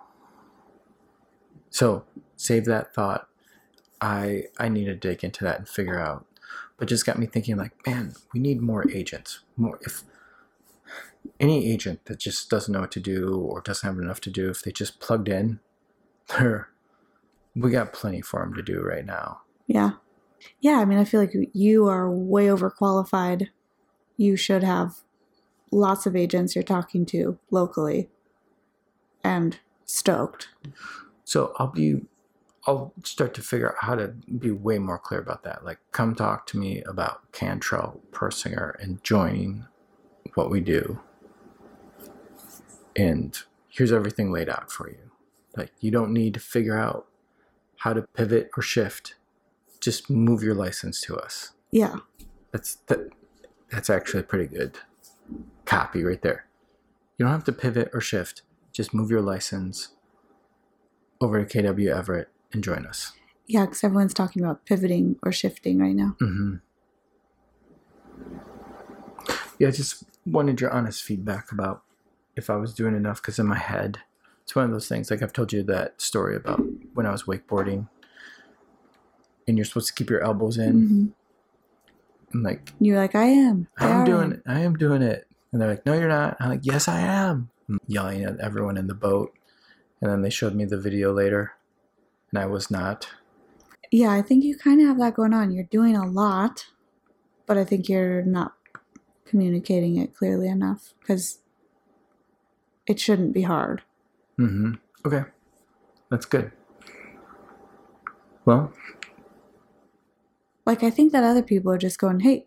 So 1.71 2.05
save 2.37 2.67
that 2.67 2.95
thought. 2.95 3.29
I 4.01 4.45
I 4.59 4.69
need 4.69 4.85
to 4.85 4.95
dig 4.95 5.25
into 5.25 5.43
that 5.45 5.59
and 5.59 5.69
figure 5.69 5.99
out. 5.99 6.27
But 6.79 6.89
just 6.89 7.05
got 7.05 7.19
me 7.19 7.27
thinking 7.27 7.57
like, 7.57 7.73
man, 7.87 8.15
we 8.33 8.41
need 8.41 8.61
more 8.61 8.89
agents. 8.91 9.41
More 9.57 9.79
if 9.83 10.05
any 11.41 11.71
agent 11.71 12.05
that 12.07 12.19
just 12.19 12.49
doesn't 12.49 12.73
know 12.73 12.81
what 12.81 12.93
to 12.93 13.01
do 13.01 13.35
or 13.35 13.61
doesn't 13.61 13.87
have 13.87 13.99
enough 13.99 14.21
to 14.23 14.31
do, 14.31 14.49
if 14.49 14.63
they 14.63 14.71
just 14.71 15.01
plugged 15.01 15.29
in, 15.29 15.61
they're 16.29 16.71
we 17.55 17.71
got 17.71 17.93
plenty 17.93 18.21
for 18.21 18.41
them 18.41 18.55
to 18.55 18.63
do 18.63 18.81
right 18.81 19.05
now. 19.05 19.41
Yeah. 19.67 19.93
Yeah, 20.61 20.79
I 20.79 20.85
mean, 20.85 20.99
I 20.99 21.05
feel 21.05 21.21
like 21.21 21.35
you 21.53 21.89
are 21.89 22.11
way 22.11 22.47
overqualified. 22.47 23.49
You 24.17 24.37
should 24.37 24.63
have 24.63 24.99
lots 25.71 26.07
of 26.07 26.15
agents 26.15 26.55
you're 26.55 26.63
talking 26.63 27.05
to 27.07 27.39
locally 27.51 28.09
and 29.25 29.59
stoked. 29.85 30.49
So 31.25 31.53
I'll 31.59 31.67
be, 31.69 32.03
I'll 32.69 32.93
start 33.03 33.33
to 33.33 33.41
figure 33.41 33.71
out 33.71 33.77
how 33.81 33.95
to 33.95 34.09
be 34.09 34.51
way 34.51 34.79
more 34.79 34.99
clear 34.99 35.21
about 35.21 35.43
that. 35.45 35.65
Like, 35.65 35.79
come 35.91 36.15
talk 36.15 36.47
to 36.49 36.59
me 36.59 36.83
about 36.83 37.33
Cantrell 37.33 38.03
Persinger 38.11 38.75
and 38.79 39.03
joining 39.03 39.65
what 40.35 40.51
we 40.51 40.61
do. 40.61 41.01
And 42.95 43.35
here's 43.71 43.91
everything 43.91 44.31
laid 44.31 44.51
out 44.51 44.71
for 44.71 44.91
you. 44.91 45.11
Like, 45.57 45.73
you 45.81 45.91
don't 45.91 46.13
need 46.13 46.35
to 46.35 46.41
figure 46.41 46.77
out 46.77 47.07
how 47.79 47.95
to 47.95 48.03
pivot 48.03 48.51
or 48.55 48.63
shift. 48.63 49.15
Just 49.81 50.11
move 50.11 50.43
your 50.43 50.55
license 50.55 51.01
to 51.03 51.17
us. 51.17 51.53
Yeah. 51.71 51.97
That's 52.53 52.75
that. 52.89 53.09
That's 53.71 53.89
actually 53.89 54.25
pretty 54.25 54.47
good 54.47 54.79
copy 55.65 56.05
right 56.05 56.21
there. 56.21 56.45
You 57.17 57.25
don't 57.25 57.33
have 57.33 57.45
to 57.45 57.53
pivot 57.53 57.89
or 57.95 58.03
shift. 58.03 58.43
Just 58.73 58.93
move 58.93 59.11
your 59.11 59.23
license 59.23 59.89
over 61.19 61.43
to 61.43 61.63
KW 61.63 61.97
Everett 61.97 62.29
and 62.53 62.63
join 62.65 62.87
us. 62.87 63.13
Yeah, 63.47 63.65
because 63.65 63.83
everyone's 63.85 64.15
talking 64.15 64.43
about 64.43 64.65
pivoting 64.67 65.17
or 65.23 65.33
shifting 65.33 65.79
right 65.79 65.95
now. 65.95 66.17
hmm 66.19 66.57
Yeah, 69.59 69.69
I 69.69 69.71
just 69.71 70.05
wanted 70.27 70.61
your 70.61 70.71
honest 70.71 71.03
feedback 71.03 71.51
about 71.51 71.83
if 72.37 72.49
I 72.51 72.57
was 72.57 72.75
doing 72.75 72.95
enough 72.95 73.21
because 73.21 73.39
in 73.39 73.47
my 73.47 73.59
head, 73.59 73.99
it's 74.45 74.55
one 74.55 74.65
of 74.65 74.71
those 74.71 74.89
things. 74.89 75.11
Like 75.11 75.23
I've 75.23 75.33
told 75.33 75.53
you 75.53 75.63
that 75.65 76.01
story 76.01 76.37
about 76.37 76.65
when 76.95 77.07
I 77.07 77.11
was 77.11 77.25
wakeboarding, 77.25 77.89
and 79.47 79.57
you're 79.59 79.65
supposed 79.65 79.89
to 79.89 79.95
keep 79.95 80.11
your 80.11 80.23
elbows 80.23 80.59
in, 80.59 80.75
Mhm. 80.83 81.13
and 82.33 82.43
like 82.43 82.73
You're 82.79 82.99
like, 82.99 83.15
I 83.15 83.25
am. 83.27 83.67
I 83.79 83.89
I'm 83.91 84.05
doing 84.05 84.33
it, 84.33 84.43
I 84.47 84.61
am 84.61 84.77
doing 84.77 85.03
it, 85.03 85.27
and 85.53 85.61
they're 85.61 85.69
like, 85.71 85.85
No, 85.87 85.95
you're 85.95 86.09
not. 86.09 86.37
I'm 86.41 86.51
like, 86.51 86.61
Yes, 86.65 86.87
I 86.89 87.01
am. 87.01 87.51
I'm 87.69 87.79
yelling 87.87 88.25
at 88.25 88.39
everyone 88.41 88.77
in 88.77 88.87
the 88.87 88.95
boat, 88.95 89.33
and 90.01 90.11
then 90.11 90.23
they 90.23 90.31
showed 90.31 90.55
me 90.55 90.65
the 90.65 90.79
video 90.79 91.13
later, 91.13 91.53
and 92.33 92.41
I 92.41 92.47
was 92.47 92.71
not. 92.71 93.09
Yeah, 93.91 94.11
I 94.13 94.23
think 94.23 94.45
you 94.45 94.57
kind 94.57 94.81
of 94.81 94.87
have 94.87 94.99
that 94.99 95.15
going 95.15 95.33
on. 95.33 95.51
You're 95.53 95.65
doing 95.65 95.97
a 95.97 96.07
lot, 96.07 96.67
but 97.47 97.57
I 97.57 97.65
think 97.65 97.89
you're 97.89 98.23
not 98.23 98.55
communicating 99.25 99.97
it 99.97 100.15
clearly 100.15 100.49
enough 100.49 100.95
because 101.01 101.39
it 102.87 102.99
shouldn't 103.01 103.33
be 103.33 103.43
hard. 103.43 103.83
Mm-hmm. 104.39 104.75
Okay, 105.07 105.25
that's 106.11 106.27
good. 106.27 106.53
Well, 108.45 108.73
Like, 110.65 110.83
I 110.83 110.91
think 110.91 111.13
that 111.13 111.25
other 111.25 111.43
people 111.43 111.73
are 111.73 111.79
just 111.79 111.99
going, 111.99 112.21
hey, 112.21 112.47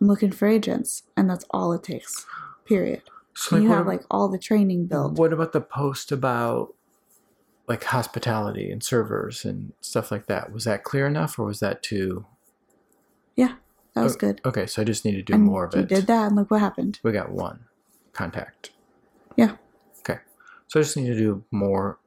I'm 0.00 0.06
looking 0.06 0.30
for 0.32 0.46
agents. 0.46 1.02
And 1.16 1.28
that's 1.28 1.44
all 1.50 1.72
it 1.72 1.82
takes, 1.82 2.26
period. 2.64 3.02
so 3.34 3.56
like, 3.56 3.62
you 3.64 3.68
have 3.70 3.80
ab- 3.80 3.86
like 3.86 4.02
all 4.10 4.28
the 4.28 4.38
training 4.38 4.86
built. 4.86 5.14
What 5.18 5.32
about 5.32 5.52
the 5.52 5.60
post 5.60 6.10
about 6.12 6.74
like 7.68 7.84
hospitality 7.84 8.70
and 8.70 8.82
servers 8.82 9.44
and 9.44 9.72
stuff 9.80 10.10
like 10.10 10.26
that? 10.26 10.52
Was 10.52 10.64
that 10.64 10.84
clear 10.84 11.06
enough 11.06 11.38
or 11.38 11.44
was 11.44 11.60
that 11.60 11.82
too 11.82 12.24
Yeah, 13.36 13.54
that 13.94 14.02
was 14.02 14.14
Oh, 14.16 14.18
good. 14.18 14.40
Okay, 14.44 14.66
so 14.66 14.82
I 14.82 14.84
just 14.84 15.04
need 15.04 15.12
to 15.16 15.22
do 15.22 15.34
and 15.34 15.44
more 15.44 15.64
of 15.64 15.74
it. 15.74 15.78
you 15.80 15.84
did 15.96 16.06
that, 16.08 16.28
and 16.28 16.36
look 16.36 16.50
what 16.50 16.60
happened. 16.60 16.98
We 17.02 17.12
got 17.12 17.30
one 17.30 17.64
contact. 18.12 18.70
Yeah. 19.36 19.56
Okay. 20.00 20.18
So 20.66 20.80
I 20.80 20.82
just 20.82 20.96
need 20.96 21.06
to 21.08 21.16
do 21.16 21.44
more 21.50 21.98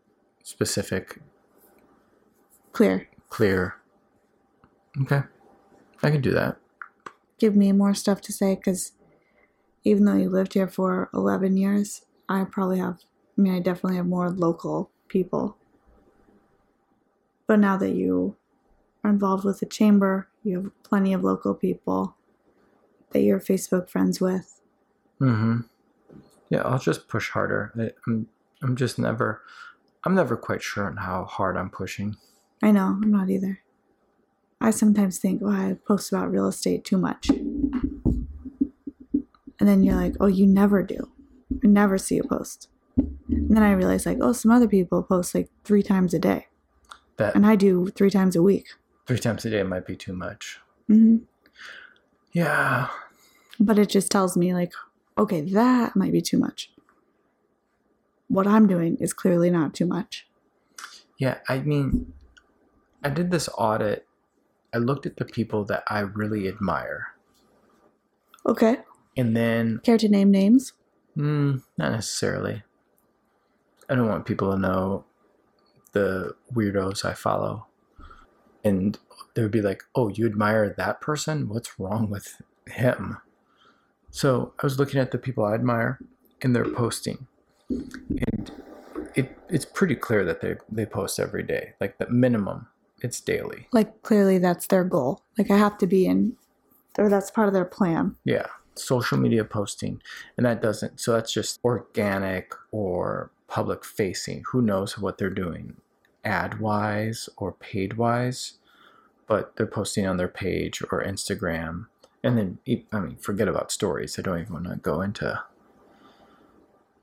specific, 0.43 1.19
Clear. 2.73 3.07
clear. 3.29 3.75
Okay. 5.03 5.21
I 6.03 6.09
can 6.11 6.21
do 6.21 6.31
that. 6.31 6.57
Give 7.37 7.55
me 7.55 7.71
more 7.71 7.93
stuff 7.93 8.21
to 8.21 8.33
say 8.33 8.55
because 8.55 8.91
even 9.83 10.05
though 10.05 10.15
you 10.15 10.29
lived 10.29 10.53
here 10.53 10.67
for 10.67 11.09
11 11.13 11.57
years, 11.57 12.03
I 12.29 12.43
probably 12.43 12.79
have, 12.79 12.99
I 13.37 13.41
mean, 13.41 13.53
I 13.55 13.59
definitely 13.59 13.97
have 13.97 14.05
more 14.05 14.29
local 14.29 14.90
people. 15.11 15.57
But 17.47 17.59
now 17.59 17.77
that 17.77 17.91
you 17.91 18.37
are 19.03 19.11
involved 19.11 19.43
with 19.43 19.59
the 19.59 19.65
chamber, 19.65 20.29
you 20.43 20.55
have 20.55 20.83
plenty 20.83 21.13
of 21.13 21.23
local 21.23 21.53
people 21.53 22.15
that 23.11 23.21
you're 23.21 23.39
Facebook 23.39 23.89
friends 23.89 24.21
with. 24.21 24.61
Mm-hmm. 25.19 25.59
Yeah, 26.49 26.61
I'll 26.61 26.79
just 26.79 27.07
push 27.07 27.29
harder. 27.29 27.71
I, 27.79 27.91
I'm 28.07 28.27
I'm 28.63 28.75
just 28.75 28.97
never 28.97 29.41
I'm 30.03 30.15
never 30.15 30.35
quite 30.37 30.63
sure 30.63 30.87
on 30.87 30.97
how 30.97 31.25
hard 31.25 31.57
I'm 31.57 31.69
pushing. 31.69 32.15
I 32.63 32.71
know, 32.71 32.97
I'm 33.01 33.11
not 33.11 33.29
either. 33.29 33.59
I 34.59 34.71
sometimes 34.71 35.17
think, 35.17 35.41
oh, 35.43 35.49
I 35.49 35.77
post 35.87 36.11
about 36.11 36.31
real 36.31 36.47
estate 36.47 36.85
too 36.85 36.97
much. 36.97 37.29
And 37.29 38.27
then 39.59 39.83
you're 39.83 39.95
like, 39.95 40.15
oh, 40.19 40.27
you 40.27 40.47
never 40.47 40.83
do. 40.83 41.11
I 41.63 41.67
never 41.67 41.97
see 41.97 42.17
a 42.17 42.23
post. 42.23 42.67
And 42.97 43.49
then 43.55 43.63
I 43.63 43.71
realize, 43.71 44.05
like, 44.05 44.17
oh, 44.21 44.33
some 44.33 44.51
other 44.51 44.67
people 44.67 45.03
post 45.03 45.33
like 45.35 45.49
three 45.63 45.83
times 45.83 46.13
a 46.13 46.19
day. 46.19 46.47
That 47.17 47.35
And 47.35 47.45
I 47.45 47.55
do 47.55 47.87
three 47.95 48.09
times 48.09 48.35
a 48.35 48.41
week. 48.41 48.67
three 49.07 49.19
times 49.19 49.45
a 49.45 49.49
day 49.49 49.63
might 49.63 49.85
be 49.85 49.95
too 49.95 50.13
much. 50.13 50.59
hmm 50.87 51.17
Yeah. 52.33 52.87
But 53.59 53.77
it 53.79 53.89
just 53.89 54.09
tells 54.11 54.35
me, 54.37 54.53
like, 54.53 54.73
okay, 55.17 55.41
that 55.41 55.95
might 55.95 56.11
be 56.11 56.21
too 56.21 56.37
much. 56.37 56.71
What 58.27 58.47
I'm 58.47 58.65
doing 58.67 58.97
is 58.99 59.13
clearly 59.13 59.49
not 59.49 59.73
too 59.73 59.85
much. 59.85 60.27
Yeah, 61.17 61.39
I 61.47 61.59
mean, 61.59 62.13
I 63.03 63.09
did 63.09 63.29
this 63.29 63.49
audit. 63.57 64.07
I 64.73 64.77
looked 64.77 65.05
at 65.05 65.17
the 65.17 65.25
people 65.25 65.65
that 65.65 65.83
I 65.87 65.99
really 65.99 66.47
admire. 66.47 67.07
Okay. 68.45 68.77
And 69.17 69.35
then, 69.35 69.81
Care 69.83 69.97
to 69.97 70.07
name 70.09 70.31
names? 70.31 70.73
mm, 71.17 71.61
not 71.77 71.91
necessarily. 71.91 72.63
I 73.91 73.95
don't 73.95 74.07
want 74.07 74.25
people 74.25 74.51
to 74.51 74.57
know 74.57 75.03
the 75.91 76.33
weirdos 76.53 77.03
I 77.03 77.13
follow. 77.13 77.67
And 78.63 78.97
they 79.33 79.41
would 79.41 79.51
be 79.51 79.61
like, 79.61 79.83
oh, 79.95 80.07
you 80.07 80.25
admire 80.25 80.73
that 80.77 81.01
person? 81.01 81.49
What's 81.49 81.77
wrong 81.77 82.09
with 82.09 82.41
him? 82.67 83.17
So 84.09 84.53
I 84.59 84.65
was 84.65 84.79
looking 84.79 85.01
at 85.01 85.11
the 85.11 85.17
people 85.17 85.43
I 85.43 85.55
admire 85.55 85.99
and 86.41 86.55
they're 86.55 86.63
posting. 86.63 87.27
And 87.69 88.51
it, 89.13 89.37
it's 89.49 89.65
pretty 89.65 89.95
clear 89.95 90.23
that 90.23 90.39
they, 90.39 90.55
they 90.71 90.85
post 90.85 91.19
every 91.19 91.43
day. 91.43 91.73
Like 91.81 91.97
the 91.97 92.09
minimum, 92.09 92.67
it's 93.01 93.19
daily. 93.19 93.67
Like, 93.73 94.03
clearly 94.03 94.37
that's 94.37 94.67
their 94.67 94.85
goal. 94.85 95.21
Like, 95.37 95.51
I 95.51 95.57
have 95.57 95.77
to 95.79 95.87
be 95.87 96.05
in, 96.05 96.37
or 96.97 97.09
that's 97.09 97.31
part 97.31 97.49
of 97.49 97.53
their 97.53 97.65
plan. 97.65 98.15
Yeah, 98.23 98.47
social 98.75 99.17
media 99.17 99.43
posting. 99.43 100.01
And 100.37 100.45
that 100.45 100.61
doesn't, 100.61 101.01
so 101.01 101.11
that's 101.11 101.33
just 101.33 101.59
organic 101.65 102.53
or 102.71 103.31
public 103.51 103.83
facing. 103.83 104.43
Who 104.51 104.61
knows 104.61 104.97
what 104.97 105.17
they're 105.17 105.29
doing 105.29 105.75
ad 106.23 106.61
wise 106.61 107.27
or 107.35 107.51
paid 107.51 107.97
wise, 107.97 108.53
but 109.27 109.57
they're 109.57 109.67
posting 109.67 110.07
on 110.07 110.15
their 110.15 110.29
page 110.29 110.81
or 110.89 111.03
Instagram. 111.03 111.87
And 112.23 112.37
then, 112.37 112.59
I 112.93 112.99
mean, 112.99 113.17
forget 113.17 113.49
about 113.49 113.69
stories. 113.69 114.17
I 114.17 114.21
don't 114.21 114.39
even 114.39 114.53
want 114.53 114.67
to 114.67 114.77
go 114.77 115.01
into 115.01 115.43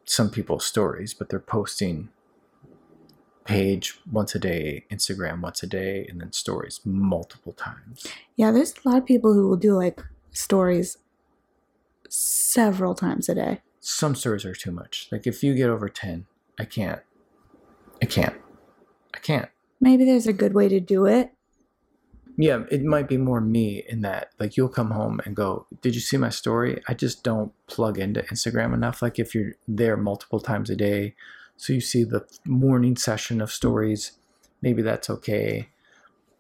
some 0.05 0.31
people's 0.31 0.65
stories, 0.65 1.13
but 1.13 1.29
they're 1.29 1.39
posting 1.39 2.09
page 3.45 3.99
once 4.11 4.35
a 4.35 4.39
day, 4.39 4.87
Instagram 4.91 5.43
once 5.43 5.63
a 5.63 5.67
day, 5.67 6.07
and 6.09 6.19
then 6.19 6.33
stories 6.33 6.81
multiple 6.83 7.53
times. 7.53 8.07
Yeah, 8.37 8.53
there's 8.53 8.73
a 8.73 8.89
lot 8.89 8.97
of 8.99 9.05
people 9.05 9.35
who 9.35 9.49
will 9.49 9.57
do 9.57 9.75
like 9.75 10.03
stories 10.31 10.97
several 12.09 12.95
times 12.95 13.29
a 13.29 13.35
day. 13.35 13.61
some 13.81 14.15
stories 14.15 14.47
are 14.47 14.55
too 14.55 14.71
much. 14.73 15.09
Like 15.13 15.27
if 15.27 15.43
you 15.43 15.55
get 15.55 15.69
over 15.69 15.89
10, 15.91 16.27
I 16.59 16.65
can't. 16.65 17.01
I 18.03 18.07
can't. 18.07 18.37
I 19.15 19.19
can't. 19.19 19.49
Maybe 19.81 20.05
there's 20.05 20.27
a 20.27 20.33
good 20.33 20.55
way 20.55 20.69
to 20.69 20.81
do 20.81 21.07
it. 21.07 21.33
Yeah, 22.37 22.65
it 22.71 22.85
might 22.85 23.09
be 23.09 23.17
more 23.17 23.41
me 23.41 23.83
in 23.89 24.03
that 24.03 24.31
like 24.39 24.57
you'll 24.57 24.69
come 24.69 24.93
home 24.93 25.21
and 25.25 25.35
go, 25.35 25.67
"Did 25.83 25.95
you 25.97 26.01
see 26.01 26.17
my 26.17 26.29
story?" 26.31 26.81
I 26.87 26.95
just 26.95 27.25
don't 27.25 27.53
plug 27.67 27.99
into 27.99 28.23
Instagram 28.23 28.73
enough. 28.75 29.03
Like 29.03 29.19
if 29.19 29.35
you're 29.35 29.55
there 29.67 29.97
multiple 29.97 30.39
times 30.39 30.71
a 30.71 30.77
day, 30.77 31.17
so 31.57 31.73
you 31.73 31.81
see 31.81 32.05
the 32.05 32.25
morning 32.47 32.97
session 32.97 33.41
of 33.41 33.51
stories, 33.51 34.13
maybe 34.63 34.83
that's 34.83 35.11
okay. 35.11 35.71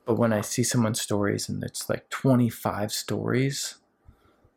But 0.05 0.19
when 0.19 0.33
I 0.33 0.41
see 0.41 0.63
someone's 0.63 1.01
stories 1.01 1.49
and 1.49 1.63
it's 1.65 1.91
like 1.91 2.09
25 2.11 2.93
stories, 2.93 3.75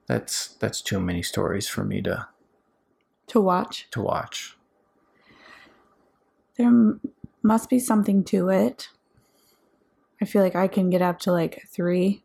that's 0.06 0.50
that's 0.60 0.82
too 0.82 1.00
many 1.00 1.24
stories 1.24 1.68
for 1.68 1.84
me 1.84 2.02
to 2.04 2.28
to 3.28 3.42
watch. 3.42 3.88
to 3.92 4.02
watch. 4.02 4.58
There 6.58 6.68
m- 6.68 7.02
must 7.44 7.70
be 7.70 7.80
something 7.80 8.24
to 8.26 8.50
it. 8.50 8.90
I 10.22 10.26
feel 10.26 10.44
like 10.44 10.56
I 10.56 10.68
can 10.68 10.90
get 10.90 11.02
up 11.02 11.20
to 11.20 11.32
like 11.32 11.68
three. 11.70 12.24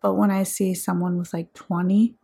But 0.00 0.14
when 0.14 0.30
I 0.30 0.42
see 0.42 0.74
someone 0.74 1.18
with 1.18 1.32
like 1.32 1.52
20, 1.54 2.14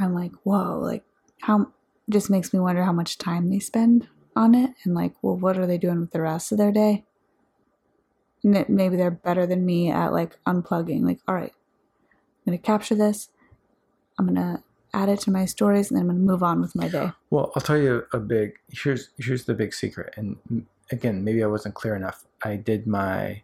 I'm 0.00 0.14
like, 0.14 0.32
whoa, 0.44 0.78
like, 0.78 1.04
how 1.42 1.72
just 2.08 2.30
makes 2.30 2.52
me 2.52 2.60
wonder 2.60 2.84
how 2.84 2.92
much 2.92 3.18
time 3.18 3.48
they 3.50 3.58
spend 3.58 4.08
on 4.36 4.54
it. 4.54 4.70
And 4.84 4.94
like, 4.94 5.14
well, 5.22 5.36
what 5.36 5.58
are 5.58 5.66
they 5.66 5.78
doing 5.78 6.00
with 6.00 6.10
the 6.10 6.20
rest 6.20 6.52
of 6.52 6.58
their 6.58 6.72
day? 6.72 7.04
And 8.42 8.68
maybe 8.68 8.96
they're 8.96 9.10
better 9.10 9.46
than 9.46 9.66
me 9.66 9.90
at 9.90 10.12
like 10.12 10.38
unplugging. 10.46 11.02
Like, 11.02 11.20
all 11.28 11.34
right, 11.34 11.52
I'm 12.46 12.52
to 12.52 12.58
capture 12.58 12.94
this. 12.94 13.28
I'm 14.18 14.34
to 14.34 14.62
add 14.92 15.08
it 15.08 15.20
to 15.20 15.30
my 15.30 15.44
stories 15.44 15.90
and 15.90 15.96
then 15.96 16.02
I'm 16.02 16.16
going 16.16 16.26
to 16.26 16.32
move 16.32 16.42
on 16.42 16.60
with 16.60 16.74
my 16.74 16.88
day. 16.88 17.12
Well, 17.30 17.52
I'll 17.54 17.62
tell 17.62 17.78
you 17.78 18.04
a 18.12 18.18
big 18.18 18.58
here's 18.70 19.10
here's 19.18 19.44
the 19.44 19.54
big 19.54 19.74
secret. 19.74 20.14
And 20.16 20.66
again, 20.90 21.24
maybe 21.24 21.42
I 21.42 21.46
wasn't 21.46 21.74
clear 21.74 21.94
enough. 21.94 22.24
I 22.42 22.56
did 22.56 22.86
my 22.86 23.42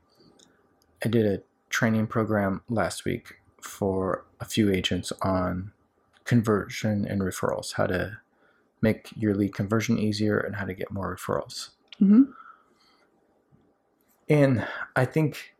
I 1.04 1.08
did 1.08 1.26
a 1.26 1.42
training 1.70 2.06
program 2.06 2.62
last 2.68 3.04
week 3.04 3.40
for 3.60 4.24
a 4.40 4.44
few 4.44 4.70
agents 4.70 5.12
on 5.22 5.72
conversion 6.24 7.06
and 7.06 7.20
referrals, 7.20 7.74
how 7.74 7.86
to 7.86 8.18
make 8.80 9.10
your 9.16 9.34
lead 9.34 9.54
conversion 9.54 9.98
easier 9.98 10.38
and 10.38 10.56
how 10.56 10.64
to 10.64 10.74
get 10.74 10.90
more 10.90 11.14
referrals. 11.14 11.70
hmm 11.98 12.24
And 14.28 14.66
I 14.94 15.04
think 15.04 15.54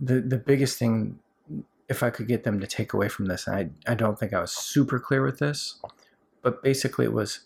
the 0.00 0.20
the 0.20 0.38
biggest 0.38 0.78
thing, 0.78 1.18
if 1.88 2.02
I 2.02 2.10
could 2.10 2.28
get 2.28 2.44
them 2.44 2.60
to 2.60 2.66
take 2.66 2.92
away 2.92 3.08
from 3.08 3.26
this, 3.26 3.46
I, 3.46 3.70
I 3.86 3.94
don't 3.94 4.18
think 4.18 4.32
I 4.32 4.40
was 4.40 4.52
super 4.52 4.98
clear 4.98 5.22
with 5.22 5.38
this, 5.38 5.80
but 6.42 6.62
basically 6.62 7.04
it 7.04 7.12
was 7.12 7.40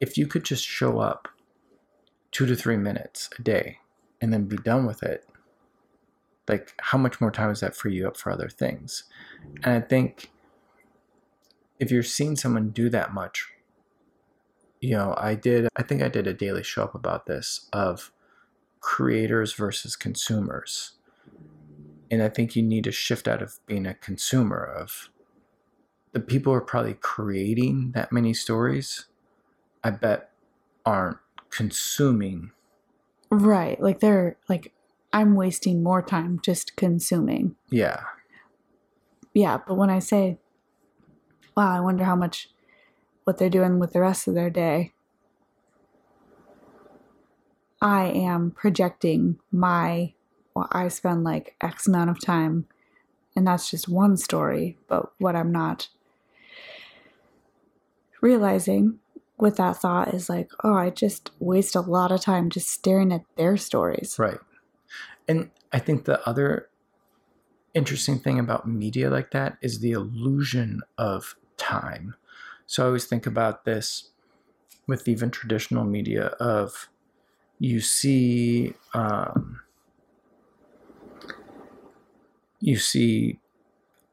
if 0.00 0.16
you 0.16 0.26
could 0.26 0.44
just 0.44 0.64
show 0.64 0.98
up 0.98 1.28
two 2.30 2.46
to 2.46 2.54
three 2.54 2.76
minutes 2.76 3.30
a 3.38 3.42
day 3.42 3.78
and 4.20 4.32
then 4.32 4.44
be 4.44 4.56
done 4.56 4.86
with 4.86 5.02
it, 5.02 5.26
like 6.48 6.74
how 6.80 6.98
much 6.98 7.20
more 7.20 7.30
time 7.30 7.48
does 7.48 7.60
that 7.60 7.76
free 7.76 7.94
you 7.94 8.06
up 8.06 8.16
for 8.16 8.30
other 8.30 8.48
things? 8.48 9.04
And 9.64 9.74
I 9.74 9.80
think 9.80 10.30
if 11.78 11.90
you're 11.90 12.02
seeing 12.02 12.36
someone 12.36 12.70
do 12.70 12.88
that 12.90 13.12
much, 13.12 13.48
you 14.80 14.94
know, 14.94 15.14
I 15.16 15.34
did, 15.34 15.68
I 15.76 15.82
think 15.82 16.02
I 16.02 16.08
did 16.08 16.26
a 16.26 16.34
daily 16.34 16.62
show 16.62 16.84
up 16.84 16.94
about 16.94 17.26
this 17.26 17.68
of 17.72 18.12
creators 18.80 19.52
versus 19.54 19.96
consumers. 19.96 20.92
And 22.10 22.22
I 22.22 22.28
think 22.28 22.56
you 22.56 22.62
need 22.62 22.84
to 22.84 22.92
shift 22.92 23.28
out 23.28 23.42
of 23.42 23.58
being 23.66 23.86
a 23.86 23.94
consumer 23.94 24.64
of 24.64 25.10
the 26.12 26.20
people 26.20 26.52
who 26.52 26.56
are 26.56 26.62
probably 26.62 26.94
creating 26.94 27.92
that 27.94 28.12
many 28.12 28.32
stories, 28.32 29.06
I 29.84 29.90
bet 29.90 30.30
aren't 30.86 31.18
consuming. 31.50 32.52
Right. 33.30 33.80
Like 33.80 34.00
they're 34.00 34.36
like 34.48 34.72
I'm 35.12 35.34
wasting 35.34 35.82
more 35.82 36.02
time 36.02 36.40
just 36.42 36.76
consuming. 36.76 37.56
Yeah. 37.70 38.00
Yeah, 39.34 39.58
but 39.66 39.74
when 39.74 39.90
I 39.90 39.98
say 39.98 40.38
wow, 41.56 41.76
I 41.76 41.80
wonder 41.80 42.04
how 42.04 42.16
much 42.16 42.48
what 43.24 43.38
they're 43.38 43.50
doing 43.50 43.78
with 43.78 43.92
the 43.92 44.00
rest 44.00 44.28
of 44.28 44.34
their 44.34 44.50
day. 44.50 44.92
I 47.80 48.06
am 48.06 48.50
projecting 48.50 49.38
my 49.52 50.14
well, 50.58 50.68
I 50.72 50.88
spend 50.88 51.22
like 51.22 51.54
X 51.60 51.86
amount 51.86 52.10
of 52.10 52.20
time 52.20 52.66
and 53.36 53.46
that's 53.46 53.70
just 53.70 53.88
one 53.88 54.16
story, 54.16 54.76
but 54.88 55.12
what 55.18 55.36
I'm 55.36 55.52
not 55.52 55.86
realizing 58.20 58.98
with 59.36 59.56
that 59.58 59.76
thought 59.76 60.12
is 60.12 60.28
like, 60.28 60.50
oh, 60.64 60.74
I 60.74 60.90
just 60.90 61.30
waste 61.38 61.76
a 61.76 61.80
lot 61.80 62.10
of 62.10 62.20
time 62.20 62.50
just 62.50 62.68
staring 62.68 63.12
at 63.12 63.22
their 63.36 63.56
stories. 63.56 64.18
Right. 64.18 64.40
And 65.28 65.50
I 65.72 65.78
think 65.78 66.04
the 66.04 66.26
other 66.28 66.68
interesting 67.72 68.18
thing 68.18 68.40
about 68.40 68.66
media 68.66 69.10
like 69.10 69.30
that 69.30 69.58
is 69.62 69.78
the 69.78 69.92
illusion 69.92 70.80
of 70.96 71.36
time. 71.56 72.16
So 72.66 72.82
I 72.82 72.86
always 72.86 73.04
think 73.04 73.26
about 73.26 73.64
this 73.64 74.10
with 74.88 75.06
even 75.06 75.30
traditional 75.30 75.84
media 75.84 76.26
of 76.40 76.88
you 77.60 77.80
see 77.80 78.74
um, 78.94 79.60
you 82.60 82.76
see 82.76 83.38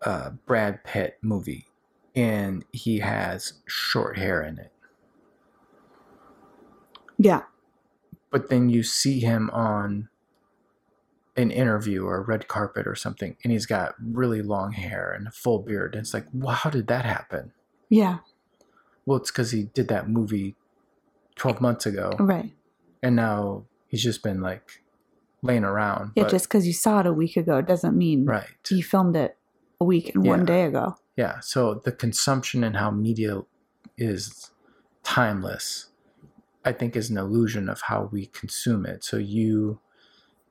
a 0.02 0.32
Brad 0.32 0.84
Pitt 0.84 1.18
movie 1.22 1.68
and 2.16 2.64
he 2.72 3.00
has 3.00 3.54
short 3.66 4.18
hair 4.18 4.42
in 4.42 4.60
it. 4.60 4.72
Yeah. 7.18 7.44
But 8.32 8.50
then 8.50 8.70
you 8.70 8.84
see 8.84 9.20
him 9.20 9.50
on 9.52 10.10
an 11.38 11.52
interview 11.52 12.06
or 12.06 12.18
a 12.18 12.22
red 12.22 12.48
carpet 12.48 12.88
or 12.88 12.96
something 12.96 13.36
and 13.44 13.52
he's 13.52 13.66
got 13.66 13.96
really 14.00 14.42
long 14.42 14.72
hair 14.74 15.12
and 15.12 15.28
a 15.28 15.32
full 15.32 15.60
beard. 15.60 15.96
And 15.96 16.02
it's 16.02 16.14
like, 16.14 16.28
wow, 16.34 16.54
how 16.54 16.70
did 16.70 16.88
that 16.88 17.06
happen? 17.06 17.52
Yeah. 17.90 18.20
Well, 19.06 19.18
it's 19.18 19.32
because 19.32 19.52
he 19.52 19.64
did 19.64 19.88
that 19.90 20.10
movie 20.10 20.56
12 21.36 21.62
months 21.62 21.86
ago. 21.86 22.12
Right. 22.20 22.54
And 23.04 23.16
now 23.16 23.66
he's 23.88 24.04
just 24.04 24.24
been 24.24 24.42
like 24.42 24.84
laying 25.46 25.64
around. 25.64 26.12
Yeah, 26.16 26.24
but- 26.24 26.32
just 26.32 26.46
because 26.46 26.66
you 26.68 26.74
saw 26.74 27.00
it 27.02 27.06
a 27.06 27.14
week 27.14 27.38
ago 27.38 27.62
doesn't 27.62 27.98
mean 27.98 28.26
right. 28.26 28.48
you 28.70 28.84
filmed 28.84 29.16
it 29.16 29.38
a 29.80 29.86
week 29.86 30.14
and 30.16 30.26
Yeah. 30.26 30.32
one 30.32 30.46
day 30.46 30.64
ago. 30.64 30.96
Yeah. 31.16 31.40
So 31.40 31.76
the 31.76 31.92
consumption 31.92 32.64
and 32.64 32.76
how 32.78 32.92
media 32.92 33.42
is 33.98 34.52
timeless, 35.04 35.88
I 36.64 36.72
think, 36.72 36.96
is 36.96 37.10
an 37.10 37.18
illusion 37.18 37.70
of 37.70 37.82
how 37.82 38.10
we 38.12 38.26
consume 38.28 38.86
it. 38.86 39.04
So 39.04 39.18
you 39.18 39.80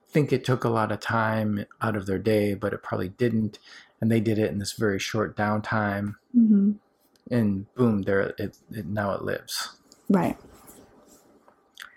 think 0.08 0.32
it 0.32 0.44
took 0.44 0.64
a 0.64 0.68
lot 0.68 0.92
of 0.92 1.00
time 1.00 1.66
out 1.82 1.96
of 1.96 2.06
their 2.06 2.18
day, 2.18 2.54
but 2.54 2.72
it 2.72 2.82
probably 2.82 3.08
didn't. 3.08 3.58
And 4.00 4.10
they 4.10 4.20
did 4.20 4.38
it 4.38 4.50
in 4.50 4.58
this 4.58 4.72
very 4.72 4.98
short 4.98 5.36
downtime. 5.36 6.14
Mm-hmm. 6.36 6.72
And 7.30 7.74
boom, 7.74 8.02
there 8.02 8.20
it, 8.20 8.58
it 8.70 8.86
now 8.86 9.12
it 9.12 9.22
lives. 9.22 9.76
Right. 10.08 10.36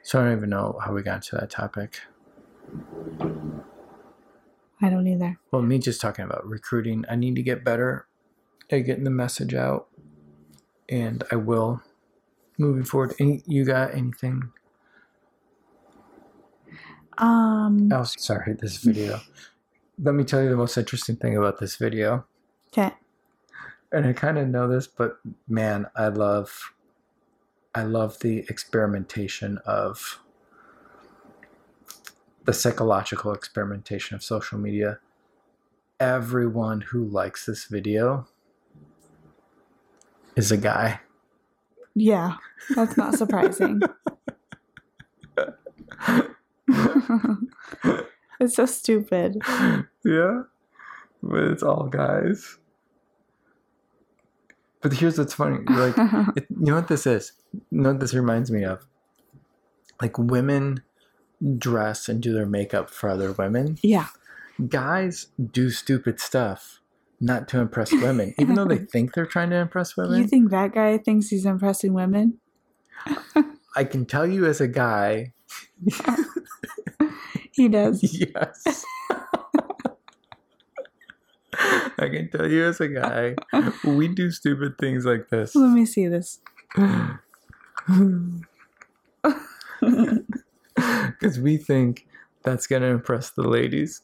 So 0.03 0.19
I 0.19 0.23
don't 0.23 0.37
even 0.37 0.49
know 0.49 0.79
how 0.83 0.93
we 0.93 1.03
got 1.03 1.21
to 1.23 1.35
that 1.35 1.49
topic. 1.49 1.99
I 4.81 4.89
don't 4.89 5.07
either. 5.07 5.39
Well, 5.51 5.61
me 5.63 5.79
just 5.79 5.99
talking 6.01 6.25
about 6.25 6.45
recruiting, 6.47 7.03
I 7.09 7.15
need 7.15 7.35
to 7.35 7.41
get 7.41 7.63
better 7.63 8.07
at 8.69 8.79
getting 8.79 9.03
the 9.05 9.09
message 9.09 9.53
out, 9.55 9.87
and 10.89 11.23
I 11.31 11.35
will 11.35 11.81
moving 12.57 12.83
forward. 12.83 13.13
Any, 13.19 13.41
you 13.47 13.65
got 13.65 13.93
anything 13.93 14.51
Um. 17.17 17.91
else? 17.91 18.15
Sorry, 18.19 18.53
this 18.53 18.77
video. 18.77 19.19
Let 19.99 20.13
me 20.13 20.23
tell 20.23 20.43
you 20.43 20.49
the 20.49 20.55
most 20.55 20.77
interesting 20.77 21.15
thing 21.15 21.35
about 21.35 21.59
this 21.59 21.75
video, 21.75 22.25
Okay. 22.67 22.93
and 23.91 24.05
I 24.05 24.13
kind 24.13 24.37
of 24.37 24.47
know 24.47 24.67
this, 24.67 24.85
but 24.85 25.17
man, 25.47 25.87
I 25.95 26.09
love, 26.09 26.71
I 27.73 27.81
love 27.81 28.19
the 28.19 28.45
experimentation 28.47 29.57
of 29.65 30.19
the 32.47 32.53
psychological 32.53 33.33
experimentation 33.33 34.15
of 34.15 34.23
social 34.23 34.57
media. 34.57 34.99
Everyone 35.99 36.79
who 36.81 37.03
likes 37.03 37.45
this 37.45 37.65
video 37.65 38.25
is 40.35 40.51
a 40.51 40.57
guy. 40.57 41.01
Yeah, 41.93 42.37
that's 42.73 42.95
not 42.95 43.15
surprising. 43.15 43.81
it's 48.39 48.55
so 48.55 48.65
stupid. 48.65 49.41
yeah, 50.05 50.43
but 51.21 51.43
it's 51.43 51.63
all 51.63 51.87
guys. 51.87 52.57
But 54.81 54.93
here's 54.93 55.17
what's 55.17 55.33
funny: 55.33 55.65
like, 55.67 55.95
it, 56.37 56.45
you 56.49 56.67
know 56.67 56.75
what 56.75 56.87
this 56.87 57.05
is? 57.05 57.33
You 57.71 57.81
know 57.81 57.91
what 57.91 57.99
this 57.99 58.13
reminds 58.13 58.51
me 58.51 58.63
of? 58.63 58.87
Like 60.01 60.17
women 60.17 60.83
dress 61.57 62.09
and 62.09 62.21
do 62.21 62.33
their 62.33 62.45
makeup 62.45 62.89
for 62.89 63.09
other 63.09 63.31
women. 63.31 63.77
yeah. 63.81 64.07
Guys 64.69 65.27
do 65.51 65.69
stupid 65.69 66.19
stuff 66.19 66.81
not 67.19 67.47
to 67.49 67.59
impress 67.59 67.91
women, 67.91 68.33
even 68.39 68.55
though 68.55 68.65
they 68.65 68.77
think 68.91 69.13
they're 69.13 69.27
trying 69.27 69.51
to 69.51 69.55
impress 69.55 69.95
women. 69.95 70.19
You 70.19 70.27
think 70.27 70.49
that 70.49 70.73
guy 70.73 70.97
thinks 70.97 71.29
he's 71.29 71.45
impressing 71.45 71.93
women? 71.93 72.39
I 73.75 73.83
can 73.83 74.07
tell 74.07 74.25
you 74.25 74.45
as 74.47 74.59
a 74.59 74.67
guy, 74.67 75.33
He 77.57 77.67
does. 77.67 78.03
yes. 78.13 78.85
I 81.99 82.09
can 82.09 82.29
tell 82.29 82.47
you 82.47 82.65
as 82.65 82.79
a 82.79 82.87
guy, 82.87 83.35
we 83.83 84.07
do 84.07 84.29
stupid 84.29 84.77
things 84.77 85.05
like 85.05 85.29
this. 85.29 85.55
Let 85.55 85.71
me 85.71 85.85
see 85.87 86.07
this. 86.07 86.39
Because 91.19 91.39
we 91.39 91.57
think 91.57 92.07
that's 92.43 92.67
going 92.67 92.81
to 92.81 92.89
impress 92.89 93.31
the 93.31 93.47
ladies. 93.47 94.01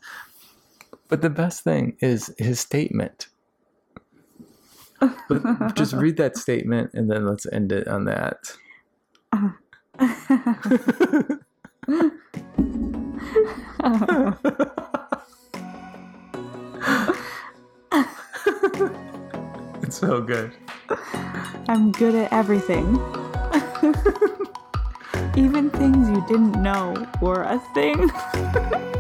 But 1.09 1.22
the 1.22 1.30
best 1.30 1.64
thing 1.64 1.97
is 1.99 2.34
his 2.38 2.59
statement. 2.59 3.28
But 4.99 5.76
just 5.76 5.93
read 5.93 6.18
that 6.18 6.38
statement 6.38 6.91
and 6.93 7.11
then 7.11 7.26
let's 7.26 7.45
end 7.51 7.72
it 7.72 7.88
on 7.88 8.05
that. 8.05 8.38
It's 19.84 19.99
so 19.99 20.22
good. 20.22 20.51
I'm 21.68 21.91
good 21.91 22.16
at 22.16 22.34
everything. 22.34 22.99
Even 25.36 25.69
things 25.71 26.09
you 26.09 26.23
didn't 26.27 26.61
know 26.61 27.07
were 27.21 27.43
a 27.43 27.59
thing. 27.73 28.09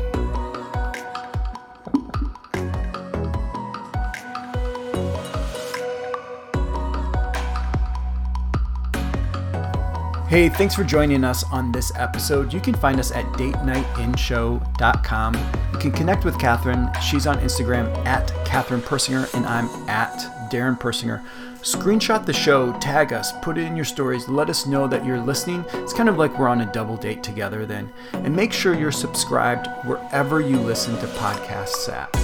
Hey, 10.33 10.49
thanks 10.49 10.73
for 10.73 10.83
joining 10.83 11.23
us 11.23 11.43
on 11.51 11.71
this 11.71 11.91
episode. 11.95 12.51
You 12.51 12.59
can 12.59 12.73
find 12.73 12.99
us 12.99 13.11
at 13.11 13.23
datenightinshow.com. 13.33 15.35
You 15.73 15.77
can 15.77 15.91
connect 15.91 16.25
with 16.25 16.39
Catherine. 16.39 16.89
She's 17.03 17.27
on 17.27 17.37
Instagram 17.37 17.95
at 18.03 18.33
Catherine 18.43 18.81
Persinger, 18.81 19.31
and 19.35 19.45
I'm 19.45 19.67
at 19.87 20.49
Darren 20.51 20.79
Persinger. 20.79 21.23
Screenshot 21.63 22.25
the 22.25 22.33
show, 22.33 22.77
tag 22.79 23.13
us, 23.13 23.31
put 23.41 23.57
it 23.57 23.61
in 23.61 23.73
your 23.73 23.85
stories, 23.85 24.27
let 24.27 24.49
us 24.49 24.65
know 24.65 24.85
that 24.85 25.05
you're 25.05 25.21
listening. 25.21 25.63
It's 25.75 25.93
kind 25.93 26.09
of 26.09 26.17
like 26.17 26.37
we're 26.37 26.49
on 26.49 26.59
a 26.59 26.71
double 26.73 26.97
date 26.97 27.23
together 27.23 27.65
then. 27.65 27.89
And 28.11 28.35
make 28.35 28.51
sure 28.51 28.75
you're 28.75 28.91
subscribed 28.91 29.67
wherever 29.85 30.41
you 30.41 30.59
listen 30.59 30.97
to 30.99 31.07
podcasts 31.07 31.87
at. 31.87 32.22